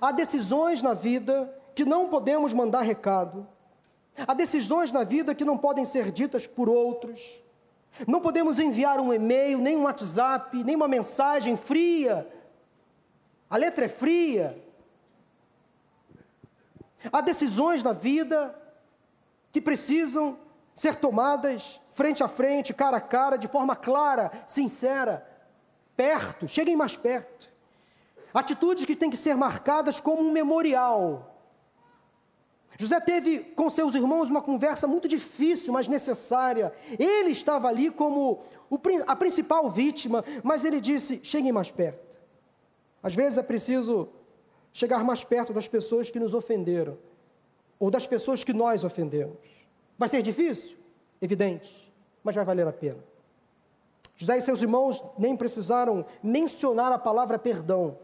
Há 0.00 0.12
decisões 0.12 0.82
na 0.82 0.92
vida 0.92 1.52
que 1.74 1.84
não 1.84 2.08
podemos 2.08 2.52
mandar 2.52 2.82
recado. 2.82 3.46
Há 4.26 4.34
decisões 4.34 4.92
na 4.92 5.04
vida 5.04 5.34
que 5.34 5.44
não 5.44 5.56
podem 5.56 5.84
ser 5.84 6.10
ditas 6.10 6.46
por 6.46 6.68
outros. 6.68 7.40
Não 8.06 8.20
podemos 8.20 8.58
enviar 8.58 9.00
um 9.00 9.12
e-mail, 9.12 9.58
nem 9.58 9.76
um 9.76 9.84
WhatsApp, 9.84 10.62
nem 10.64 10.74
uma 10.74 10.88
mensagem 10.88 11.56
fria. 11.56 12.28
A 13.48 13.56
letra 13.56 13.84
é 13.84 13.88
fria. 13.88 14.60
Há 17.12 17.20
decisões 17.20 17.82
na 17.82 17.92
vida 17.92 18.54
que 19.52 19.60
precisam 19.60 20.38
ser 20.74 20.96
tomadas 20.96 21.80
frente 21.92 22.22
a 22.22 22.28
frente, 22.28 22.74
cara 22.74 22.98
a 22.98 23.00
cara, 23.00 23.36
de 23.36 23.48
forma 23.48 23.74
clara, 23.74 24.30
sincera, 24.46 25.26
perto, 25.96 26.46
cheguem 26.46 26.76
mais 26.76 26.94
perto. 26.96 27.50
Atitudes 28.34 28.84
que 28.84 28.94
têm 28.94 29.08
que 29.08 29.16
ser 29.16 29.34
marcadas 29.34 29.98
como 29.98 30.20
um 30.20 30.30
memorial. 30.30 31.35
José 32.78 33.00
teve 33.00 33.38
com 33.38 33.70
seus 33.70 33.94
irmãos 33.94 34.28
uma 34.28 34.42
conversa 34.42 34.86
muito 34.86 35.08
difícil, 35.08 35.72
mas 35.72 35.88
necessária. 35.88 36.72
Ele 36.98 37.30
estava 37.30 37.68
ali 37.68 37.90
como 37.90 38.42
o, 38.68 38.78
a 39.06 39.16
principal 39.16 39.70
vítima, 39.70 40.24
mas 40.42 40.64
ele 40.64 40.80
disse: 40.80 41.20
cheguem 41.22 41.52
mais 41.52 41.70
perto. 41.70 42.04
Às 43.02 43.14
vezes 43.14 43.38
é 43.38 43.42
preciso 43.42 44.08
chegar 44.72 45.02
mais 45.04 45.24
perto 45.24 45.52
das 45.52 45.66
pessoas 45.66 46.10
que 46.10 46.20
nos 46.20 46.34
ofenderam, 46.34 46.98
ou 47.78 47.90
das 47.90 48.06
pessoas 48.06 48.44
que 48.44 48.52
nós 48.52 48.84
ofendemos. 48.84 49.38
Vai 49.96 50.08
ser 50.08 50.20
difícil? 50.20 50.76
Evidente, 51.20 51.90
mas 52.22 52.34
vai 52.34 52.44
valer 52.44 52.66
a 52.66 52.72
pena. 52.72 53.02
José 54.16 54.36
e 54.36 54.40
seus 54.40 54.60
irmãos 54.60 55.02
nem 55.18 55.36
precisaram 55.36 56.04
mencionar 56.22 56.92
a 56.92 56.98
palavra 56.98 57.38
perdão, 57.38 57.98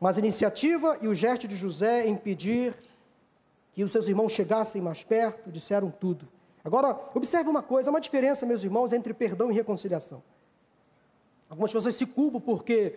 mas 0.00 0.16
a 0.16 0.20
iniciativa 0.20 0.98
e 1.00 1.06
o 1.06 1.14
gesto 1.14 1.46
de 1.46 1.54
José 1.54 2.06
em 2.06 2.16
pedir 2.16 2.74
que 3.74 3.82
os 3.82 3.90
seus 3.90 4.08
irmãos 4.08 4.32
chegassem 4.32 4.80
mais 4.80 5.02
perto, 5.02 5.50
disseram 5.50 5.90
tudo. 5.90 6.28
Agora, 6.64 6.98
observe 7.14 7.50
uma 7.50 7.62
coisa: 7.62 7.90
há 7.90 7.92
uma 7.92 8.00
diferença, 8.00 8.46
meus 8.46 8.62
irmãos, 8.62 8.92
entre 8.92 9.12
perdão 9.12 9.50
e 9.50 9.54
reconciliação. 9.54 10.22
Algumas 11.50 11.72
pessoas 11.72 11.94
se 11.94 12.06
culpam 12.06 12.40
porque 12.40 12.96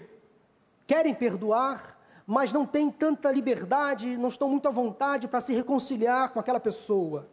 querem 0.85 1.13
perdoar, 1.13 1.97
mas 2.25 2.53
não 2.53 2.65
têm 2.65 2.89
tanta 2.89 3.31
liberdade, 3.31 4.17
não 4.17 4.29
estão 4.29 4.49
muito 4.49 4.67
à 4.67 4.71
vontade 4.71 5.27
para 5.27 5.41
se 5.41 5.53
reconciliar 5.53 6.31
com 6.31 6.39
aquela 6.39 6.59
pessoa. 6.59 7.27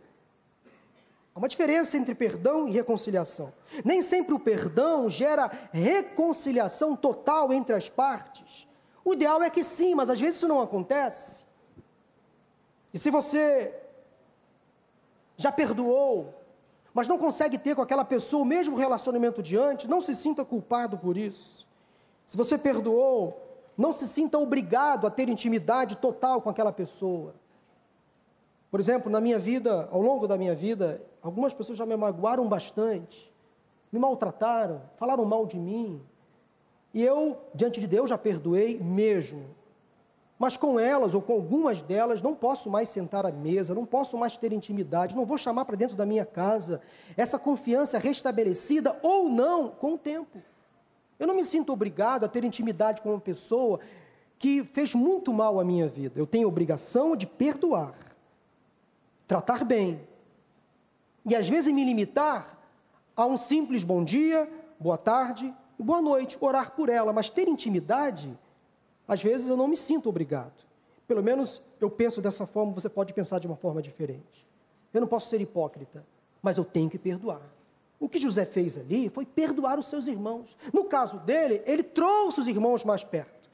Há 1.35 1.39
uma 1.39 1.49
diferença 1.49 1.97
entre 1.99 2.15
perdão 2.15 2.69
e 2.69 2.73
reconciliação. 2.73 3.53
Nem 3.85 4.03
sempre 4.03 4.35
o 4.35 4.39
perdão 4.39 5.11
gera 5.11 5.51
reconciliação 5.73 6.95
total 6.95 7.53
entre 7.53 7.75
as 7.75 7.89
partes. 7.89 8.69
O 9.05 9.15
ideal 9.15 9.43
é 9.43 9.51
que 9.51 9.65
sim, 9.65 9.95
mas 9.95 10.09
às 10.09 10.21
vezes 10.21 10.37
isso 10.37 10.49
não 10.49 10.63
acontece. 10.63 11.44
E 12.95 12.99
se 12.99 13.11
você 13.11 13.75
já 15.37 15.51
perdoou, 15.51 16.33
mas 16.95 17.09
não 17.09 17.19
consegue 17.19 17.59
ter 17.59 17.75
com 17.75 17.83
aquela 17.83 18.05
pessoa 18.05 18.45
o 18.45 18.47
mesmo 18.47 18.77
relacionamento 18.77 19.43
diante, 19.43 19.89
não 19.89 20.01
se 20.01 20.15
sinta 20.15 20.45
culpado 20.45 20.97
por 20.97 21.17
isso. 21.19 21.67
Se 22.25 22.37
você 22.37 22.57
perdoou, 22.57 23.37
não 23.77 23.93
se 23.93 24.07
sinta 24.07 24.39
obrigado 24.39 25.09
a 25.09 25.11
ter 25.11 25.29
intimidade 25.29 25.97
total 25.97 26.41
com 26.41 26.49
aquela 26.49 26.73
pessoa. 26.73 27.35
Por 28.71 28.79
exemplo, 28.79 29.11
na 29.11 29.21
minha 29.21 29.41
vida, 29.41 29.89
ao 29.91 30.01
longo 30.01 30.29
da 30.29 30.39
minha 30.39 30.55
vida, 30.55 31.03
algumas 31.21 31.53
pessoas 31.53 31.77
já 31.77 31.85
me 31.85 31.97
magoaram 31.97 32.49
bastante, 32.49 33.33
me 33.91 33.99
maltrataram, 33.99 34.81
falaram 34.97 35.25
mal 35.25 35.47
de 35.47 35.59
mim. 35.59 36.01
E 36.93 37.03
eu, 37.03 37.37
diante 37.53 37.81
de 37.81 37.89
Deus, 37.89 38.11
já 38.11 38.17
perdoei 38.17 38.79
mesmo. 38.79 39.45
Mas 40.39 40.57
com 40.57 40.81
elas, 40.81 41.15
ou 41.15 41.23
com 41.23 41.33
algumas 41.33 41.81
delas, 41.81 42.21
não 42.21 42.35
posso 42.35 42.69
mais 42.69 42.89
sentar 42.89 43.25
à 43.25 43.31
mesa, 43.31 43.75
não 43.75 43.87
posso 43.87 44.17
mais 44.17 44.37
ter 44.37 44.53
intimidade, 44.53 45.15
não 45.15 45.25
vou 45.25 45.39
chamar 45.39 45.65
para 45.65 45.77
dentro 45.77 45.97
da 45.97 46.05
minha 46.05 46.27
casa. 46.27 46.81
Essa 47.17 47.39
confiança 47.39 47.99
restabelecida 47.99 48.99
ou 49.03 49.29
não 49.29 49.69
com 49.69 49.95
o 49.95 49.99
tempo. 49.99 50.43
Eu 51.19 51.29
não 51.29 51.37
me 51.37 51.45
sinto 51.45 51.73
obrigado 51.73 52.25
a 52.25 52.29
ter 52.29 52.43
intimidade 52.43 53.01
com 53.01 53.11
uma 53.11 53.21
pessoa 53.21 53.79
que 54.37 54.65
fez 54.65 54.95
muito 54.95 55.33
mal 55.33 55.61
à 55.61 55.65
minha 55.65 55.89
vida. 55.89 56.19
Eu 56.19 56.27
tenho 56.27 56.49
obrigação 56.49 57.17
de 57.17 57.27
perdoar, 57.27 57.95
tratar 59.27 59.65
bem. 59.65 60.01
E 61.25 61.35
às 61.37 61.49
vezes 61.49 61.73
me 61.73 61.85
limitar 61.85 62.59
a 63.17 63.25
um 63.25 63.39
simples 63.39 63.85
bom 63.85 64.03
dia, 64.03 64.51
boa 64.79 64.99
tarde 64.99 65.55
e 65.79 65.83
boa 65.83 66.03
noite, 66.03 66.37
orar 66.41 66.73
por 66.73 66.89
ela, 66.89 67.13
mas 67.13 67.31
ter 67.31 67.49
intimidade 67.49 68.37
às 69.07 69.23
vezes 69.23 69.49
eu 69.49 69.57
não 69.57 69.69
me 69.69 69.77
sinto 69.77 70.09
obrigado. 70.09 70.65
Pelo 71.07 71.23
menos 71.23 71.63
eu 71.81 71.91
penso 71.91 72.21
dessa 72.23 72.47
forma, 72.47 72.73
você 72.73 72.89
pode 72.89 73.13
pensar 73.13 73.39
de 73.39 73.47
uma 73.47 73.57
forma 73.57 73.83
diferente. 73.83 74.47
Eu 74.93 75.01
não 75.01 75.09
posso 75.09 75.29
ser 75.29 75.41
hipócrita, 75.41 76.05
mas 76.43 76.57
eu 76.57 76.65
tenho 76.65 76.89
que 76.89 76.99
perdoar. 76.99 77.43
O 78.01 78.09
que 78.09 78.19
José 78.19 78.45
fez 78.45 78.79
ali 78.79 79.09
foi 79.09 79.25
perdoar 79.25 79.79
os 79.79 79.87
seus 79.87 80.07
irmãos. 80.07 80.57
No 80.73 80.85
caso 80.85 81.19
dele, 81.19 81.63
ele 81.67 81.83
trouxe 81.83 82.41
os 82.41 82.49
irmãos 82.49 82.85
mais 82.85 83.05
perto, 83.05 83.49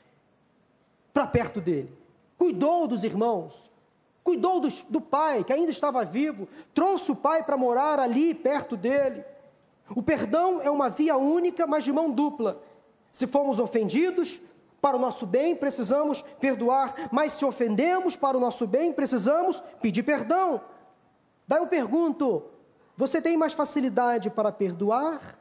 para 1.13 1.27
perto 1.27 1.61
dele. 1.61 1.93
Cuidou 2.39 2.87
dos 2.87 3.05
irmãos, 3.05 3.71
cuidou 4.23 4.61
dos, 4.61 4.83
do 4.85 5.01
pai, 5.01 5.45
que 5.45 5.53
ainda 5.53 5.71
estava 5.71 6.05
vivo, 6.05 6.49
trouxe 6.73 7.11
o 7.13 7.17
pai 7.17 7.43
para 7.43 7.57
morar 7.57 7.99
ali 7.99 8.35
perto 8.35 8.77
dele. 8.77 9.25
O 9.95 10.03
perdão 10.03 10.61
é 10.63 10.71
uma 10.71 10.89
via 10.89 11.17
única, 11.17 11.67
mas 11.67 11.85
de 11.85 11.93
mão 11.93 12.11
dupla. 12.11 12.63
Se 13.11 13.27
fomos 13.27 13.59
ofendidos, 13.59 14.41
para 14.81 14.97
o 14.97 15.01
nosso 15.01 15.27
bem, 15.27 15.55
precisamos 15.55 16.23
perdoar, 16.41 16.95
mas 17.13 17.33
se 17.33 17.45
ofendemos 17.45 18.17
para 18.17 18.37
o 18.37 18.41
nosso 18.41 18.67
bem, 18.67 18.93
precisamos 18.93 19.61
pedir 19.81 20.03
perdão. 20.03 20.61
Daí 21.47 21.61
eu 21.61 21.67
pergunto: 21.67 22.45
você 22.97 23.21
tem 23.21 23.37
mais 23.37 23.53
facilidade 23.53 24.31
para 24.31 24.51
perdoar 24.51 25.39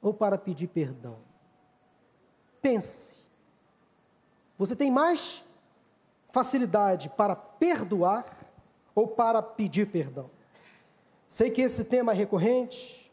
ou 0.00 0.14
para 0.14 0.38
pedir 0.38 0.68
perdão? 0.68 1.18
Pense. 2.62 3.20
Você 4.58 4.74
tem 4.74 4.90
mais 4.90 5.44
facilidade 6.30 7.08
para 7.10 7.36
perdoar 7.36 8.24
ou 8.94 9.06
para 9.06 9.42
pedir 9.42 9.86
perdão? 9.86 10.30
Sei 11.28 11.50
que 11.50 11.60
esse 11.60 11.84
tema 11.84 12.12
é 12.12 12.14
recorrente, 12.14 13.12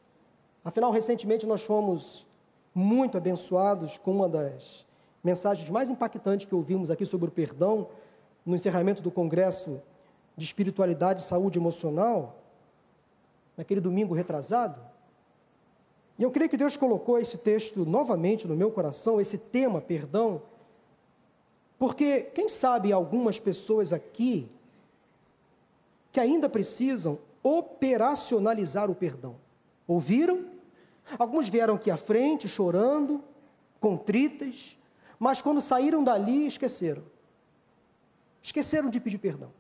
afinal, 0.64 0.92
recentemente 0.92 1.46
nós 1.46 1.64
fomos 1.64 2.26
muito 2.74 3.18
abençoados 3.18 3.98
com 3.98 4.12
uma 4.12 4.30
das 4.30 4.86
mensagens 5.24 5.70
mais 5.70 5.90
impactantes 5.90 6.46
que 6.46 6.54
ouvimos 6.54 6.92
aqui 6.92 7.06
sobre 7.06 7.30
o 7.30 7.32
perdão, 7.32 7.88
no 8.46 8.56
encerramento 8.56 9.02
do 9.02 9.10
Congresso 9.10 9.82
de 10.36 10.44
Espiritualidade 10.44 11.22
e 11.22 11.24
Saúde 11.24 11.58
Emocional, 11.58 12.36
naquele 13.56 13.80
domingo 13.80 14.14
retrasado. 14.14 14.80
E 16.20 16.24
eu 16.24 16.32
creio 16.32 16.50
que 16.50 16.58
Deus 16.58 16.76
colocou 16.76 17.18
esse 17.18 17.38
texto 17.38 17.86
novamente 17.86 18.48
no 18.48 18.56
meu 18.56 18.70
coração, 18.70 19.22
esse 19.22 19.38
tema, 19.38 19.80
perdão, 19.80 20.42
porque 21.80 22.22
quem 22.22 22.50
sabe 22.50 22.92
algumas 22.92 23.40
pessoas 23.40 23.92
aqui 23.92 24.50
que 26.12 26.20
ainda 26.20 26.48
precisam 26.48 27.18
operacionalizar 27.42 28.90
o 28.90 28.96
perdão. 28.96 29.36
Ouviram? 29.88 30.46
Alguns 31.20 31.50
vieram 31.50 31.74
aqui 31.74 31.92
à 31.92 31.98
frente 31.98 32.48
chorando, 32.48 33.22
contritas, 33.82 34.78
mas 35.24 35.42
quando 35.42 35.62
saíram 35.62 36.04
dali, 36.04 36.46
esqueceram. 36.46 37.02
Esqueceram 38.42 38.90
de 38.90 39.00
pedir 39.00 39.20
perdão. 39.20 39.54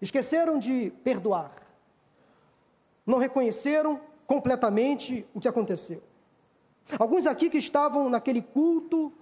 Esqueceram 0.00 0.58
de 0.58 0.90
perdoar. 1.04 1.52
Não 3.04 3.18
reconheceram 3.18 4.00
completamente 4.26 5.26
o 5.34 5.40
que 5.40 5.46
aconteceu. 5.46 6.02
Alguns 6.98 7.26
aqui 7.26 7.50
que 7.50 7.58
estavam 7.58 8.08
naquele 8.08 8.40
culto 8.40 9.12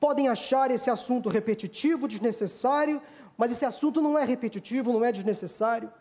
podem 0.00 0.28
achar 0.28 0.72
esse 0.72 0.90
assunto 0.90 1.28
repetitivo, 1.28 2.08
desnecessário, 2.08 3.00
mas 3.36 3.52
esse 3.52 3.64
assunto 3.64 4.02
não 4.02 4.18
é 4.18 4.24
repetitivo, 4.24 4.92
não 4.92 5.04
é 5.04 5.12
desnecessário. 5.12 5.92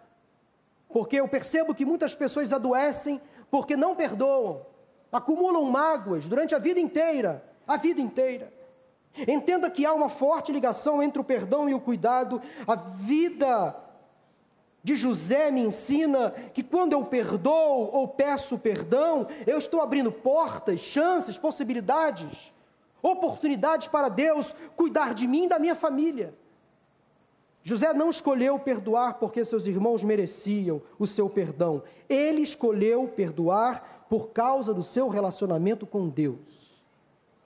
Porque 0.92 1.18
eu 1.18 1.28
percebo 1.28 1.76
que 1.76 1.86
muitas 1.86 2.16
pessoas 2.16 2.52
adoecem 2.52 3.22
porque 3.52 3.78
não 3.78 3.96
perdoam, 3.96 4.66
acumulam 5.12 5.64
mágoas 5.66 6.28
durante 6.28 6.56
a 6.56 6.58
vida 6.58 6.80
inteira, 6.80 7.46
a 7.68 7.78
vida 7.78 8.02
inteira. 8.02 8.58
Entenda 9.28 9.70
que 9.70 9.86
há 9.86 9.94
uma 9.94 10.10
forte 10.10 10.52
ligação 10.52 11.02
entre 11.04 11.20
o 11.20 11.24
perdão 11.24 11.70
e 11.70 11.74
o 11.74 11.80
cuidado. 11.80 12.42
A 12.68 12.76
vida 12.76 13.76
de 14.84 14.96
José 14.96 15.52
me 15.52 15.62
ensina 15.62 16.32
que 16.54 16.64
quando 16.64 16.94
eu 16.94 17.04
perdoo 17.04 17.90
ou 17.92 18.08
peço 18.08 18.58
perdão, 18.58 19.28
eu 19.46 19.58
estou 19.58 19.82
abrindo 19.82 20.12
portas, 20.12 20.80
chances, 20.80 21.38
possibilidades, 21.38 22.52
oportunidades 23.02 23.88
para 23.88 24.10
Deus 24.10 24.56
cuidar 24.76 25.14
de 25.14 25.28
mim 25.28 25.46
e 25.46 25.50
da 25.50 25.60
minha 25.60 25.76
família. 25.76 26.34
José 27.62 27.94
não 27.94 28.10
escolheu 28.10 28.58
perdoar 28.58 29.16
porque 29.16 29.44
seus 29.44 29.68
irmãos 29.68 30.04
mereciam 30.04 30.82
o 30.98 31.06
seu 31.06 31.30
perdão. 31.30 31.84
Ele 32.08 32.42
escolheu 32.42 33.08
perdoar 33.08 34.06
por 34.10 34.30
causa 34.30 34.74
do 34.74 34.82
seu 34.82 35.10
relacionamento 35.10 35.86
com 35.86 36.08
Deus. 36.08 36.80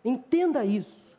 Entenda 0.06 0.64
isso. 0.64 1.13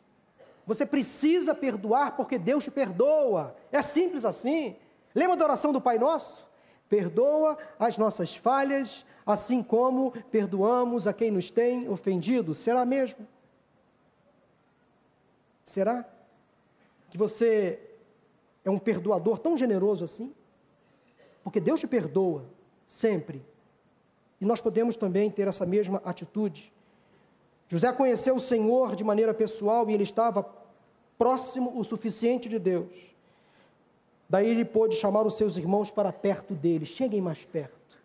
Você 0.65 0.85
precisa 0.85 1.53
perdoar 1.53 2.15
porque 2.15 2.37
Deus 2.39 2.63
te 2.63 2.71
perdoa. 2.71 3.55
É 3.71 3.81
simples 3.81 4.25
assim. 4.25 4.75
Lembra 5.13 5.37
da 5.37 5.45
oração 5.45 5.71
do 5.71 5.79
Pai 5.79 5.97
Nosso? 5.97 6.47
Perdoa 6.89 7.57
as 7.79 7.97
nossas 7.97 8.35
falhas, 8.35 9.05
assim 9.25 9.61
como 9.61 10.11
perdoamos 10.31 11.07
a 11.07 11.13
quem 11.13 11.31
nos 11.31 11.49
tem 11.49 11.87
ofendido. 11.89 12.53
Será 12.53 12.85
mesmo? 12.85 13.27
Será 15.63 16.05
que 17.09 17.17
você 17.17 17.79
é 18.63 18.69
um 18.69 18.79
perdoador 18.79 19.39
tão 19.39 19.57
generoso 19.57 20.03
assim? 20.03 20.33
Porque 21.43 21.59
Deus 21.59 21.79
te 21.79 21.87
perdoa 21.87 22.45
sempre. 22.85 23.43
E 24.41 24.45
nós 24.45 24.59
podemos 24.59 24.97
também 24.97 25.29
ter 25.29 25.47
essa 25.47 25.65
mesma 25.65 26.01
atitude. 26.03 26.73
José 27.67 27.91
conheceu 27.91 28.35
o 28.35 28.39
Senhor 28.39 28.95
de 28.95 29.03
maneira 29.03 29.33
pessoal 29.33 29.89
e 29.89 29.93
ele 29.93 30.03
estava 30.03 30.45
próximo 31.17 31.77
o 31.79 31.83
suficiente 31.83 32.47
de 32.47 32.59
Deus. 32.59 33.15
Daí 34.29 34.49
ele 34.49 34.65
pôde 34.65 34.95
chamar 34.95 35.25
os 35.25 35.35
seus 35.35 35.57
irmãos 35.57 35.91
para 35.91 36.11
perto 36.11 36.53
dele. 36.53 36.85
Cheguem 36.85 37.21
mais 37.21 37.45
perto. 37.45 37.97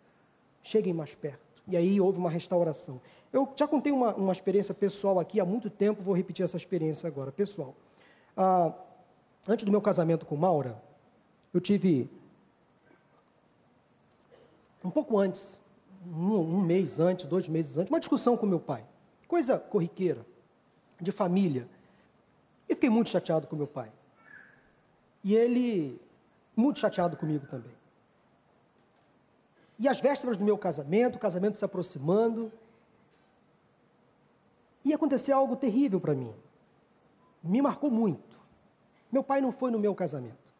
Cheguem 0.63 0.93
mais 0.93 1.15
perto. 1.15 1.41
E 1.67 1.77
aí 1.77 2.01
houve 2.01 2.19
uma 2.19 2.31
restauração. 2.31 3.01
Eu 3.33 3.49
já 3.57 3.67
contei 3.67 3.93
uma, 3.93 4.15
uma 4.15 4.33
experiência 4.33 4.75
pessoal 4.75 5.19
aqui 5.19 5.41
há 5.41 5.45
muito 5.45 5.71
tempo, 5.71 6.03
vou 6.03 6.15
repetir 6.15 6.45
essa 6.45 6.57
experiência 6.57 7.07
agora, 7.07 7.31
pessoal. 7.31 7.75
Ah, 8.37 8.73
antes 9.49 9.65
do 9.65 9.71
meu 9.71 9.81
casamento 9.81 10.27
com 10.27 10.35
Maura, 10.37 10.81
eu 11.55 11.61
tive, 11.61 12.11
um 14.85 14.91
pouco 14.91 15.17
antes, 15.17 15.61
um, 16.07 16.39
um 16.39 16.61
mês 16.61 16.99
antes, 16.99 17.27
dois 17.27 17.49
meses 17.49 17.79
antes, 17.79 17.91
uma 17.91 18.01
discussão 18.01 18.37
com 18.37 18.47
meu 18.47 18.59
pai. 18.59 18.85
Coisa 19.31 19.57
corriqueira, 19.57 20.27
de 21.01 21.13
família. 21.13 21.69
E 22.69 22.75
fiquei 22.75 22.91
muito 22.91 23.11
chateado 23.11 23.47
com 23.47 23.55
meu 23.55 23.69
pai. 23.69 23.93
E 25.23 25.37
ele, 25.37 26.01
muito 26.57 26.81
chateado 26.81 27.17
comigo 27.17 27.47
também. 27.47 27.73
E 29.79 29.87
as 29.87 30.01
vésperas 30.01 30.37
do 30.37 30.45
meu 30.45 30.59
casamento, 30.59 31.15
o 31.15 31.21
casamento 31.21 31.57
se 31.57 31.65
aproximando, 31.65 32.51
e 34.85 34.93
aconteceu 34.93 35.37
algo 35.37 35.55
terrível 35.55 36.01
para 36.01 36.13
mim. 36.13 36.35
Me 37.41 37.63
marcou 37.63 37.89
muito. 37.89 38.37
Meu 39.13 39.23
pai 39.23 39.41
não 39.41 39.53
foi 39.53 39.71
no 39.71 39.79
meu 39.79 39.95
casamento, 39.95 40.53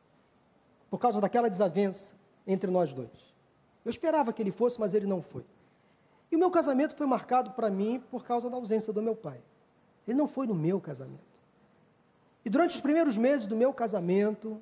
por 0.89 0.99
causa 0.99 1.21
daquela 1.21 1.51
desavença 1.51 2.15
entre 2.47 2.71
nós 2.71 2.93
dois. 2.93 3.35
Eu 3.85 3.91
esperava 3.91 4.33
que 4.33 4.41
ele 4.41 4.53
fosse, 4.53 4.79
mas 4.79 4.95
ele 4.95 5.07
não 5.07 5.21
foi. 5.21 5.45
E 6.31 6.37
o 6.37 6.39
meu 6.39 6.51
casamento 6.51 6.95
foi 6.95 7.07
marcado 7.07 7.51
para 7.53 7.71
mim 7.71 8.03
por 8.11 8.25
causa 8.25 8.49
da 8.49 8.57
ausência 8.57 8.93
do 8.93 9.03
meu 9.03 9.17
pai. 9.17 9.41
Ele 10.07 10.17
não 10.17 10.29
foi 10.29 10.47
no 10.47 10.55
meu 10.55 10.81
casamento. 10.81 11.31
E 12.45 12.51
durante 12.51 12.75
os 12.75 12.81
primeiros 12.81 13.19
meses 13.19 13.47
do 13.47 13.57
meu 13.57 13.73
casamento, 13.73 14.61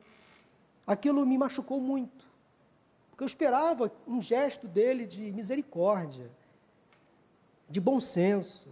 aquilo 0.86 1.24
me 1.26 1.36
machucou 1.36 1.80
muito. 1.80 2.26
Porque 3.10 3.22
eu 3.22 3.26
esperava 3.26 3.92
um 4.06 4.22
gesto 4.22 4.68
dele 4.68 5.06
de 5.06 5.32
misericórdia, 5.32 6.30
de 7.68 7.80
bom 7.80 8.00
senso, 8.00 8.68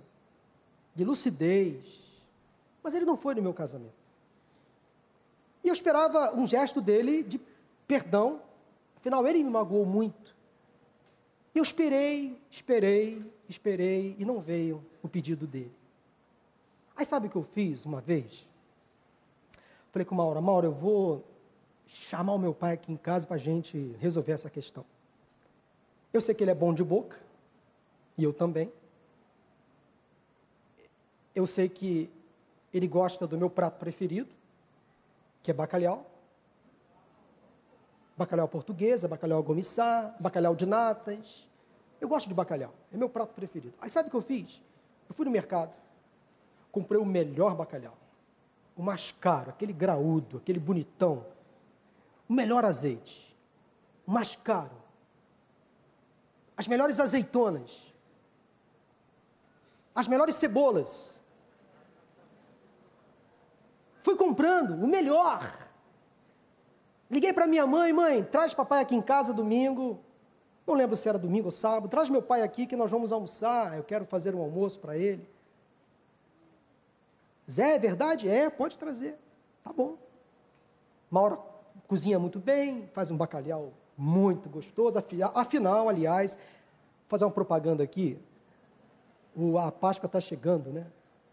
de 0.95 1.05
lucidez. 1.05 1.85
Mas 2.83 2.95
ele 2.95 3.05
não 3.05 3.17
foi 3.17 3.35
no 3.35 3.43
meu 3.43 3.53
casamento. 3.53 3.93
E 5.63 5.69
eu 5.69 5.73
esperava 5.73 6.33
um 6.35 6.47
gesto 6.47 6.81
dele 6.81 7.25
de 7.25 7.41
perdão, 7.89 8.41
afinal 8.97 9.27
ele 9.27 9.43
me 9.43 9.51
magoou 9.51 9.85
muito. 9.85 10.36
Eu 11.57 11.63
esperei, 11.63 12.39
esperei, 12.51 13.33
esperei 13.49 14.15
e 14.19 14.27
não 14.27 14.41
veio 14.41 14.85
o 15.03 15.09
pedido 15.09 15.47
dele. 15.47 15.75
Aí 16.95 17.07
sabe 17.07 17.29
o 17.29 17.31
que 17.31 17.37
eu 17.37 17.45
fiz 17.45 17.87
uma 17.87 17.99
vez? 17.99 18.47
Falei 19.91 20.05
com 20.05 20.15
Maura, 20.15 20.39
Maura, 20.43 20.67
eu 20.67 20.73
vou 20.73 21.25
chamar 21.87 22.35
o 22.35 22.39
meu 22.39 22.53
pai 22.53 22.75
aqui 22.75 22.93
em 22.93 22.97
casa 22.97 23.27
para 23.27 23.37
a 23.37 23.39
gente 23.39 23.97
resolver 23.99 24.33
essa 24.33 24.51
questão. 24.51 24.85
Eu 26.13 26.21
sei 26.21 26.35
que 26.35 26.45
ele 26.45 26.51
é 26.51 26.55
bom 26.55 26.75
de 26.75 26.85
boca, 26.85 27.19
e 28.19 28.25
eu 28.25 28.35
também. 28.35 28.71
Eu 31.35 31.47
sei 31.47 31.71
que 31.71 32.11
ele 32.71 32.87
gosta 32.87 33.27
do 33.27 33.39
meu 33.39 33.49
prato 33.49 33.79
preferido, 33.79 34.29
que 35.43 35.51
é 35.51 35.55
bacalhau. 35.55 36.05
Bacalhau 38.17 38.49
portuguesa, 38.49 39.07
bacalhau 39.07 39.43
gomissá, 39.43 40.15
bacalhau 40.19 40.55
de 40.55 40.67
natas. 40.67 41.47
Eu 42.01 42.09
gosto 42.09 42.29
de 42.29 42.35
bacalhau, 42.35 42.73
é 42.93 42.97
meu 42.97 43.09
prato 43.09 43.35
preferido. 43.35 43.75
Aí 43.81 43.91
sabe 43.91 44.09
o 44.09 44.11
que 44.11 44.17
eu 44.17 44.23
fiz? 44.23 44.61
Eu 45.09 45.15
fui 45.15 45.25
no 45.25 45.31
mercado, 45.31 45.77
comprei 46.73 47.01
o 47.01 47.05
melhor 47.05 47.55
bacalhau, 47.55 47.97
o 48.77 48.83
mais 48.83 49.13
caro, 49.13 49.51
aquele 49.51 49.73
graúdo, 49.73 50.39
aquele 50.39 50.59
bonitão, 50.59 51.27
o 52.29 52.33
melhor 52.33 52.65
azeite, 52.65 53.37
o 54.07 54.11
mais 54.11 54.35
caro, 54.37 54.77
as 56.57 56.67
melhores 56.67 56.99
azeitonas, 56.99 57.93
as 59.95 60.09
melhores 60.09 60.35
cebolas, 60.35 61.17
Fui 64.07 64.15
comprando 64.15 64.85
o 64.85 64.87
melhor. 64.87 65.43
Liguei 67.11 67.33
para 67.33 67.47
minha 67.47 67.67
mãe, 67.67 67.93
mãe, 67.93 68.25
traz 68.25 68.53
papai 68.53 68.83
aqui 68.83 68.97
em 68.97 69.03
casa 69.03 69.33
domingo. 69.33 70.01
Não 70.67 70.75
lembro 70.75 70.97
se 70.97 71.09
era 71.09 71.19
domingo 71.19 71.47
ou 71.47 71.53
sábado. 71.53 71.89
Traz 71.89 72.09
meu 72.09 72.21
pai 72.21 72.43
aqui 72.43 72.67
que 72.67 72.75
nós 72.75 72.91
vamos 72.91 73.13
almoçar. 73.13 73.77
Eu 73.77 73.85
quero 73.85 74.05
fazer 74.05 74.35
um 74.35 74.41
almoço 74.41 74.81
para 74.81 74.97
ele. 74.97 75.27
Zé, 77.49 77.77
é 77.77 77.79
verdade? 77.79 78.29
É, 78.29 78.51
pode 78.51 78.77
trazer. 78.77 79.17
Tá 79.63 79.73
bom. 79.73 79.97
Maura 81.09 81.39
cozinha 81.87 82.19
muito 82.19 82.41
bem, 82.41 82.89
faz 82.93 83.11
um 83.11 83.17
bacalhau 83.17 83.73
muito 83.97 84.49
gostoso. 84.49 84.99
Afinal, 85.35 85.89
aliás, 85.89 86.35
vou 86.35 87.09
fazer 87.09 87.25
uma 87.25 87.31
propaganda 87.31 87.85
aqui. 87.85 88.19
A 89.63 89.71
Páscoa 89.71 90.07
está 90.07 90.21
chegando, 90.21 90.73
né? 90.73 90.87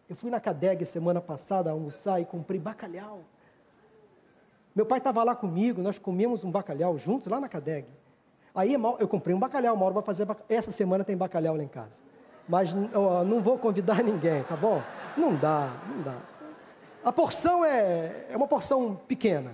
Eu 0.08 0.16
fui 0.16 0.30
na 0.30 0.40
Cadeg 0.40 0.86
semana 0.86 1.20
passada 1.22 1.72
almoçar 1.72 2.22
e 2.22 2.26
comprei 2.26 2.60
bacalhau. 2.60 3.22
Meu 4.76 4.86
pai 4.86 4.98
estava 4.98 5.24
lá 5.24 5.36
comigo, 5.36 5.82
nós 5.82 5.98
comemos 5.98 6.44
um 6.44 6.52
bacalhau 6.52 6.98
juntos 6.98 7.28
lá 7.28 7.40
na 7.40 7.48
Cadeg. 7.48 7.88
Aí 8.56 8.74
eu 8.74 9.08
comprei 9.08 9.36
um 9.36 9.40
bacalhau, 9.40 9.80
hora 9.82 9.94
vai 9.94 10.04
fazer 10.04 10.26
bacalhau. 10.26 10.48
Essa 10.50 10.72
semana 10.72 11.04
tem 11.04 11.16
bacalhau 11.16 11.56
lá 11.56 11.64
em 11.64 11.68
casa. 11.68 12.02
Mas 12.48 12.74
não 12.74 13.42
vou 13.42 13.58
convidar 13.58 14.02
ninguém, 14.04 14.44
tá 14.44 14.56
bom? 14.56 14.82
Não 15.18 15.36
dá, 15.36 15.72
não 15.88 16.02
dá. 16.04 16.18
A 17.04 17.12
porção 17.12 17.64
é, 17.66 18.28
é 18.30 18.38
uma 18.38 18.48
porção 18.48 19.00
pequena. 19.08 19.52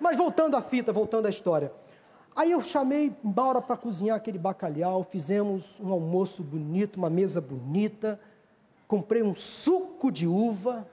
Mas 0.00 0.16
voltando 0.16 0.56
à 0.56 0.62
fita, 0.62 0.92
voltando 0.92 1.26
à 1.26 1.30
história. 1.30 1.72
Aí 2.36 2.50
eu 2.50 2.60
chamei 2.60 3.16
Maura 3.22 3.60
para 3.60 3.76
cozinhar 3.76 4.16
aquele 4.16 4.38
bacalhau, 4.38 5.04
fizemos 5.04 5.80
um 5.80 5.92
almoço 5.92 6.42
bonito, 6.42 6.96
uma 6.96 7.08
mesa 7.08 7.40
bonita 7.40 8.18
comprei 8.86 9.22
um 9.22 9.34
suco 9.34 10.10
de 10.12 10.26
uva, 10.26 10.86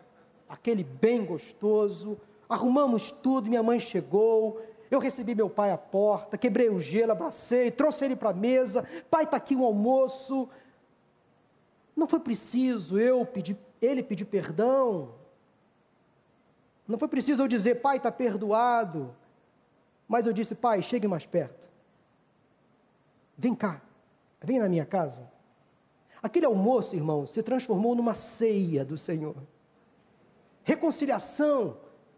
aquele 0.48 0.84
bem 0.84 1.26
gostoso, 1.26 2.18
arrumamos 2.52 3.12
tudo, 3.12 3.50
minha 3.50 3.64
mãe 3.64 3.80
chegou, 3.80 4.62
eu 4.92 5.00
recebi 5.00 5.34
meu 5.34 5.50
pai 5.50 5.72
à 5.72 5.78
porta, 5.78 6.38
quebrei 6.38 6.70
o 6.70 6.82
gelo, 6.82 7.14
abracei, 7.14 7.72
trouxe 7.72 8.04
ele 8.04 8.16
para 8.16 8.32
a 8.32 8.34
mesa, 8.34 8.86
pai 9.10 9.24
está 9.24 9.38
aqui 9.38 9.56
um 9.56 9.64
almoço. 9.64 10.50
Não 11.96 12.08
foi 12.08 12.20
preciso 12.20 13.00
eu 13.00 13.26
pedir, 13.26 13.58
ele 13.82 14.04
pedir 14.04 14.26
perdão. 14.26 15.16
Não 16.86 17.00
foi 17.00 17.08
preciso 17.08 17.42
eu 17.42 17.48
dizer, 17.48 17.76
pai, 17.76 17.98
está 17.98 18.12
perdoado. 18.12 19.16
Mas 20.06 20.28
eu 20.28 20.34
disse, 20.34 20.54
pai, 20.54 20.82
chegue 20.82 21.08
mais 21.08 21.26
perto. 21.26 21.72
Vem 23.38 23.56
cá, 23.56 23.82
vem 24.42 24.60
na 24.60 24.68
minha 24.68 24.86
casa. 24.86 25.32
Aquele 26.22 26.46
almoço, 26.46 26.98
irmão, 26.98 27.26
se 27.26 27.42
transformou 27.42 27.96
numa 27.96 28.14
ceia 28.14 28.84
do 28.84 28.98
Senhor. 28.98 29.38
Reconciliação 30.66 31.78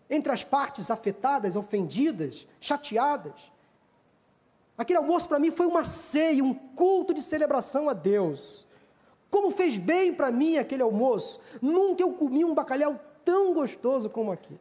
entre 0.09 0.31
as 0.31 0.43
partes 0.43 0.91
afetadas, 0.91 1.55
ofendidas, 1.55 2.47
chateadas. 2.59 3.51
Aquele 4.77 4.97
almoço 4.97 5.27
para 5.27 5.39
mim 5.39 5.51
foi 5.51 5.65
uma 5.65 5.83
ceia, 5.83 6.43
um 6.43 6.53
culto 6.53 7.13
de 7.13 7.21
celebração 7.21 7.89
a 7.89 7.93
Deus. 7.93 8.65
Como 9.29 9.51
fez 9.51 9.77
bem 9.77 10.13
para 10.13 10.31
mim 10.31 10.57
aquele 10.57 10.83
almoço. 10.83 11.39
Nunca 11.61 12.03
eu 12.03 12.13
comi 12.13 12.43
um 12.43 12.53
bacalhau 12.53 12.99
tão 13.23 13.53
gostoso 13.53 14.09
como 14.09 14.31
aquele. 14.31 14.59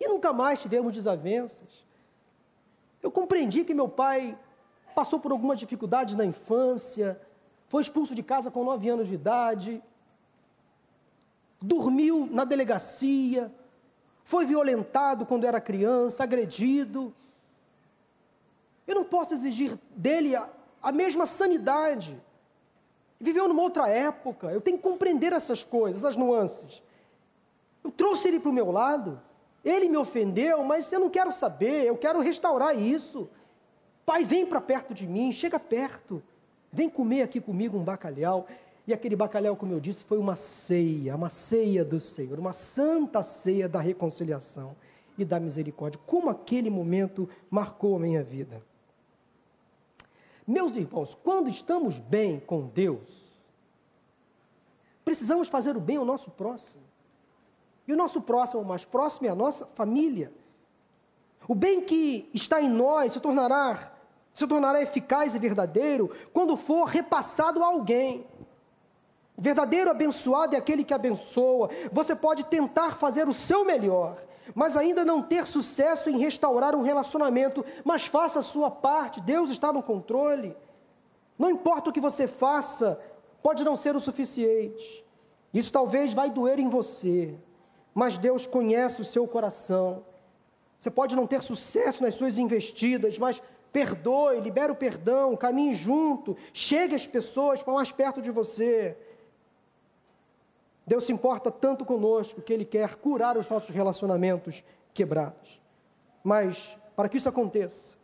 E 0.00 0.08
nunca 0.08 0.32
mais 0.32 0.60
tivemos 0.60 0.94
desavenças. 0.94 1.84
Eu 3.02 3.10
compreendi 3.10 3.64
que 3.64 3.72
meu 3.72 3.88
pai 3.88 4.38
passou 4.94 5.20
por 5.20 5.30
algumas 5.32 5.58
dificuldades 5.58 6.16
na 6.16 6.24
infância, 6.24 7.20
foi 7.68 7.82
expulso 7.82 8.14
de 8.14 8.22
casa 8.22 8.50
com 8.50 8.64
nove 8.64 8.88
anos 8.88 9.08
de 9.08 9.14
idade, 9.14 9.82
dormiu 11.60 12.28
na 12.30 12.44
delegacia, 12.44 13.52
foi 14.26 14.44
violentado 14.44 15.24
quando 15.24 15.46
era 15.46 15.60
criança, 15.60 16.24
agredido. 16.24 17.14
Eu 18.84 18.96
não 18.96 19.04
posso 19.04 19.32
exigir 19.32 19.78
dele 19.94 20.34
a, 20.34 20.50
a 20.82 20.90
mesma 20.90 21.26
sanidade. 21.26 22.20
Viveu 23.20 23.46
numa 23.46 23.62
outra 23.62 23.88
época, 23.88 24.48
eu 24.48 24.60
tenho 24.60 24.78
que 24.78 24.82
compreender 24.82 25.32
essas 25.32 25.62
coisas, 25.62 26.02
essas 26.02 26.16
nuances. 26.16 26.82
Eu 27.84 27.92
trouxe 27.92 28.26
ele 28.26 28.40
para 28.40 28.50
o 28.50 28.52
meu 28.52 28.72
lado, 28.72 29.22
ele 29.64 29.88
me 29.88 29.96
ofendeu, 29.96 30.64
mas 30.64 30.90
eu 30.90 30.98
não 30.98 31.08
quero 31.08 31.30
saber, 31.30 31.84
eu 31.84 31.96
quero 31.96 32.18
restaurar 32.18 32.76
isso. 32.76 33.30
Pai, 34.04 34.24
vem 34.24 34.44
para 34.44 34.60
perto 34.60 34.92
de 34.92 35.06
mim, 35.06 35.30
chega 35.30 35.60
perto. 35.60 36.20
Vem 36.72 36.90
comer 36.90 37.22
aqui 37.22 37.40
comigo 37.40 37.78
um 37.78 37.84
bacalhau. 37.84 38.48
E 38.86 38.94
aquele 38.94 39.16
bacalhau, 39.16 39.56
como 39.56 39.72
eu 39.72 39.80
disse, 39.80 40.04
foi 40.04 40.16
uma 40.16 40.36
ceia, 40.36 41.16
uma 41.16 41.28
ceia 41.28 41.84
do 41.84 41.98
Senhor, 41.98 42.38
uma 42.38 42.52
santa 42.52 43.22
ceia 43.22 43.68
da 43.68 43.80
reconciliação 43.80 44.76
e 45.18 45.24
da 45.24 45.40
misericórdia. 45.40 46.00
Como 46.06 46.30
aquele 46.30 46.70
momento 46.70 47.28
marcou 47.50 47.96
a 47.96 47.98
minha 47.98 48.22
vida. 48.22 48.62
Meus 50.46 50.76
irmãos, 50.76 51.16
quando 51.16 51.48
estamos 51.48 51.98
bem 51.98 52.38
com 52.38 52.68
Deus, 52.68 53.26
precisamos 55.04 55.48
fazer 55.48 55.76
o 55.76 55.80
bem 55.80 55.96
ao 55.96 56.04
nosso 56.04 56.30
próximo. 56.30 56.82
E 57.88 57.92
o 57.92 57.96
nosso 57.96 58.20
próximo, 58.20 58.64
mais 58.64 58.84
próximo, 58.84 59.26
é 59.26 59.30
a 59.30 59.34
nossa 59.34 59.66
família. 59.66 60.32
O 61.48 61.54
bem 61.54 61.80
que 61.80 62.30
está 62.32 62.62
em 62.62 62.68
nós 62.68 63.12
se 63.12 63.20
tornará 63.20 63.96
se 64.36 64.46
tornará 64.46 64.82
eficaz 64.82 65.34
e 65.34 65.38
verdadeiro 65.38 66.10
quando 66.30 66.58
for 66.58 66.84
repassado 66.84 67.62
a 67.62 67.66
alguém. 67.68 68.26
O 69.36 69.42
verdadeiro 69.42 69.90
abençoado 69.90 70.54
é 70.54 70.58
aquele 70.58 70.82
que 70.82 70.94
abençoa. 70.94 71.68
Você 71.92 72.16
pode 72.16 72.44
tentar 72.46 72.96
fazer 72.96 73.28
o 73.28 73.34
seu 73.34 73.64
melhor, 73.64 74.16
mas 74.54 74.76
ainda 74.76 75.04
não 75.04 75.20
ter 75.20 75.46
sucesso 75.46 76.08
em 76.08 76.18
restaurar 76.18 76.74
um 76.74 76.82
relacionamento, 76.82 77.64
mas 77.84 78.06
faça 78.06 78.38
a 78.38 78.42
sua 78.42 78.70
parte, 78.70 79.20
Deus 79.20 79.50
está 79.50 79.72
no 79.72 79.82
controle. 79.82 80.56
Não 81.38 81.50
importa 81.50 81.90
o 81.90 81.92
que 81.92 82.00
você 82.00 82.26
faça, 82.26 82.98
pode 83.42 83.62
não 83.62 83.76
ser 83.76 83.94
o 83.94 84.00
suficiente. 84.00 85.04
Isso 85.52 85.70
talvez 85.70 86.14
vai 86.14 86.30
doer 86.30 86.58
em 86.58 86.68
você, 86.68 87.34
mas 87.94 88.16
Deus 88.16 88.46
conhece 88.46 89.02
o 89.02 89.04
seu 89.04 89.26
coração. 89.26 90.02
Você 90.80 90.90
pode 90.90 91.14
não 91.14 91.26
ter 91.26 91.42
sucesso 91.42 92.02
nas 92.02 92.14
suas 92.14 92.38
investidas, 92.38 93.18
mas 93.18 93.42
perdoe, 93.70 94.40
libere 94.40 94.72
o 94.72 94.76
perdão, 94.76 95.36
caminhe 95.36 95.74
junto, 95.74 96.36
chegue 96.54 96.94
as 96.94 97.06
pessoas 97.06 97.62
para 97.62 97.74
mais 97.74 97.92
perto 97.92 98.22
de 98.22 98.30
você. 98.30 98.96
Deus 100.86 101.04
se 101.04 101.12
importa 101.12 101.50
tanto 101.50 101.84
conosco 101.84 102.40
que 102.40 102.52
Ele 102.52 102.64
quer 102.64 102.94
curar 102.96 103.36
os 103.36 103.48
nossos 103.48 103.70
relacionamentos 103.70 104.62
quebrados. 104.94 105.60
Mas, 106.22 106.78
para 106.94 107.08
que 107.08 107.16
isso 107.16 107.28
aconteça, 107.28 107.96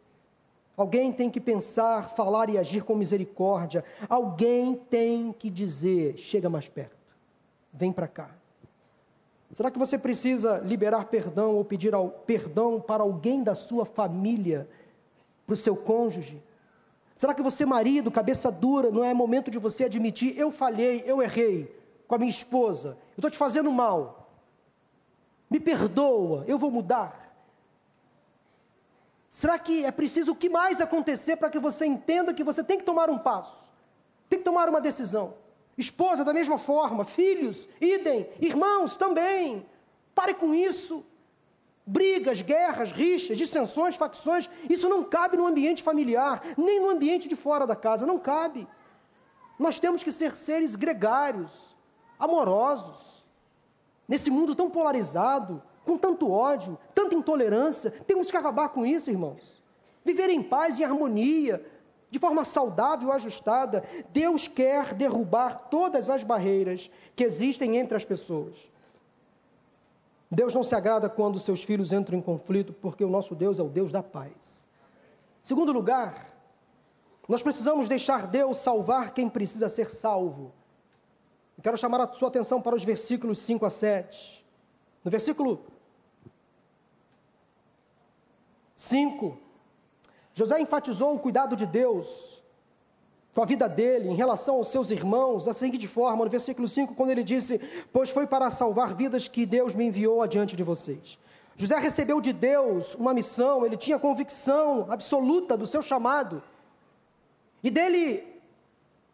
alguém 0.76 1.12
tem 1.12 1.30
que 1.30 1.40
pensar, 1.40 2.10
falar 2.16 2.50
e 2.50 2.58
agir 2.58 2.82
com 2.82 2.96
misericórdia. 2.96 3.84
Alguém 4.08 4.74
tem 4.74 5.32
que 5.32 5.48
dizer: 5.48 6.16
chega 6.18 6.48
mais 6.48 6.68
perto, 6.68 6.96
vem 7.72 7.92
para 7.92 8.08
cá. 8.08 8.30
Será 9.52 9.70
que 9.70 9.78
você 9.78 9.98
precisa 9.98 10.58
liberar 10.58 11.04
perdão 11.04 11.56
ou 11.56 11.64
pedir 11.64 11.94
ao, 11.94 12.08
perdão 12.08 12.80
para 12.80 13.02
alguém 13.02 13.44
da 13.44 13.54
sua 13.54 13.84
família, 13.84 14.68
para 15.46 15.52
o 15.52 15.56
seu 15.56 15.76
cônjuge? 15.76 16.42
Será 17.16 17.34
que 17.34 17.42
você, 17.42 17.64
marido, 17.66 18.10
cabeça 18.10 18.50
dura, 18.50 18.90
não 18.90 19.04
é 19.04 19.14
momento 19.14 19.50
de 19.50 19.58
você 19.58 19.84
admitir: 19.84 20.36
eu 20.36 20.50
falhei, 20.50 21.04
eu 21.06 21.22
errei? 21.22 21.81
Com 22.12 22.16
a 22.16 22.18
minha 22.18 22.28
esposa, 22.28 22.98
eu 23.12 23.14
estou 23.16 23.30
te 23.30 23.38
fazendo 23.38 23.72
mal, 23.72 24.30
me 25.48 25.58
perdoa, 25.58 26.44
eu 26.46 26.58
vou 26.58 26.70
mudar. 26.70 27.18
Será 29.30 29.58
que 29.58 29.82
é 29.82 29.90
preciso 29.90 30.32
o 30.32 30.36
que 30.36 30.50
mais 30.50 30.82
acontecer 30.82 31.36
para 31.36 31.48
que 31.48 31.58
você 31.58 31.86
entenda 31.86 32.34
que 32.34 32.44
você 32.44 32.62
tem 32.62 32.76
que 32.76 32.84
tomar 32.84 33.08
um 33.08 33.16
passo, 33.16 33.72
tem 34.28 34.38
que 34.38 34.44
tomar 34.44 34.68
uma 34.68 34.78
decisão? 34.78 35.32
Esposa, 35.78 36.22
da 36.22 36.34
mesma 36.34 36.58
forma, 36.58 37.02
filhos, 37.02 37.66
idem, 37.80 38.28
irmãos 38.42 38.94
também. 38.98 39.66
Pare 40.14 40.34
com 40.34 40.54
isso. 40.54 41.02
Brigas, 41.86 42.42
guerras, 42.42 42.92
rixas, 42.92 43.38
dissensões, 43.38 43.96
facções, 43.96 44.50
isso 44.68 44.86
não 44.86 45.02
cabe 45.02 45.38
no 45.38 45.46
ambiente 45.46 45.82
familiar, 45.82 46.42
nem 46.58 46.78
no 46.78 46.90
ambiente 46.90 47.26
de 47.26 47.34
fora 47.34 47.66
da 47.66 47.74
casa, 47.74 48.04
não 48.04 48.18
cabe. 48.18 48.68
Nós 49.58 49.78
temos 49.78 50.02
que 50.04 50.12
ser 50.12 50.36
seres 50.36 50.76
gregários, 50.76 51.71
amorosos. 52.22 53.24
Nesse 54.06 54.30
mundo 54.30 54.54
tão 54.54 54.70
polarizado, 54.70 55.60
com 55.84 55.98
tanto 55.98 56.30
ódio, 56.30 56.78
tanta 56.94 57.16
intolerância, 57.16 57.90
temos 57.90 58.30
que 58.30 58.36
acabar 58.36 58.68
com 58.68 58.86
isso, 58.86 59.10
irmãos. 59.10 59.60
Viver 60.04 60.30
em 60.30 60.40
paz 60.42 60.78
e 60.78 60.84
harmonia, 60.84 61.64
de 62.08 62.20
forma 62.20 62.44
saudável 62.44 63.08
e 63.08 63.12
ajustada. 63.12 63.82
Deus 64.12 64.46
quer 64.46 64.94
derrubar 64.94 65.68
todas 65.68 66.08
as 66.08 66.22
barreiras 66.22 66.88
que 67.16 67.24
existem 67.24 67.76
entre 67.76 67.96
as 67.96 68.04
pessoas. 68.04 68.56
Deus 70.30 70.54
não 70.54 70.62
se 70.62 70.74
agrada 70.74 71.10
quando 71.10 71.38
seus 71.38 71.64
filhos 71.64 71.92
entram 71.92 72.16
em 72.16 72.22
conflito, 72.22 72.72
porque 72.72 73.04
o 73.04 73.10
nosso 73.10 73.34
Deus 73.34 73.58
é 73.58 73.62
o 73.62 73.68
Deus 73.68 73.90
da 73.90 74.02
paz. 74.02 74.68
Segundo 75.42 75.72
lugar, 75.72 76.32
nós 77.28 77.42
precisamos 77.42 77.88
deixar 77.88 78.28
Deus 78.28 78.58
salvar 78.58 79.12
quem 79.12 79.28
precisa 79.28 79.68
ser 79.68 79.90
salvo. 79.90 80.52
Eu 81.56 81.62
quero 81.62 81.76
chamar 81.76 82.00
a 82.00 82.12
sua 82.12 82.28
atenção 82.28 82.60
para 82.60 82.74
os 82.74 82.84
versículos 82.84 83.38
5 83.38 83.64
a 83.64 83.70
7. 83.70 84.44
No 85.04 85.10
versículo 85.10 85.64
5, 88.76 89.38
José 90.34 90.60
enfatizou 90.60 91.14
o 91.14 91.18
cuidado 91.18 91.54
de 91.54 91.66
Deus 91.66 92.42
com 93.34 93.42
a 93.42 93.46
vida 93.46 93.68
dele 93.68 94.08
em 94.08 94.14
relação 94.14 94.56
aos 94.56 94.68
seus 94.68 94.90
irmãos, 94.90 95.44
da 95.44 95.54
seguinte 95.54 95.88
forma, 95.88 96.24
no 96.24 96.30
versículo 96.30 96.68
5, 96.68 96.94
quando 96.94 97.10
ele 97.10 97.24
disse: 97.24 97.58
Pois 97.92 98.10
foi 98.10 98.26
para 98.26 98.50
salvar 98.50 98.94
vidas 98.94 99.28
que 99.28 99.46
Deus 99.46 99.74
me 99.74 99.84
enviou 99.84 100.22
adiante 100.22 100.54
de 100.56 100.62
vocês. 100.62 101.18
José 101.56 101.78
recebeu 101.78 102.20
de 102.20 102.32
Deus 102.32 102.94
uma 102.94 103.12
missão, 103.14 103.64
ele 103.64 103.76
tinha 103.76 103.98
convicção 103.98 104.86
absoluta 104.90 105.56
do 105.56 105.66
seu 105.66 105.82
chamado. 105.82 106.42
E 107.62 107.70
dele, 107.70 108.40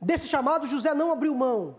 desse 0.01 0.27
chamado, 0.27 0.67
José 0.67 0.95
não 0.95 1.13
abriu 1.13 1.35
mão. 1.35 1.77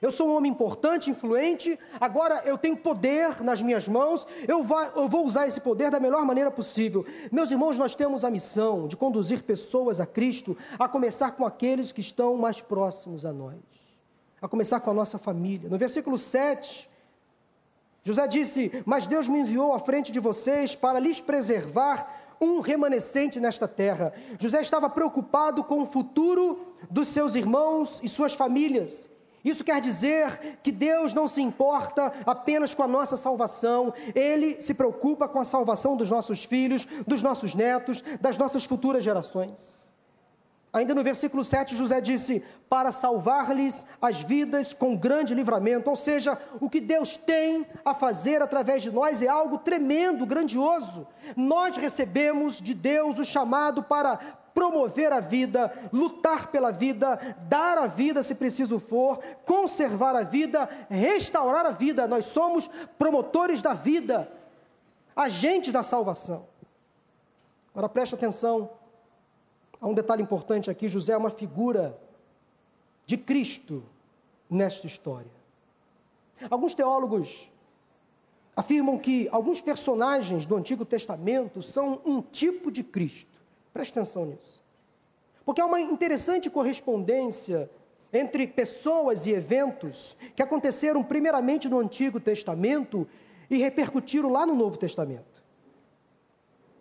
Eu 0.00 0.10
sou 0.10 0.28
um 0.28 0.36
homem 0.36 0.52
importante, 0.52 1.10
influente, 1.10 1.78
agora 2.00 2.42
eu 2.44 2.56
tenho 2.56 2.76
poder 2.76 3.42
nas 3.42 3.60
minhas 3.60 3.88
mãos, 3.88 4.26
eu, 4.46 4.64
eu, 4.96 5.08
vou 5.08 5.26
usar 5.26 5.46
esse 5.48 5.60
poder 5.60 5.90
da 5.90 5.98
melhor 5.98 6.24
maneira 6.24 6.50
possível. 6.50 7.04
Meus 7.32 7.50
irmãos, 7.50 7.76
nós 7.76 7.94
temos 7.94 8.24
a 8.24 8.30
missão 8.30 8.86
de 8.86 8.96
conduzir 8.96 9.42
pessoas 9.42 10.00
a 10.00 10.06
Cristo, 10.06 10.56
a 10.78 10.88
começar 10.88 11.32
com 11.32 11.44
aqueles 11.44 11.90
que 11.92 12.00
estão 12.00 12.36
mais 12.36 12.60
próximos 12.60 13.24
a 13.24 13.32
nós, 13.32 13.56
a 14.40 14.46
começar 14.46 14.80
com 14.80 14.90
a 14.90 14.94
nossa 14.94 15.18
família. 15.18 15.68
No 15.68 15.78
versículo 15.78 16.16
7, 16.16 16.88
José 18.04 18.26
disse: 18.26 18.82
Mas 18.86 19.06
Deus 19.06 19.28
me 19.28 19.40
enviou 19.40 19.72
à 19.72 19.78
frente 19.78 20.12
de 20.12 20.20
vocês 20.20 20.74
para 20.74 20.98
lhes 20.98 21.20
preservar 21.20 22.08
um 22.40 22.60
remanescente 22.60 23.40
nesta 23.40 23.66
terra. 23.66 24.12
José 24.38 24.60
estava 24.60 24.88
preocupado 24.88 25.64
com 25.64 25.82
o 25.82 25.86
futuro 25.86 26.58
dos 26.90 27.08
seus 27.08 27.34
irmãos 27.34 28.00
e 28.02 28.08
suas 28.08 28.32
famílias. 28.32 29.10
Isso 29.44 29.64
quer 29.64 29.80
dizer 29.80 30.58
que 30.62 30.72
Deus 30.72 31.14
não 31.14 31.28
se 31.28 31.40
importa 31.40 32.12
apenas 32.26 32.74
com 32.74 32.82
a 32.82 32.88
nossa 32.88 33.16
salvação, 33.16 33.92
Ele 34.14 34.60
se 34.60 34.74
preocupa 34.74 35.28
com 35.28 35.38
a 35.38 35.44
salvação 35.44 35.96
dos 35.96 36.10
nossos 36.10 36.44
filhos, 36.44 36.86
dos 37.06 37.22
nossos 37.22 37.54
netos, 37.54 38.02
das 38.20 38.36
nossas 38.36 38.64
futuras 38.64 39.04
gerações. 39.04 39.87
Ainda 40.72 40.94
no 40.94 41.02
versículo 41.02 41.42
7, 41.42 41.74
José 41.74 42.00
disse: 42.00 42.44
Para 42.68 42.92
salvar-lhes 42.92 43.86
as 44.00 44.20
vidas 44.20 44.74
com 44.74 44.96
grande 44.96 45.34
livramento. 45.34 45.88
Ou 45.88 45.96
seja, 45.96 46.38
o 46.60 46.68
que 46.68 46.80
Deus 46.80 47.16
tem 47.16 47.66
a 47.84 47.94
fazer 47.94 48.42
através 48.42 48.82
de 48.82 48.90
nós 48.90 49.22
é 49.22 49.28
algo 49.28 49.58
tremendo, 49.58 50.26
grandioso. 50.26 51.06
Nós 51.36 51.76
recebemos 51.76 52.60
de 52.60 52.74
Deus 52.74 53.18
o 53.18 53.24
chamado 53.24 53.82
para 53.82 54.18
promover 54.52 55.12
a 55.12 55.20
vida, 55.20 55.72
lutar 55.92 56.48
pela 56.48 56.72
vida, 56.72 57.18
dar 57.48 57.78
a 57.78 57.86
vida 57.86 58.22
se 58.22 58.34
preciso 58.34 58.78
for, 58.78 59.20
conservar 59.46 60.16
a 60.16 60.24
vida, 60.24 60.68
restaurar 60.90 61.64
a 61.64 61.70
vida. 61.70 62.08
Nós 62.08 62.26
somos 62.26 62.68
promotores 62.98 63.62
da 63.62 63.72
vida, 63.72 64.30
agentes 65.16 65.72
da 65.72 65.82
salvação. 65.82 66.46
Agora 67.72 67.88
preste 67.88 68.16
atenção, 68.16 68.68
há 69.80 69.86
um 69.86 69.94
detalhe 69.94 70.22
importante 70.22 70.70
aqui: 70.70 70.88
José 70.88 71.12
é 71.12 71.16
uma 71.16 71.30
figura 71.30 71.98
de 73.06 73.16
Cristo 73.16 73.82
nesta 74.48 74.86
história. 74.86 75.30
Alguns 76.50 76.74
teólogos 76.74 77.50
afirmam 78.54 78.98
que 78.98 79.28
alguns 79.30 79.60
personagens 79.60 80.44
do 80.44 80.56
Antigo 80.56 80.84
Testamento 80.84 81.62
são 81.62 82.00
um 82.04 82.20
tipo 82.20 82.70
de 82.70 82.82
Cristo. 82.82 83.30
Preste 83.72 83.92
atenção 83.92 84.26
nisso. 84.26 84.62
Porque 85.44 85.60
há 85.60 85.66
uma 85.66 85.80
interessante 85.80 86.50
correspondência 86.50 87.70
entre 88.12 88.46
pessoas 88.46 89.26
e 89.26 89.30
eventos 89.30 90.16
que 90.34 90.42
aconteceram 90.42 91.02
primeiramente 91.02 91.68
no 91.68 91.78
Antigo 91.78 92.18
Testamento 92.18 93.06
e 93.50 93.56
repercutiram 93.58 94.30
lá 94.30 94.46
no 94.46 94.54
Novo 94.54 94.76
Testamento. 94.76 95.37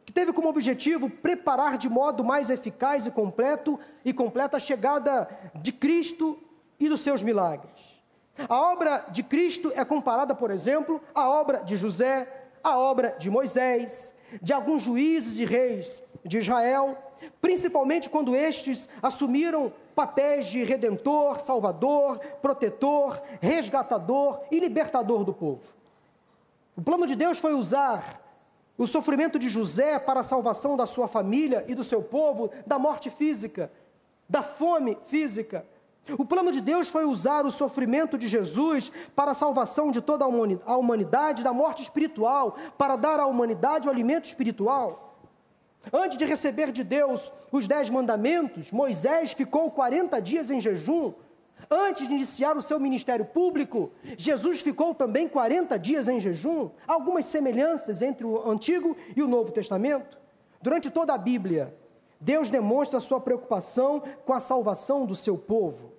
Que 0.08 0.14
teve 0.14 0.32
como 0.32 0.48
objetivo 0.48 1.10
preparar 1.10 1.78
de 1.78 1.90
modo 1.90 2.24
mais 2.24 2.50
eficaz 2.50 3.06
e 3.06 3.12
completo 3.12 3.78
e 4.06 4.14
completa 4.14 4.56
a 4.56 4.60
chegada 4.60 5.28
de 5.56 5.74
Cristo 5.74 6.40
e 6.80 6.88
dos 6.88 7.02
seus 7.02 7.22
milagres. 7.22 8.02
A 8.48 8.72
obra 8.72 9.06
de 9.12 9.22
Cristo 9.22 9.70
é 9.76 9.84
comparada, 9.84 10.34
por 10.34 10.50
exemplo, 10.50 11.02
à 11.14 11.30
obra 11.30 11.60
de 11.60 11.76
José, 11.76 12.26
à 12.64 12.80
obra 12.80 13.18
de 13.20 13.30
Moisés, 13.30 14.16
de 14.42 14.54
alguns 14.54 14.84
juízes 14.84 15.40
e 15.40 15.44
reis 15.44 16.02
de 16.24 16.38
Israel, 16.38 16.98
principalmente 17.42 18.10
quando 18.10 18.34
estes 18.34 18.88
assumiram 19.04 19.74
papéis 19.94 20.48
de 20.48 20.64
redentor, 20.64 21.42
salvador, 21.42 22.18
protetor, 22.42 23.22
resgatador 23.42 24.40
e 24.50 24.58
libertador 24.58 25.26
do 25.26 25.34
povo. 25.34 25.76
O 26.78 26.82
plano 26.82 27.06
de 27.06 27.16
Deus 27.16 27.40
foi 27.40 27.54
usar 27.54 28.26
o 28.78 28.86
sofrimento 28.86 29.40
de 29.40 29.50
José 29.50 29.98
para 29.98 30.20
a 30.20 30.24
salvação 30.24 30.78
da 30.78 30.86
sua 30.86 31.08
família 31.08 31.66
e 31.68 31.74
do 31.74 31.84
seu 31.84 32.02
povo 32.02 32.52
da 32.66 32.78
morte 32.78 33.10
física, 33.10 33.72
da 34.30 34.44
fome 34.44 34.98
física. 35.06 35.66
O 36.18 36.24
plano 36.24 36.52
de 36.52 36.62
Deus 36.62 36.88
foi 36.88 37.04
usar 37.06 37.46
o 37.46 37.52
sofrimento 37.52 38.18
de 38.18 38.28
Jesus 38.28 38.92
para 39.16 39.32
a 39.32 39.34
salvação 39.34 39.92
de 39.92 40.00
toda 40.00 40.24
a 40.24 40.78
humanidade 40.78 41.44
da 41.44 41.52
morte 41.52 41.82
espiritual, 41.82 42.56
para 42.78 42.96
dar 42.96 43.20
à 43.20 43.26
humanidade 43.26 43.88
o 43.88 43.92
alimento 43.92 44.26
espiritual. 44.26 45.20
Antes 45.92 46.18
de 46.18 46.26
receber 46.26 46.72
de 46.72 46.84
Deus 46.84 47.32
os 47.52 47.68
dez 47.68 47.90
mandamentos, 47.90 48.72
Moisés 48.72 49.34
ficou 49.34 49.72
40 49.72 50.22
dias 50.22 50.50
em 50.52 50.62
jejum 50.62 51.14
Antes 51.70 52.08
de 52.08 52.14
iniciar 52.14 52.56
o 52.56 52.62
seu 52.62 52.80
ministério 52.80 53.26
público, 53.26 53.92
Jesus 54.18 54.62
ficou 54.62 54.94
também 54.94 55.28
40 55.28 55.78
dias 55.78 56.08
em 56.08 56.20
jejum. 56.20 56.70
Algumas 56.88 57.26
semelhanças 57.26 58.02
entre 58.02 58.26
o 58.26 58.50
Antigo 58.50 58.96
e 59.16 59.22
o 59.22 59.28
Novo 59.28 59.52
Testamento. 59.52 60.18
Durante 60.62 60.90
toda 60.90 61.14
a 61.14 61.18
Bíblia, 61.18 61.76
Deus 62.22 62.50
demonstra 62.50 63.00
sua 63.00 63.20
preocupação 63.20 64.02
com 64.26 64.34
a 64.34 64.40
salvação 64.40 65.06
do 65.06 65.16
seu 65.16 65.38
povo. 65.38 65.92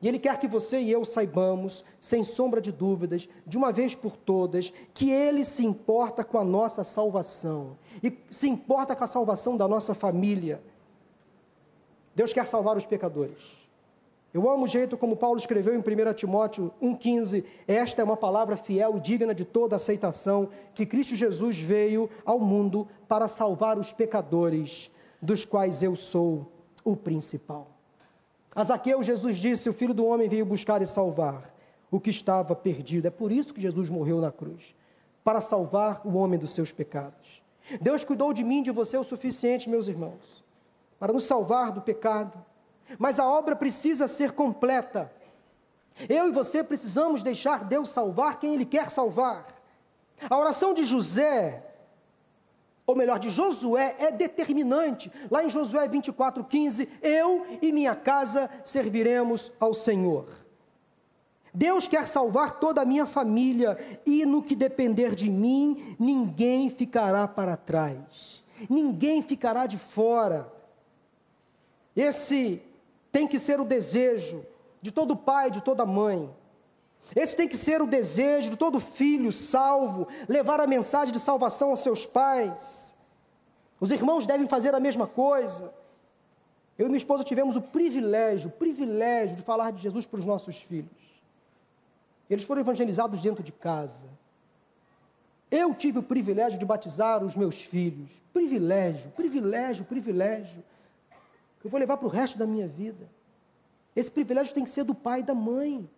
E 0.00 0.06
Ele 0.06 0.18
quer 0.18 0.38
que 0.38 0.46
você 0.46 0.80
e 0.80 0.90
eu 0.90 1.04
saibamos, 1.04 1.84
sem 2.00 2.22
sombra 2.22 2.60
de 2.60 2.70
dúvidas, 2.70 3.28
de 3.44 3.56
uma 3.56 3.72
vez 3.72 3.96
por 3.96 4.16
todas, 4.16 4.72
que 4.94 5.10
Ele 5.10 5.44
se 5.44 5.66
importa 5.66 6.22
com 6.22 6.38
a 6.38 6.44
nossa 6.44 6.84
salvação 6.84 7.76
e 8.02 8.16
se 8.30 8.48
importa 8.48 8.94
com 8.94 9.02
a 9.02 9.08
salvação 9.08 9.56
da 9.56 9.66
nossa 9.66 9.94
família. 9.94 10.62
Deus 12.14 12.32
quer 12.32 12.46
salvar 12.46 12.76
os 12.76 12.86
pecadores. 12.86 13.67
Eu 14.32 14.48
amo 14.50 14.64
o 14.64 14.68
jeito 14.68 14.96
como 14.96 15.16
Paulo 15.16 15.38
escreveu 15.38 15.74
em 15.74 15.78
1 15.78 16.14
Timóteo 16.14 16.70
1,15: 16.82 17.44
Esta 17.66 18.02
é 18.02 18.04
uma 18.04 18.16
palavra 18.16 18.56
fiel 18.56 18.96
e 18.96 19.00
digna 19.00 19.34
de 19.34 19.44
toda 19.44 19.76
aceitação, 19.76 20.48
que 20.74 20.84
Cristo 20.84 21.16
Jesus 21.16 21.58
veio 21.58 22.10
ao 22.24 22.38
mundo 22.38 22.86
para 23.08 23.26
salvar 23.26 23.78
os 23.78 23.92
pecadores, 23.92 24.90
dos 25.20 25.44
quais 25.44 25.82
eu 25.82 25.96
sou 25.96 26.52
o 26.84 26.94
principal. 26.94 27.68
A 28.54 28.62
Zaqueu, 28.64 29.02
Jesus 29.02 29.38
disse: 29.38 29.68
O 29.70 29.72
filho 29.72 29.94
do 29.94 30.04
homem 30.04 30.28
veio 30.28 30.44
buscar 30.44 30.82
e 30.82 30.86
salvar 30.86 31.42
o 31.90 31.98
que 31.98 32.10
estava 32.10 32.54
perdido. 32.54 33.06
É 33.06 33.10
por 33.10 33.32
isso 33.32 33.54
que 33.54 33.60
Jesus 33.60 33.88
morreu 33.88 34.20
na 34.20 34.30
cruz 34.30 34.74
para 35.24 35.40
salvar 35.40 36.02
o 36.04 36.16
homem 36.16 36.38
dos 36.38 36.52
seus 36.52 36.70
pecados. 36.70 37.42
Deus 37.80 38.04
cuidou 38.04 38.32
de 38.32 38.42
mim 38.44 38.60
e 38.60 38.64
de 38.64 38.70
você 38.70 38.96
o 38.96 39.04
suficiente, 39.04 39.68
meus 39.68 39.88
irmãos, 39.88 40.44
para 40.98 41.12
nos 41.12 41.24
salvar 41.24 41.72
do 41.72 41.80
pecado. 41.80 42.32
Mas 42.98 43.18
a 43.18 43.26
obra 43.26 43.56
precisa 43.56 44.06
ser 44.06 44.32
completa. 44.32 45.12
Eu 46.08 46.28
e 46.28 46.32
você 46.32 46.62
precisamos 46.62 47.22
deixar 47.22 47.64
Deus 47.64 47.90
salvar 47.90 48.38
quem 48.38 48.54
Ele 48.54 48.64
quer 48.64 48.90
salvar. 48.90 49.46
A 50.30 50.38
oração 50.38 50.72
de 50.72 50.84
José 50.84 51.64
ou 52.88 52.96
melhor, 52.96 53.18
de 53.18 53.28
Josué, 53.28 53.94
é 53.98 54.10
determinante. 54.10 55.12
Lá 55.30 55.44
em 55.44 55.50
Josué 55.50 55.86
24, 55.86 56.42
15, 56.42 56.88
eu 57.02 57.46
e 57.60 57.70
minha 57.70 57.94
casa 57.94 58.48
serviremos 58.64 59.52
ao 59.60 59.74
Senhor. 59.74 60.24
Deus 61.52 61.86
quer 61.86 62.06
salvar 62.06 62.58
toda 62.58 62.80
a 62.80 62.86
minha 62.86 63.04
família, 63.04 63.76
e 64.06 64.24
no 64.24 64.42
que 64.42 64.56
depender 64.56 65.14
de 65.14 65.28
mim, 65.28 65.96
ninguém 65.98 66.70
ficará 66.70 67.28
para 67.28 67.58
trás, 67.58 68.42
ninguém 68.70 69.20
ficará 69.20 69.66
de 69.66 69.76
fora. 69.76 70.50
Esse 71.94 72.62
tem 73.10 73.26
que 73.26 73.38
ser 73.38 73.60
o 73.60 73.64
desejo 73.64 74.44
de 74.80 74.90
todo 74.90 75.16
pai, 75.16 75.50
de 75.50 75.62
toda 75.62 75.84
mãe. 75.86 76.30
Esse 77.16 77.36
tem 77.36 77.48
que 77.48 77.56
ser 77.56 77.80
o 77.80 77.86
desejo 77.86 78.50
de 78.50 78.56
todo 78.56 78.78
filho 78.78 79.32
salvo, 79.32 80.06
levar 80.28 80.60
a 80.60 80.66
mensagem 80.66 81.12
de 81.12 81.20
salvação 81.20 81.70
aos 81.70 81.80
seus 81.80 82.04
pais. 82.04 82.94
Os 83.80 83.90
irmãos 83.90 84.26
devem 84.26 84.46
fazer 84.46 84.74
a 84.74 84.80
mesma 84.80 85.06
coisa. 85.06 85.72
Eu 86.76 86.86
e 86.86 86.88
minha 86.88 86.98
esposa 86.98 87.24
tivemos 87.24 87.56
o 87.56 87.60
privilégio, 87.60 88.48
o 88.48 88.52
privilégio 88.52 89.36
de 89.36 89.42
falar 89.42 89.72
de 89.72 89.80
Jesus 89.82 90.06
para 90.06 90.20
os 90.20 90.26
nossos 90.26 90.58
filhos. 90.58 90.90
Eles 92.28 92.44
foram 92.44 92.60
evangelizados 92.60 93.20
dentro 93.20 93.42
de 93.42 93.52
casa. 93.52 94.06
Eu 95.50 95.74
tive 95.74 95.98
o 95.98 96.02
privilégio 96.02 96.58
de 96.58 96.66
batizar 96.66 97.24
os 97.24 97.34
meus 97.34 97.60
filhos. 97.60 98.10
Privilégio, 98.32 99.10
privilégio, 99.12 99.84
privilégio. 99.84 100.62
Que 101.60 101.66
eu 101.66 101.70
vou 101.70 101.78
levar 101.78 101.96
para 101.96 102.06
o 102.06 102.10
resto 102.10 102.38
da 102.38 102.46
minha 102.46 102.66
vida. 102.66 103.08
Esse 103.94 104.10
privilégio 104.10 104.54
tem 104.54 104.64
que 104.64 104.70
ser 104.70 104.84
do 104.84 104.94
pai 104.94 105.20
e 105.20 105.22
da 105.22 105.34
mãe 105.34 105.88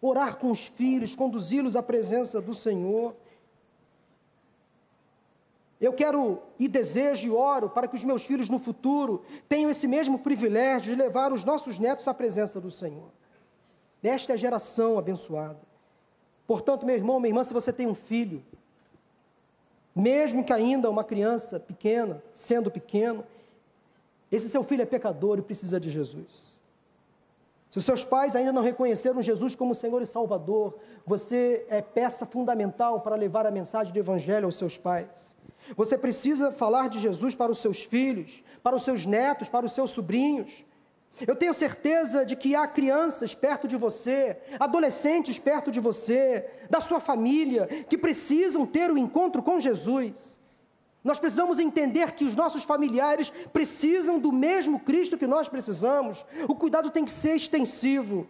orar 0.00 0.36
com 0.36 0.50
os 0.50 0.66
filhos, 0.66 1.14
conduzi-los 1.14 1.76
à 1.76 1.82
presença 1.82 2.40
do 2.40 2.54
Senhor. 2.54 3.16
Eu 5.80 5.92
quero 5.92 6.42
e 6.58 6.66
desejo 6.66 7.28
e 7.28 7.30
oro 7.30 7.68
para 7.70 7.86
que 7.86 7.94
os 7.94 8.04
meus 8.04 8.24
filhos 8.24 8.48
no 8.48 8.58
futuro 8.58 9.24
tenham 9.48 9.70
esse 9.70 9.86
mesmo 9.86 10.18
privilégio 10.18 10.94
de 10.94 11.00
levar 11.00 11.32
os 11.32 11.44
nossos 11.44 11.78
netos 11.78 12.06
à 12.08 12.14
presença 12.14 12.60
do 12.60 12.70
Senhor. 12.70 13.10
Esta 14.02 14.32
é 14.32 14.34
a 14.34 14.38
geração 14.38 14.98
abençoada. 14.98 15.60
Portanto, 16.46 16.86
meu 16.86 16.94
irmão, 16.94 17.20
minha 17.20 17.30
irmã, 17.30 17.44
se 17.44 17.52
você 17.52 17.72
tem 17.72 17.86
um 17.86 17.94
filho, 17.94 18.42
mesmo 19.94 20.44
que 20.44 20.52
ainda 20.52 20.88
uma 20.88 21.04
criança 21.04 21.60
pequena, 21.60 22.22
sendo 22.32 22.70
pequeno, 22.70 23.24
esse 24.30 24.48
seu 24.48 24.62
filho 24.62 24.82
é 24.82 24.86
pecador 24.86 25.38
e 25.38 25.42
precisa 25.42 25.80
de 25.80 25.90
Jesus. 25.90 26.58
Se 27.70 27.78
os 27.78 27.84
seus 27.84 28.02
pais 28.04 28.34
ainda 28.34 28.52
não 28.52 28.62
reconheceram 28.62 29.20
Jesus 29.20 29.54
como 29.54 29.74
Senhor 29.74 30.00
e 30.00 30.06
Salvador, 30.06 30.78
você 31.06 31.66
é 31.68 31.82
peça 31.82 32.24
fundamental 32.24 33.00
para 33.00 33.16
levar 33.16 33.46
a 33.46 33.50
mensagem 33.50 33.92
do 33.92 33.98
Evangelho 33.98 34.46
aos 34.46 34.56
seus 34.56 34.78
pais. 34.78 35.36
Você 35.76 35.98
precisa 35.98 36.50
falar 36.50 36.88
de 36.88 36.98
Jesus 36.98 37.34
para 37.34 37.52
os 37.52 37.58
seus 37.58 37.82
filhos, 37.82 38.42
para 38.62 38.76
os 38.76 38.82
seus 38.82 39.04
netos, 39.04 39.48
para 39.48 39.66
os 39.66 39.72
seus 39.72 39.90
sobrinhos. 39.90 40.64
Eu 41.26 41.34
tenho 41.34 41.52
certeza 41.52 42.24
de 42.24 42.36
que 42.36 42.54
há 42.54 42.66
crianças 42.66 43.34
perto 43.34 43.66
de 43.66 43.76
você, 43.76 44.38
adolescentes 44.58 45.38
perto 45.38 45.70
de 45.70 45.80
você, 45.80 46.48
da 46.70 46.80
sua 46.80 47.00
família, 47.00 47.66
que 47.66 47.98
precisam 47.98 48.64
ter 48.64 48.90
o 48.90 48.94
um 48.94 48.98
encontro 48.98 49.42
com 49.42 49.60
Jesus. 49.60 50.37
Nós 51.08 51.18
precisamos 51.18 51.58
entender 51.58 52.12
que 52.12 52.22
os 52.22 52.36
nossos 52.36 52.64
familiares 52.64 53.30
precisam 53.50 54.18
do 54.18 54.30
mesmo 54.30 54.78
Cristo 54.78 55.16
que 55.16 55.26
nós 55.26 55.48
precisamos. 55.48 56.26
O 56.46 56.54
cuidado 56.54 56.90
tem 56.90 57.02
que 57.02 57.10
ser 57.10 57.34
extensivo. 57.34 58.28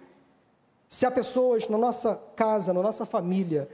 Se 0.89 1.05
há 1.05 1.11
pessoas 1.11 1.68
na 1.68 1.76
nossa 1.76 2.22
casa, 2.37 2.72
na 2.72 2.81
nossa 2.81 3.05
família, 3.05 3.68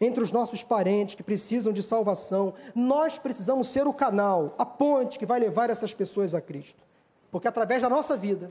entre 0.00 0.22
os 0.22 0.32
nossos 0.32 0.64
parentes 0.64 1.14
que 1.14 1.22
precisam 1.22 1.74
de 1.74 1.82
salvação, 1.82 2.54
nós 2.74 3.18
precisamos 3.18 3.66
ser 3.66 3.86
o 3.86 3.92
canal, 3.92 4.54
a 4.56 4.64
ponte 4.64 5.18
que 5.18 5.26
vai 5.26 5.38
levar 5.38 5.68
essas 5.68 5.92
pessoas 5.92 6.34
a 6.34 6.40
Cristo. 6.40 6.82
Porque 7.30 7.48
através 7.48 7.82
da 7.82 7.90
nossa 7.90 8.16
vida, 8.16 8.50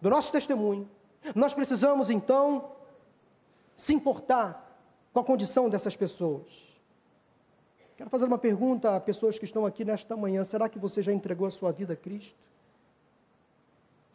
do 0.00 0.08
nosso 0.08 0.30
testemunho, 0.30 0.88
nós 1.34 1.52
precisamos 1.52 2.08
então 2.08 2.70
se 3.74 3.92
importar 3.92 4.80
com 5.12 5.18
a 5.18 5.24
condição 5.24 5.68
dessas 5.68 5.96
pessoas. 5.96 6.67
Quero 7.98 8.08
fazer 8.08 8.26
uma 8.26 8.38
pergunta 8.38 8.94
a 8.94 9.00
pessoas 9.00 9.40
que 9.40 9.44
estão 9.44 9.66
aqui 9.66 9.84
nesta 9.84 10.16
manhã: 10.16 10.44
será 10.44 10.68
que 10.68 10.78
você 10.78 11.02
já 11.02 11.12
entregou 11.12 11.48
a 11.48 11.50
sua 11.50 11.72
vida 11.72 11.94
a 11.94 11.96
Cristo? 11.96 12.38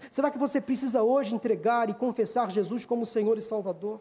Será 0.09 0.31
que 0.31 0.38
você 0.38 0.61
precisa 0.61 1.03
hoje 1.03 1.36
entregar 1.36 1.89
e 1.89 1.93
confessar 1.93 2.49
Jesus 2.49 2.86
como 2.86 3.05
Senhor 3.05 3.38
e 3.38 3.41
Salvador? 3.41 3.99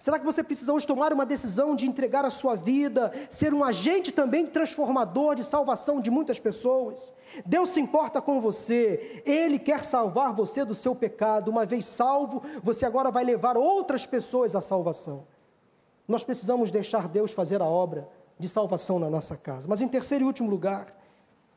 Será 0.00 0.18
que 0.18 0.24
você 0.24 0.42
precisa 0.42 0.72
hoje 0.72 0.84
tomar 0.84 1.12
uma 1.12 1.24
decisão 1.24 1.76
de 1.76 1.86
entregar 1.86 2.24
a 2.24 2.30
sua 2.30 2.56
vida, 2.56 3.12
ser 3.30 3.54
um 3.54 3.62
agente 3.62 4.10
também 4.10 4.48
transformador 4.48 5.36
de 5.36 5.44
salvação 5.44 6.00
de 6.00 6.10
muitas 6.10 6.40
pessoas? 6.40 7.12
Deus 7.46 7.68
se 7.68 7.80
importa 7.80 8.20
com 8.20 8.40
você, 8.40 9.22
Ele 9.24 9.60
quer 9.60 9.84
salvar 9.84 10.32
você 10.32 10.64
do 10.64 10.74
seu 10.74 10.92
pecado. 10.92 11.52
Uma 11.52 11.64
vez 11.64 11.86
salvo, 11.86 12.42
você 12.64 12.84
agora 12.84 13.12
vai 13.12 13.22
levar 13.22 13.56
outras 13.56 14.04
pessoas 14.06 14.56
à 14.56 14.60
salvação. 14.60 15.24
Nós 16.08 16.24
precisamos 16.24 16.72
deixar 16.72 17.06
Deus 17.06 17.30
fazer 17.30 17.62
a 17.62 17.66
obra 17.66 18.08
de 18.38 18.48
salvação 18.48 18.98
na 18.98 19.08
nossa 19.08 19.36
casa. 19.36 19.68
Mas 19.68 19.80
em 19.80 19.88
terceiro 19.88 20.24
e 20.24 20.26
último 20.26 20.50
lugar, 20.50 20.86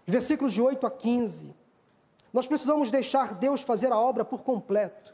versículos 0.05 0.53
de 0.53 0.61
8 0.61 0.85
a 0.85 0.91
15, 0.91 1.53
nós 2.31 2.47
precisamos 2.47 2.91
deixar 2.91 3.33
Deus 3.35 3.61
fazer 3.61 3.91
a 3.91 3.99
obra 3.99 4.23
por 4.23 4.43
completo. 4.43 5.13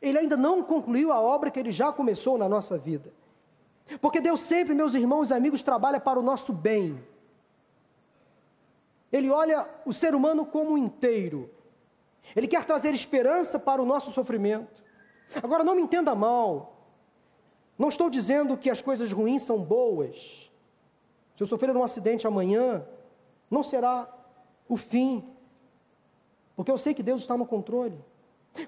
Ele 0.00 0.18
ainda 0.18 0.36
não 0.36 0.62
concluiu 0.62 1.12
a 1.12 1.20
obra 1.20 1.50
que 1.50 1.60
ele 1.60 1.70
já 1.70 1.92
começou 1.92 2.38
na 2.38 2.48
nossa 2.48 2.78
vida. 2.78 3.12
Porque 4.00 4.20
Deus 4.20 4.40
sempre, 4.40 4.74
meus 4.74 4.94
irmãos 4.94 5.30
e 5.30 5.34
amigos, 5.34 5.62
trabalha 5.62 6.00
para 6.00 6.18
o 6.18 6.22
nosso 6.22 6.52
bem. 6.52 7.02
Ele 9.12 9.28
olha 9.30 9.68
o 9.84 9.92
ser 9.92 10.14
humano 10.14 10.46
como 10.46 10.78
inteiro. 10.78 11.50
Ele 12.34 12.46
quer 12.46 12.64
trazer 12.64 12.94
esperança 12.94 13.58
para 13.58 13.82
o 13.82 13.84
nosso 13.84 14.10
sofrimento. 14.10 14.82
Agora, 15.42 15.64
não 15.64 15.74
me 15.74 15.82
entenda 15.82 16.14
mal. 16.14 16.79
Não 17.80 17.88
estou 17.88 18.10
dizendo 18.10 18.58
que 18.58 18.68
as 18.68 18.82
coisas 18.82 19.10
ruins 19.10 19.40
são 19.40 19.62
boas. 19.62 20.50
Se 21.34 21.42
eu 21.42 21.46
sofrer 21.46 21.74
um 21.74 21.82
acidente 21.82 22.26
amanhã, 22.26 22.84
não 23.50 23.62
será 23.62 24.06
o 24.68 24.76
fim, 24.76 25.24
porque 26.54 26.70
eu 26.70 26.76
sei 26.76 26.92
que 26.92 27.02
Deus 27.02 27.22
está 27.22 27.38
no 27.38 27.46
controle. 27.46 27.98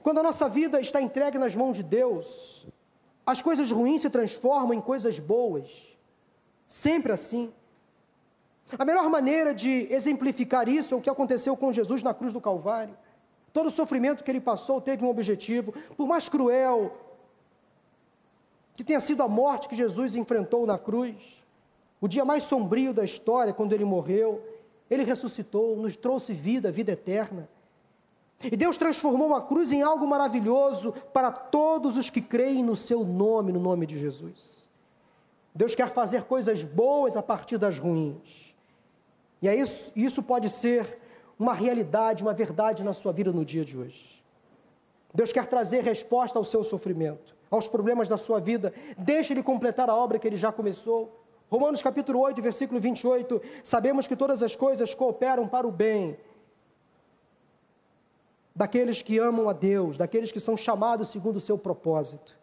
Quando 0.02 0.20
a 0.20 0.22
nossa 0.22 0.48
vida 0.48 0.80
está 0.80 0.98
entregue 0.98 1.36
nas 1.36 1.54
mãos 1.54 1.76
de 1.76 1.82
Deus, 1.82 2.66
as 3.26 3.42
coisas 3.42 3.70
ruins 3.70 4.00
se 4.00 4.08
transformam 4.08 4.72
em 4.72 4.80
coisas 4.80 5.18
boas. 5.18 5.94
Sempre 6.66 7.12
assim. 7.12 7.52
A 8.78 8.84
melhor 8.86 9.10
maneira 9.10 9.52
de 9.52 9.92
exemplificar 9.92 10.70
isso 10.70 10.94
é 10.94 10.96
o 10.96 11.02
que 11.02 11.10
aconteceu 11.10 11.54
com 11.54 11.70
Jesus 11.70 12.02
na 12.02 12.14
cruz 12.14 12.32
do 12.32 12.40
Calvário. 12.40 12.96
Todo 13.52 13.66
o 13.66 13.70
sofrimento 13.70 14.24
que 14.24 14.30
ele 14.30 14.40
passou 14.40 14.80
teve 14.80 15.04
um 15.04 15.10
objetivo, 15.10 15.74
por 15.98 16.06
mais 16.06 16.30
cruel, 16.30 17.11
que 18.82 18.86
tenha 18.86 18.98
sido 18.98 19.22
a 19.22 19.28
morte 19.28 19.68
que 19.68 19.76
Jesus 19.76 20.16
enfrentou 20.16 20.66
na 20.66 20.76
cruz, 20.76 21.14
o 22.00 22.08
dia 22.08 22.24
mais 22.24 22.42
sombrio 22.42 22.92
da 22.92 23.04
história, 23.04 23.52
quando 23.52 23.72
ele 23.72 23.84
morreu, 23.84 24.42
ele 24.90 25.04
ressuscitou, 25.04 25.76
nos 25.76 25.96
trouxe 25.96 26.32
vida, 26.32 26.72
vida 26.72 26.90
eterna. 26.90 27.48
E 28.42 28.56
Deus 28.56 28.76
transformou 28.76 29.36
a 29.36 29.40
cruz 29.40 29.70
em 29.70 29.82
algo 29.82 30.04
maravilhoso 30.04 30.92
para 31.12 31.30
todos 31.30 31.96
os 31.96 32.10
que 32.10 32.20
creem 32.20 32.64
no 32.64 32.74
seu 32.74 33.04
nome, 33.04 33.52
no 33.52 33.60
nome 33.60 33.86
de 33.86 33.96
Jesus. 33.96 34.68
Deus 35.54 35.76
quer 35.76 35.90
fazer 35.90 36.24
coisas 36.24 36.64
boas 36.64 37.16
a 37.16 37.22
partir 37.22 37.58
das 37.58 37.78
ruins. 37.78 38.52
E 39.40 39.46
é 39.46 39.54
isso, 39.54 39.92
isso 39.94 40.24
pode 40.24 40.50
ser 40.50 40.98
uma 41.38 41.54
realidade, 41.54 42.24
uma 42.24 42.34
verdade 42.34 42.82
na 42.82 42.92
sua 42.92 43.12
vida 43.12 43.30
no 43.30 43.44
dia 43.44 43.64
de 43.64 43.78
hoje. 43.78 44.20
Deus 45.14 45.32
quer 45.32 45.46
trazer 45.46 45.84
resposta 45.84 46.36
ao 46.36 46.44
seu 46.44 46.64
sofrimento, 46.64 47.32
aos 47.52 47.68
problemas 47.68 48.08
da 48.08 48.16
sua 48.16 48.40
vida. 48.40 48.72
Deixe 48.96 49.32
Ele 49.32 49.42
completar 49.42 49.88
a 49.90 49.94
obra 49.94 50.18
que 50.18 50.26
Ele 50.26 50.36
já 50.36 50.50
começou. 50.50 51.20
Romanos 51.50 51.82
capítulo 51.82 52.18
8, 52.20 52.40
versículo 52.40 52.80
28, 52.80 53.40
sabemos 53.62 54.06
que 54.06 54.16
todas 54.16 54.42
as 54.42 54.56
coisas 54.56 54.94
cooperam 54.94 55.46
para 55.46 55.68
o 55.68 55.70
bem 55.70 56.16
daqueles 58.56 59.02
que 59.02 59.18
amam 59.18 59.50
a 59.50 59.52
Deus, 59.52 59.98
daqueles 59.98 60.32
que 60.32 60.40
são 60.40 60.56
chamados 60.56 61.10
segundo 61.10 61.36
o 61.36 61.40
seu 61.40 61.58
propósito. 61.58 62.34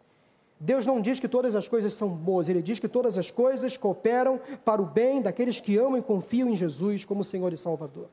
Deus 0.60 0.86
não 0.86 1.00
diz 1.00 1.18
que 1.18 1.26
todas 1.26 1.56
as 1.56 1.66
coisas 1.66 1.92
são 1.92 2.08
boas, 2.08 2.48
Ele 2.48 2.62
diz 2.62 2.78
que 2.78 2.86
todas 2.86 3.18
as 3.18 3.32
coisas 3.32 3.76
cooperam 3.76 4.40
para 4.64 4.80
o 4.80 4.86
bem 4.86 5.20
daqueles 5.20 5.58
que 5.58 5.76
amam 5.76 5.98
e 5.98 6.02
confiam 6.02 6.48
em 6.48 6.54
Jesus 6.54 7.04
como 7.04 7.24
Senhor 7.24 7.52
e 7.52 7.56
Salvador. 7.56 8.08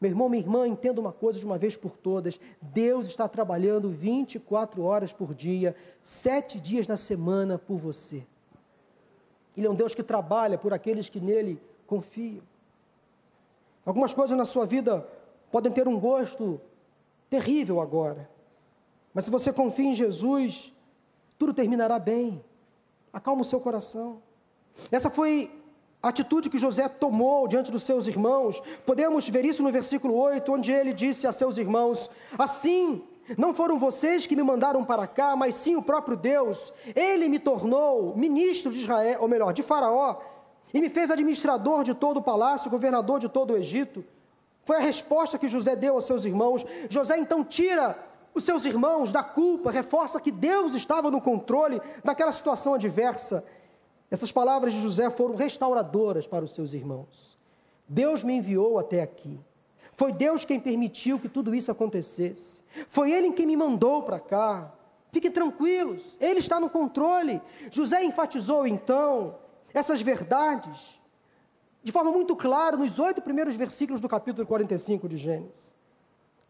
Meu 0.00 0.10
irmão, 0.10 0.28
minha 0.28 0.42
irmã, 0.42 0.68
entenda 0.68 1.00
uma 1.00 1.12
coisa 1.12 1.38
de 1.38 1.46
uma 1.46 1.56
vez 1.56 1.76
por 1.76 1.96
todas: 1.96 2.38
Deus 2.60 3.06
está 3.06 3.26
trabalhando 3.28 3.90
24 3.90 4.82
horas 4.82 5.12
por 5.12 5.34
dia, 5.34 5.74
sete 6.02 6.60
dias 6.60 6.86
na 6.86 6.96
semana 6.96 7.58
por 7.58 7.78
você. 7.78 8.26
Ele 9.56 9.66
é 9.66 9.70
um 9.70 9.74
Deus 9.74 9.94
que 9.94 10.02
trabalha 10.02 10.58
por 10.58 10.74
aqueles 10.74 11.08
que 11.08 11.18
nele 11.18 11.60
confiam. 11.86 12.42
Algumas 13.86 14.12
coisas 14.12 14.36
na 14.36 14.44
sua 14.44 14.66
vida 14.66 15.06
podem 15.50 15.72
ter 15.72 15.88
um 15.88 15.98
gosto 15.98 16.60
terrível 17.30 17.80
agora, 17.80 18.28
mas 19.14 19.24
se 19.24 19.30
você 19.30 19.52
confia 19.52 19.86
em 19.86 19.94
Jesus, 19.94 20.72
tudo 21.38 21.54
terminará 21.54 21.98
bem. 21.98 22.44
Acalma 23.12 23.40
o 23.40 23.44
seu 23.44 23.60
coração. 23.60 24.20
Essa 24.90 25.08
foi 25.08 25.50
atitude 26.02 26.50
que 26.50 26.58
José 26.58 26.88
tomou 26.88 27.48
diante 27.48 27.70
dos 27.70 27.82
seus 27.82 28.06
irmãos. 28.06 28.62
Podemos 28.84 29.28
ver 29.28 29.44
isso 29.44 29.62
no 29.62 29.72
versículo 29.72 30.14
8, 30.14 30.52
onde 30.52 30.72
ele 30.72 30.92
disse 30.92 31.26
a 31.26 31.32
seus 31.32 31.58
irmãos: 31.58 32.10
Assim, 32.38 33.02
não 33.36 33.52
foram 33.52 33.78
vocês 33.78 34.26
que 34.26 34.36
me 34.36 34.42
mandaram 34.42 34.84
para 34.84 35.06
cá, 35.06 35.34
mas 35.34 35.54
sim 35.54 35.76
o 35.76 35.82
próprio 35.82 36.16
Deus. 36.16 36.72
Ele 36.94 37.28
me 37.28 37.38
tornou 37.38 38.16
ministro 38.16 38.70
de 38.70 38.80
Israel, 38.80 39.22
ou 39.22 39.28
melhor, 39.28 39.52
de 39.52 39.62
Faraó, 39.62 40.16
e 40.72 40.80
me 40.80 40.88
fez 40.88 41.10
administrador 41.10 41.82
de 41.82 41.94
todo 41.94 42.18
o 42.18 42.22
palácio, 42.22 42.70
governador 42.70 43.18
de 43.18 43.28
todo 43.28 43.52
o 43.52 43.56
Egito. 43.56 44.04
Foi 44.64 44.76
a 44.76 44.80
resposta 44.80 45.38
que 45.38 45.48
José 45.48 45.74
deu 45.76 45.94
aos 45.94 46.04
seus 46.04 46.24
irmãos. 46.24 46.64
José 46.88 47.18
então 47.18 47.44
tira 47.44 47.96
os 48.34 48.44
seus 48.44 48.64
irmãos 48.64 49.12
da 49.12 49.22
culpa, 49.22 49.70
reforça 49.70 50.20
que 50.20 50.30
Deus 50.30 50.74
estava 50.74 51.10
no 51.10 51.20
controle 51.20 51.80
daquela 52.04 52.32
situação 52.32 52.74
adversa. 52.74 53.44
Essas 54.10 54.30
palavras 54.30 54.72
de 54.72 54.80
José 54.80 55.10
foram 55.10 55.34
restauradoras 55.34 56.26
para 56.26 56.44
os 56.44 56.54
seus 56.54 56.74
irmãos. 56.74 57.36
Deus 57.88 58.22
me 58.22 58.34
enviou 58.34 58.78
até 58.78 59.02
aqui. 59.02 59.40
Foi 59.92 60.12
Deus 60.12 60.44
quem 60.44 60.60
permitiu 60.60 61.18
que 61.18 61.28
tudo 61.28 61.54
isso 61.54 61.70
acontecesse. 61.70 62.62
Foi 62.88 63.10
Ele 63.10 63.32
quem 63.32 63.46
me 63.46 63.56
mandou 63.56 64.02
para 64.02 64.20
cá. 64.20 64.72
Fiquem 65.10 65.30
tranquilos, 65.30 66.16
Ele 66.20 66.38
está 66.38 66.60
no 66.60 66.68
controle. 66.68 67.40
José 67.70 68.04
enfatizou 68.04 68.66
então 68.66 69.38
essas 69.72 70.02
verdades 70.02 70.96
de 71.82 71.92
forma 71.92 72.10
muito 72.10 72.34
clara 72.34 72.76
nos 72.76 72.98
oito 72.98 73.22
primeiros 73.22 73.54
versículos 73.54 74.00
do 74.00 74.08
capítulo 74.08 74.44
45 74.44 75.08
de 75.08 75.16
Gênesis. 75.16 75.72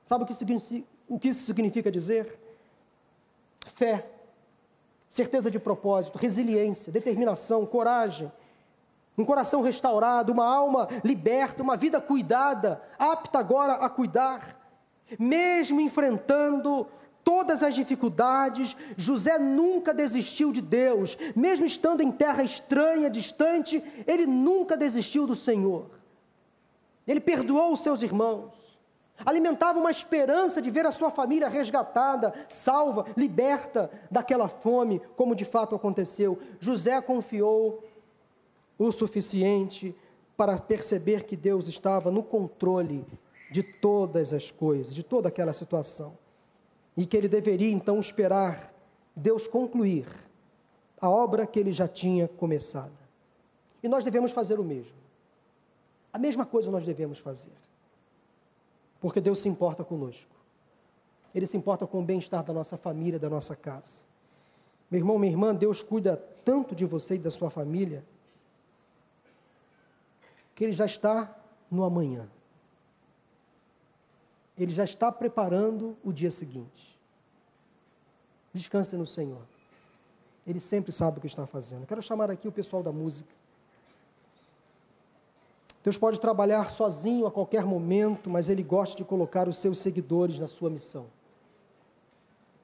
Sabe 0.03 0.25
o 0.25 0.27
que, 1.19 1.29
isso 1.29 1.45
significa 1.45 1.91
dizer? 1.91 2.39
Fé, 3.61 4.09
certeza 5.17 5.51
de 5.51 5.59
propósito, 5.59 6.19
resiliência, 6.19 6.93
determinação, 6.93 7.67
coragem 7.67 8.31
um 9.19 9.25
coração 9.25 9.63
restaurado, 9.63 10.33
uma 10.33 10.45
alma 10.45 10.89
liberta, 11.03 11.63
uma 11.63 11.77
vida 11.77 12.01
cuidada, 12.01 12.83
apta 12.99 13.39
agora 13.39 13.75
a 13.75 13.89
cuidar. 13.89 14.61
Mesmo 15.19 15.81
enfrentando 15.81 16.87
todas 17.25 17.63
as 17.63 17.75
dificuldades, 17.75 18.77
José 18.97 19.39
nunca 19.39 19.95
desistiu 19.95 20.53
de 20.53 20.61
Deus, 20.61 21.17
mesmo 21.35 21.65
estando 21.65 22.03
em 22.03 22.13
terra 22.13 22.43
estranha, 22.43 23.09
distante, 23.09 23.83
ele 24.07 24.27
nunca 24.27 24.77
desistiu 24.77 25.27
do 25.27 25.35
Senhor. 25.35 25.87
Ele 27.07 27.21
perdoou 27.21 27.73
os 27.73 27.81
seus 27.81 28.03
irmãos, 28.03 28.53
alimentava 29.25 29.79
uma 29.79 29.91
esperança 29.91 30.61
de 30.61 30.71
ver 30.71 30.85
a 30.87 30.93
sua 30.93 31.11
família 31.11 31.49
resgatada, 31.49 32.35
salva, 32.49 33.07
liberta 33.17 33.91
daquela 34.11 34.49
fome, 34.49 35.01
como 35.17 35.35
de 35.35 35.45
fato 35.45 35.75
aconteceu. 35.75 36.39
José 36.61 37.01
confiou 37.01 37.83
o 38.79 38.93
suficiente 38.93 39.95
para 40.37 40.59
perceber 40.59 41.25
que 41.25 41.37
Deus 41.37 41.67
estava 41.67 42.11
no 42.11 42.23
controle 42.23 43.07
de 43.51 43.63
todas 43.63 44.33
as 44.33 44.51
coisas, 44.51 44.95
de 44.95 45.03
toda 45.03 45.29
aquela 45.29 45.53
situação. 45.53 46.19
E 46.97 47.07
que 47.07 47.17
ele 47.17 47.29
deveria 47.29 47.71
então 47.71 47.99
esperar 47.99 48.73
Deus 49.15 49.49
concluir 49.49 50.07
a 51.01 51.09
obra 51.09 51.47
que 51.47 51.59
ele 51.59 51.73
já 51.73 51.89
tinha 51.89 52.29
começado. 52.29 52.93
E 53.83 53.89
nós 53.89 54.05
devemos 54.05 54.33
fazer 54.33 54.59
o 54.59 54.65
mesmo. 54.65 54.97
A 56.13 56.19
mesma 56.19 56.45
coisa 56.45 56.71
nós 56.71 56.85
devemos 56.85 57.19
fazer. 57.19 57.53
Porque 59.01 59.21
Deus 59.21 59.39
se 59.39 59.49
importa 59.49 59.85
conosco. 59.85 60.35
Ele 61.35 61.47
se 61.47 61.57
importa 61.57 61.87
com 61.87 62.01
o 62.01 62.05
bem-estar 62.05 62.43
da 62.43 62.53
nossa 62.53 62.77
família, 62.77 63.19
da 63.19 63.29
nossa 63.29 63.55
casa. 63.55 64.05
Meu 64.91 65.01
irmão, 65.01 65.19
minha 65.19 65.33
irmã, 65.33 65.55
Deus 65.55 65.83
cuida 65.83 66.17
tanto 66.45 66.75
de 66.75 66.85
você 66.85 67.17
e 67.17 67.19
da 67.19 67.31
sua 67.31 67.51
família 67.51 68.05
que 70.55 70.65
ele 70.65 70.73
já 70.73 70.87
está 70.87 71.37
no 71.71 71.85
amanhã. 71.85 72.27
Ele 74.57 74.73
já 74.73 74.85
está 74.85 75.13
preparando 75.13 75.97
o 76.03 76.13
dia 76.13 76.31
seguinte. 76.31 76.99
Descanse 78.55 78.97
no 78.97 79.07
Senhor. 79.07 79.43
Ele 80.47 80.61
sempre 80.61 80.93
sabe 80.93 81.19
o 81.19 81.21
que 81.21 81.27
está 81.27 81.47
fazendo. 81.47 81.87
Quero 81.87 82.01
chamar 82.01 82.31
aqui 82.31 82.49
o 82.49 82.53
pessoal 82.53 82.83
da 82.83 82.91
música. 82.91 83.29
Deus 85.87 85.97
pode 85.97 86.19
trabalhar 86.19 86.69
sozinho 86.69 87.29
a 87.29 87.31
qualquer 87.31 87.65
momento, 87.65 88.29
mas 88.29 88.49
Ele 88.49 88.65
gosta 88.65 88.97
de 88.97 89.05
colocar 89.05 89.49
os 89.49 89.57
seus 89.59 89.79
seguidores 89.79 90.37
na 90.37 90.49
sua 90.49 90.69
missão, 90.69 91.07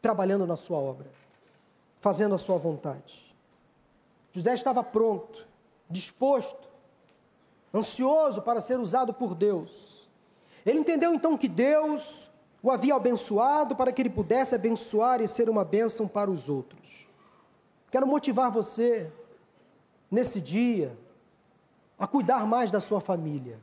trabalhando 0.01 0.45
na 0.45 0.57
sua 0.57 0.79
obra, 0.79 1.07
fazendo 2.01 2.35
a 2.35 2.39
sua 2.39 2.59
vontade. 2.59 3.33
José 4.33 4.53
estava 4.55 4.83
pronto, 4.83 5.47
disposto 5.89 6.67
ansioso 7.73 8.43
para 8.43 8.61
ser 8.61 8.81
usado 8.81 9.15
por 9.15 9.37
Deus. 9.37 10.11
Ele 10.67 10.81
entendeu 10.81 11.15
então 11.15 11.39
que 11.39 11.47
Deus 11.47 12.29
o 12.61 12.73
havia 12.73 12.97
abençoado 12.97 13.77
para 13.77 13.93
que 13.93 14.03
ele 14.03 14.11
pudesse 14.11 14.57
abençoar 14.57 15.21
e 15.21 15.29
ser 15.29 15.49
uma 15.49 15.65
bênção 15.65 16.09
para 16.09 16.29
os 16.29 16.49
outros. 16.49 17.07
Quero 17.89 18.05
motivar 18.05 18.51
você, 18.51 19.13
nesse 20.11 20.41
dia, 20.41 20.99
a 22.03 22.07
cuidar 22.09 22.45
mais 22.49 22.73
da 22.73 22.81
sua 22.81 23.01
família. 23.01 23.61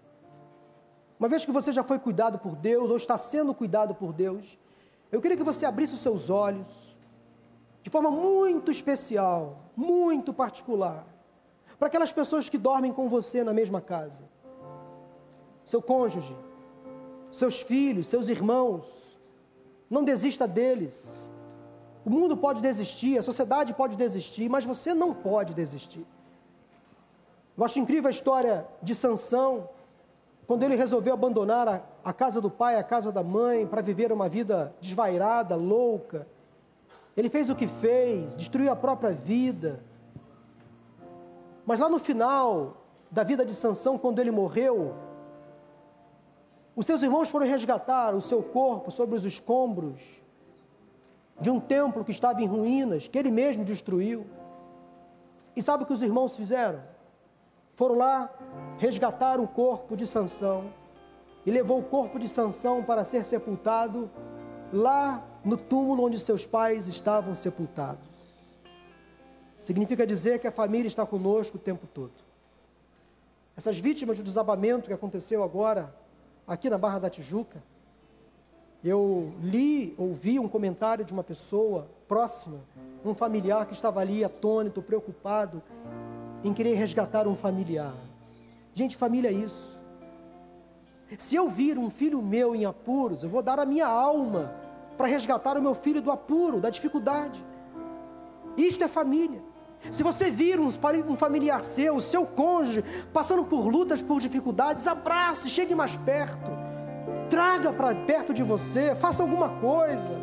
Uma 1.19 1.27
vez 1.27 1.43
que 1.43 1.51
você 1.51 1.73
já 1.73 1.83
foi 1.83 1.99
cuidado 1.99 2.39
por 2.39 2.55
Deus, 2.55 2.89
ou 2.89 2.95
está 2.95 3.17
sendo 3.17 3.53
cuidado 3.53 3.93
por 3.93 4.13
Deus, 4.13 4.57
eu 5.11 5.19
queria 5.19 5.35
que 5.35 5.43
você 5.43 5.65
abrisse 5.65 5.95
os 5.95 5.99
seus 5.99 6.29
olhos, 6.29 6.97
de 7.83 7.89
forma 7.89 8.09
muito 8.09 8.71
especial, 8.71 9.57
muito 9.75 10.33
particular, 10.33 11.05
para 11.77 11.89
aquelas 11.89 12.13
pessoas 12.13 12.47
que 12.47 12.57
dormem 12.57 12.93
com 12.93 13.09
você 13.09 13.43
na 13.43 13.51
mesma 13.51 13.81
casa. 13.81 14.23
Seu 15.65 15.81
cônjuge, 15.81 16.33
seus 17.29 17.59
filhos, 17.59 18.07
seus 18.07 18.29
irmãos. 18.29 18.85
Não 19.89 20.05
desista 20.05 20.47
deles. 20.47 21.13
O 22.05 22.09
mundo 22.09 22.37
pode 22.37 22.61
desistir, 22.61 23.17
a 23.17 23.21
sociedade 23.21 23.73
pode 23.73 23.97
desistir, 23.97 24.47
mas 24.47 24.63
você 24.63 24.93
não 24.93 25.13
pode 25.13 25.53
desistir. 25.53 26.07
Eu 27.59 27.65
acho 27.65 27.77
incrível 27.77 28.07
a 28.07 28.09
história 28.09 28.65
de 28.81 28.95
Sansão, 28.95 29.67
quando 30.47 30.63
ele 30.63 30.75
resolveu 30.75 31.13
abandonar 31.13 31.67
a, 31.67 31.81
a 32.05 32.13
casa 32.13 32.39
do 32.39 32.49
pai, 32.49 32.77
a 32.77 32.83
casa 32.83 33.11
da 33.11 33.21
mãe, 33.21 33.67
para 33.67 33.81
viver 33.81 34.13
uma 34.13 34.29
vida 34.29 34.73
desvairada, 34.79 35.57
louca. 35.57 36.25
Ele 37.17 37.29
fez 37.29 37.49
o 37.49 37.55
que 37.57 37.67
fez, 37.67 38.37
destruiu 38.37 38.71
a 38.71 38.77
própria 38.77 39.11
vida. 39.11 39.83
Mas 41.65 41.81
lá 41.81 41.89
no 41.89 41.99
final 41.99 42.77
da 43.11 43.23
vida 43.23 43.43
de 43.43 43.53
Sansão, 43.53 43.97
quando 43.97 44.19
ele 44.19 44.31
morreu, 44.31 44.95
os 46.77 46.85
seus 46.85 47.03
irmãos 47.03 47.27
foram 47.27 47.45
resgatar 47.45 48.15
o 48.15 48.21
seu 48.21 48.41
corpo 48.41 48.89
sobre 48.89 49.17
os 49.17 49.25
escombros 49.25 50.01
de 51.41 51.49
um 51.49 51.59
templo 51.59 52.05
que 52.05 52.11
estava 52.11 52.41
em 52.41 52.47
ruínas, 52.47 53.09
que 53.09 53.19
ele 53.19 53.29
mesmo 53.29 53.65
destruiu. 53.65 54.25
E 55.57 55.61
sabe 55.61 55.83
o 55.83 55.85
que 55.85 55.91
os 55.91 56.01
irmãos 56.01 56.37
fizeram? 56.37 56.88
Foram 57.79 57.95
lá 57.95 58.29
resgatar 58.77 59.39
o 59.39 59.47
corpo 59.47 59.95
de 59.95 60.05
Sansão, 60.05 60.69
e 61.45 61.49
levou 61.49 61.79
o 61.79 61.83
corpo 61.83 62.19
de 62.19 62.27
Sansão 62.27 62.83
para 62.83 63.05
ser 63.05 63.23
sepultado 63.23 64.11
lá 64.73 65.25
no 65.45 65.55
túmulo 65.55 66.03
onde 66.03 66.19
seus 66.19 66.45
pais 66.45 66.89
estavam 66.89 67.33
sepultados. 67.33 68.35
Significa 69.57 70.05
dizer 70.05 70.39
que 70.39 70.47
a 70.47 70.51
família 70.51 70.87
está 70.87 71.05
conosco 71.05 71.55
o 71.55 71.59
tempo 71.59 71.87
todo. 71.87 72.11
Essas 73.55 73.79
vítimas 73.79 74.17
do 74.17 74.25
desabamento 74.25 74.87
que 74.87 74.93
aconteceu 74.93 75.41
agora, 75.41 75.95
aqui 76.45 76.69
na 76.69 76.77
Barra 76.77 76.99
da 76.99 77.09
Tijuca, 77.09 77.63
eu 78.83 79.33
li, 79.41 79.95
ouvi 79.97 80.37
um 80.37 80.49
comentário 80.49 81.05
de 81.05 81.13
uma 81.13 81.23
pessoa 81.23 81.87
próxima, 82.09 82.59
um 83.05 83.13
familiar 83.13 83.65
que 83.65 83.73
estava 83.73 84.01
ali 84.01 84.21
atônito, 84.21 84.81
preocupado 84.81 85.63
em 86.43 86.53
querer 86.53 86.73
resgatar 86.75 87.27
um 87.27 87.35
familiar. 87.35 87.93
Gente, 88.73 88.95
família 88.95 89.29
é 89.29 89.33
isso. 89.33 89.79
Se 91.17 91.35
eu 91.35 91.47
vir 91.47 91.77
um 91.77 91.89
filho 91.89 92.21
meu 92.21 92.55
em 92.55 92.65
apuros, 92.65 93.23
eu 93.23 93.29
vou 93.29 93.41
dar 93.41 93.59
a 93.59 93.65
minha 93.65 93.87
alma 93.87 94.53
para 94.95 95.07
resgatar 95.07 95.57
o 95.57 95.61
meu 95.61 95.73
filho 95.73 96.01
do 96.01 96.11
apuro, 96.11 96.59
da 96.59 96.69
dificuldade. 96.69 97.43
Isto 98.55 98.83
é 98.83 98.87
família. 98.87 99.41
Se 99.91 100.03
você 100.03 100.29
vir 100.29 100.59
um 100.59 101.15
familiar 101.15 101.63
seu, 101.63 101.95
o 101.95 102.01
seu 102.01 102.25
cônjuge, 102.25 102.83
passando 103.13 103.45
por 103.45 103.65
lutas, 103.65 104.01
por 104.01 104.19
dificuldades, 104.19 104.87
abrace, 104.87 105.49
chegue 105.49 105.73
mais 105.73 105.95
perto, 105.95 106.51
traga 107.29 107.71
para 107.71 107.95
perto 107.95 108.33
de 108.33 108.43
você, 108.43 108.93
faça 108.93 109.23
alguma 109.23 109.49
coisa, 109.59 110.19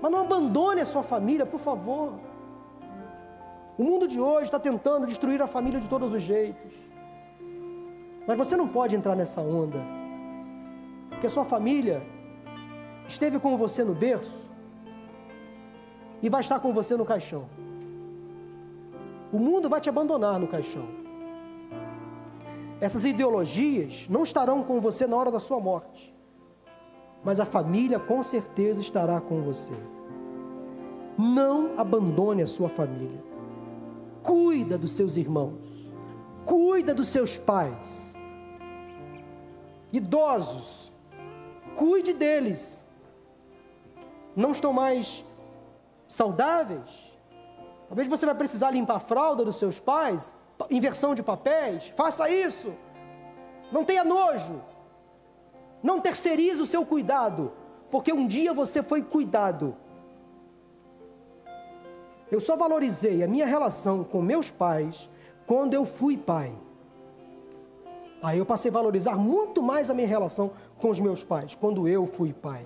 mas 0.00 0.10
não 0.10 0.20
abandone 0.20 0.80
a 0.80 0.86
sua 0.86 1.02
família, 1.02 1.44
por 1.44 1.60
favor. 1.60 2.14
O 3.76 3.84
mundo 3.84 4.06
de 4.06 4.20
hoje 4.20 4.44
está 4.44 4.58
tentando 4.58 5.06
destruir 5.06 5.40
a 5.40 5.46
família 5.46 5.80
de 5.80 5.88
todos 5.88 6.12
os 6.12 6.22
jeitos, 6.22 6.72
mas 8.26 8.36
você 8.36 8.54
não 8.56 8.68
pode 8.68 8.94
entrar 8.94 9.16
nessa 9.16 9.40
onda, 9.40 9.80
porque 11.08 11.26
a 11.26 11.30
sua 11.30 11.44
família 11.44 12.02
esteve 13.08 13.38
com 13.38 13.56
você 13.56 13.82
no 13.82 13.94
berço 13.94 14.50
e 16.22 16.28
vai 16.28 16.42
estar 16.42 16.60
com 16.60 16.72
você 16.72 16.96
no 16.96 17.04
caixão. 17.04 17.46
O 19.32 19.38
mundo 19.38 19.70
vai 19.70 19.80
te 19.80 19.88
abandonar 19.88 20.38
no 20.38 20.46
caixão. 20.46 20.86
Essas 22.78 23.04
ideologias 23.04 24.06
não 24.10 24.22
estarão 24.22 24.62
com 24.62 24.80
você 24.80 25.06
na 25.06 25.16
hora 25.16 25.30
da 25.30 25.40
sua 25.40 25.58
morte, 25.58 26.14
mas 27.24 27.40
a 27.40 27.46
família 27.46 27.98
com 27.98 28.22
certeza 28.22 28.82
estará 28.82 29.18
com 29.18 29.40
você. 29.40 29.72
Não 31.18 31.70
abandone 31.78 32.42
a 32.42 32.46
sua 32.46 32.68
família. 32.68 33.31
Cuida 34.22 34.78
dos 34.78 34.92
seus 34.92 35.16
irmãos. 35.16 35.90
Cuida 36.44 36.94
dos 36.94 37.08
seus 37.08 37.38
pais. 37.38 38.14
Idosos, 39.92 40.90
cuide 41.74 42.12
deles 42.12 42.82
não 44.34 44.52
estão 44.52 44.72
mais 44.72 45.24
saudáveis. 46.08 47.12
Talvez 47.88 48.08
você 48.08 48.24
vai 48.24 48.34
precisar 48.34 48.70
limpar 48.70 48.96
a 48.96 49.00
fralda 49.00 49.44
dos 49.44 49.56
seus 49.56 49.78
pais, 49.78 50.34
inversão 50.70 51.14
de 51.14 51.22
papéis. 51.22 51.92
Faça 51.94 52.28
isso. 52.28 52.72
Não 53.70 53.84
tenha 53.84 54.04
nojo. 54.04 54.60
Não 55.82 56.00
terceirize 56.00 56.62
o 56.62 56.66
seu 56.66 56.86
cuidado, 56.86 57.52
porque 57.90 58.12
um 58.12 58.26
dia 58.26 58.54
você 58.54 58.82
foi 58.82 59.02
cuidado. 59.02 59.76
Eu 62.32 62.40
só 62.40 62.56
valorizei 62.56 63.22
a 63.22 63.28
minha 63.28 63.44
relação 63.44 64.02
com 64.02 64.22
meus 64.22 64.50
pais 64.50 65.06
quando 65.46 65.74
eu 65.74 65.84
fui 65.84 66.16
pai. 66.16 66.50
Aí 68.22 68.38
eu 68.38 68.46
passei 68.46 68.70
a 68.70 68.72
valorizar 68.72 69.16
muito 69.16 69.62
mais 69.62 69.90
a 69.90 69.94
minha 69.94 70.08
relação 70.08 70.50
com 70.78 70.88
os 70.88 70.98
meus 70.98 71.22
pais, 71.22 71.54
quando 71.54 71.86
eu 71.86 72.06
fui 72.06 72.32
pai. 72.32 72.64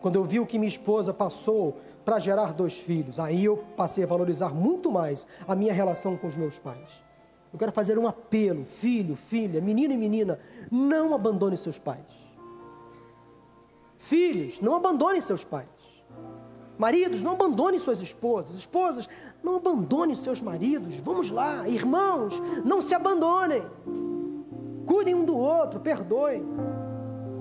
Quando 0.00 0.14
eu 0.14 0.22
vi 0.22 0.38
o 0.38 0.46
que 0.46 0.60
minha 0.60 0.68
esposa 0.68 1.12
passou 1.12 1.78
para 2.04 2.20
gerar 2.20 2.52
dois 2.52 2.78
filhos, 2.78 3.18
aí 3.18 3.44
eu 3.44 3.64
passei 3.76 4.04
a 4.04 4.06
valorizar 4.06 4.50
muito 4.50 4.92
mais 4.92 5.26
a 5.48 5.56
minha 5.56 5.72
relação 5.72 6.16
com 6.16 6.28
os 6.28 6.36
meus 6.36 6.56
pais. 6.56 7.02
Eu 7.52 7.58
quero 7.58 7.72
fazer 7.72 7.98
um 7.98 8.06
apelo, 8.06 8.64
filho, 8.64 9.16
filha, 9.16 9.60
menino 9.60 9.92
e 9.92 9.96
menina, 9.96 10.38
não 10.70 11.12
abandone 11.12 11.56
seus 11.56 11.80
pais. 11.80 12.06
Filhos, 13.98 14.60
não 14.60 14.76
abandonem 14.76 15.20
seus 15.20 15.42
pais. 15.42 15.75
Maridos, 16.78 17.22
não 17.22 17.32
abandonem 17.32 17.78
suas 17.78 18.00
esposas. 18.00 18.56
Esposas, 18.56 19.08
não 19.42 19.56
abandonem 19.56 20.14
seus 20.14 20.40
maridos. 20.40 20.96
Vamos 20.96 21.30
lá, 21.30 21.68
irmãos, 21.68 22.40
não 22.64 22.82
se 22.82 22.94
abandonem. 22.94 23.62
Cuidem 24.84 25.14
um 25.14 25.24
do 25.24 25.36
outro, 25.36 25.80
perdoem. 25.80 26.44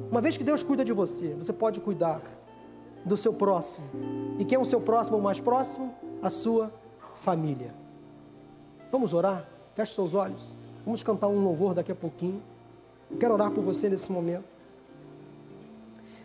Uma 0.09 0.21
vez 0.21 0.37
que 0.37 0.43
Deus 0.43 0.63
cuida 0.63 0.85
de 0.85 0.93
você, 0.93 1.33
você 1.33 1.51
pode 1.51 1.81
cuidar 1.81 2.21
do 3.03 3.17
seu 3.17 3.33
próximo. 3.33 3.85
E 4.39 4.45
quem 4.45 4.57
é 4.57 4.59
o 4.59 4.65
seu 4.65 4.79
próximo, 4.79 5.17
o 5.17 5.21
mais 5.21 5.39
próximo? 5.39 5.93
A 6.21 6.29
sua 6.29 6.71
família. 7.15 7.73
Vamos 8.91 9.13
orar? 9.13 9.47
Feche 9.75 9.93
seus 9.93 10.13
olhos. 10.13 10.41
Vamos 10.85 11.03
cantar 11.03 11.27
um 11.27 11.43
louvor 11.43 11.73
daqui 11.73 11.91
a 11.91 11.95
pouquinho. 11.95 12.41
Quero 13.19 13.33
orar 13.33 13.51
por 13.51 13.63
você 13.63 13.89
nesse 13.89 14.11
momento. 14.11 14.45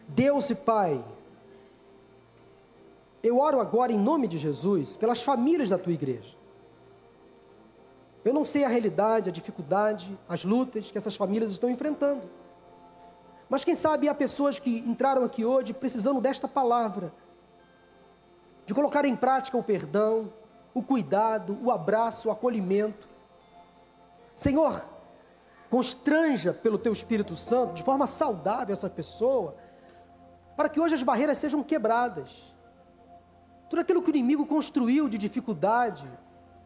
Deus 0.08 0.50
e 0.50 0.54
Pai, 0.54 1.04
eu 3.22 3.38
oro 3.38 3.60
agora 3.60 3.92
em 3.92 3.98
nome 3.98 4.26
de 4.26 4.38
Jesus 4.38 4.96
pelas 4.96 5.22
famílias 5.22 5.68
da 5.68 5.78
tua 5.78 5.92
igreja. 5.92 6.36
Eu 8.24 8.34
não 8.34 8.44
sei 8.44 8.64
a 8.64 8.68
realidade, 8.68 9.28
a 9.28 9.32
dificuldade, 9.32 10.18
as 10.28 10.44
lutas 10.44 10.90
que 10.90 10.98
essas 10.98 11.16
famílias 11.16 11.50
estão 11.50 11.70
enfrentando. 11.70 12.28
Mas 13.48 13.64
quem 13.64 13.74
sabe 13.74 14.08
há 14.08 14.14
pessoas 14.14 14.58
que 14.58 14.78
entraram 14.86 15.24
aqui 15.24 15.44
hoje 15.44 15.72
precisando 15.72 16.20
desta 16.20 16.46
palavra, 16.46 17.12
de 18.66 18.74
colocar 18.74 19.04
em 19.04 19.16
prática 19.16 19.56
o 19.56 19.62
perdão, 19.62 20.32
o 20.72 20.82
cuidado, 20.82 21.58
o 21.62 21.70
abraço, 21.70 22.28
o 22.28 22.30
acolhimento. 22.30 23.08
Senhor, 24.36 24.86
constranja 25.68 26.52
pelo 26.52 26.78
teu 26.78 26.92
Espírito 26.92 27.34
Santo, 27.34 27.72
de 27.72 27.82
forma 27.82 28.06
saudável, 28.06 28.72
essa 28.72 28.88
pessoa, 28.88 29.56
para 30.56 30.68
que 30.68 30.78
hoje 30.78 30.94
as 30.94 31.02
barreiras 31.02 31.38
sejam 31.38 31.62
quebradas. 31.62 32.49
Tudo 33.70 33.82
aquilo 33.82 34.02
que 34.02 34.10
o 34.10 34.16
inimigo 34.16 34.44
construiu 34.44 35.08
de 35.08 35.16
dificuldade, 35.16 36.04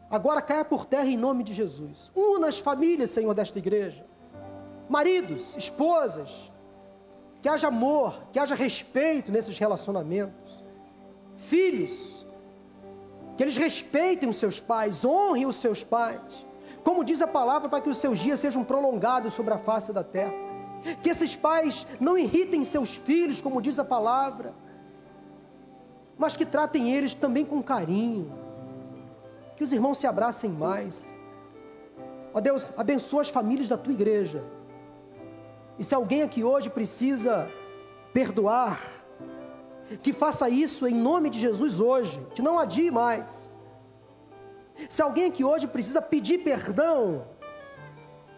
agora 0.09 0.41
caia 0.41 0.65
por 0.65 0.85
terra 0.85 1.05
em 1.05 1.15
nome 1.15 1.43
de 1.43 1.53
Jesus. 1.53 2.11
Una 2.15 2.47
as 2.47 2.57
famílias, 2.57 3.11
Senhor, 3.11 3.35
desta 3.35 3.59
igreja. 3.59 4.03
Maridos, 4.89 5.55
esposas, 5.55 6.51
que 7.43 7.47
haja 7.47 7.67
amor, 7.67 8.23
que 8.31 8.39
haja 8.39 8.55
respeito 8.55 9.31
nesses 9.31 9.59
relacionamentos. 9.59 10.65
Filhos, 11.37 12.25
que 13.37 13.43
eles 13.43 13.55
respeitem 13.55 14.27
os 14.27 14.37
seus 14.37 14.59
pais, 14.59 15.05
honrem 15.05 15.45
os 15.45 15.57
seus 15.57 15.83
pais. 15.83 16.19
Como 16.83 17.03
diz 17.03 17.21
a 17.21 17.27
palavra, 17.27 17.69
para 17.69 17.81
que 17.81 17.89
os 17.89 17.99
seus 17.99 18.17
dias 18.17 18.39
sejam 18.39 18.63
prolongados 18.63 19.35
sobre 19.35 19.53
a 19.53 19.59
face 19.59 19.93
da 19.93 20.03
terra. 20.03 20.33
Que 21.03 21.09
esses 21.09 21.35
pais 21.35 21.85
não 21.99 22.17
irritem 22.17 22.63
seus 22.63 22.95
filhos, 22.95 23.41
como 23.41 23.61
diz 23.61 23.77
a 23.77 23.85
palavra, 23.85 24.55
mas 26.17 26.35
que 26.35 26.45
tratem 26.45 26.93
eles 26.93 27.13
também 27.13 27.45
com 27.45 27.61
carinho. 27.61 28.31
Que 29.55 29.63
os 29.63 29.71
irmãos 29.71 29.97
se 29.97 30.07
abracem 30.07 30.49
mais. 30.49 31.13
Ó 32.33 32.39
Deus, 32.39 32.73
abençoa 32.77 33.21
as 33.21 33.29
famílias 33.29 33.69
da 33.69 33.77
tua 33.77 33.93
igreja 33.93 34.43
e 35.77 35.83
se 35.83 35.93
alguém 35.93 36.21
aqui 36.21 36.43
hoje 36.43 36.69
precisa 36.69 37.49
perdoar, 38.13 38.79
que 40.01 40.13
faça 40.13 40.49
isso 40.49 40.87
em 40.87 40.95
nome 40.95 41.29
de 41.29 41.39
Jesus 41.39 41.79
hoje, 41.79 42.25
que 42.33 42.41
não 42.41 42.57
adie 42.57 42.89
mais. 42.89 43.57
Se 44.89 45.01
alguém 45.01 45.25
aqui 45.25 45.43
hoje 45.43 45.67
precisa 45.67 46.01
pedir 46.01 46.39
perdão, 46.39 47.27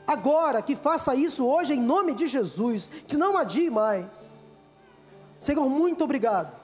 agora, 0.05 0.61
que 0.61 0.75
faça 0.75 1.13
isso 1.15 1.45
hoje 1.45 1.73
em 1.73 1.81
nome 1.81 2.13
de 2.13 2.27
Jesus, 2.27 2.89
que 3.07 3.15
não 3.15 3.37
adie 3.37 3.69
mais. 3.69 4.43
Senhor, 5.39 5.69
muito 5.69 6.03
obrigado. 6.03 6.57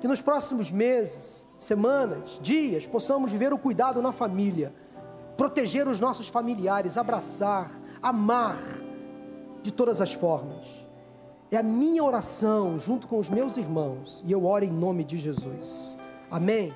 Que 0.00 0.08
nos 0.08 0.20
próximos 0.20 0.70
meses, 0.70 1.46
semanas, 1.58 2.38
dias, 2.40 2.86
possamos 2.86 3.30
viver 3.30 3.52
o 3.52 3.58
cuidado 3.58 4.00
na 4.00 4.12
família, 4.12 4.72
proteger 5.36 5.88
os 5.88 6.00
nossos 6.00 6.28
familiares, 6.28 6.96
abraçar, 6.96 7.70
amar 8.02 8.58
de 9.62 9.72
todas 9.72 10.00
as 10.00 10.12
formas. 10.12 10.66
É 11.50 11.56
a 11.56 11.62
minha 11.62 12.04
oração 12.04 12.78
junto 12.78 13.08
com 13.08 13.18
os 13.18 13.30
meus 13.30 13.56
irmãos, 13.56 14.22
e 14.26 14.32
eu 14.32 14.44
oro 14.44 14.64
em 14.64 14.70
nome 14.70 15.02
de 15.04 15.16
Jesus. 15.16 15.96
Amém. 16.30 16.72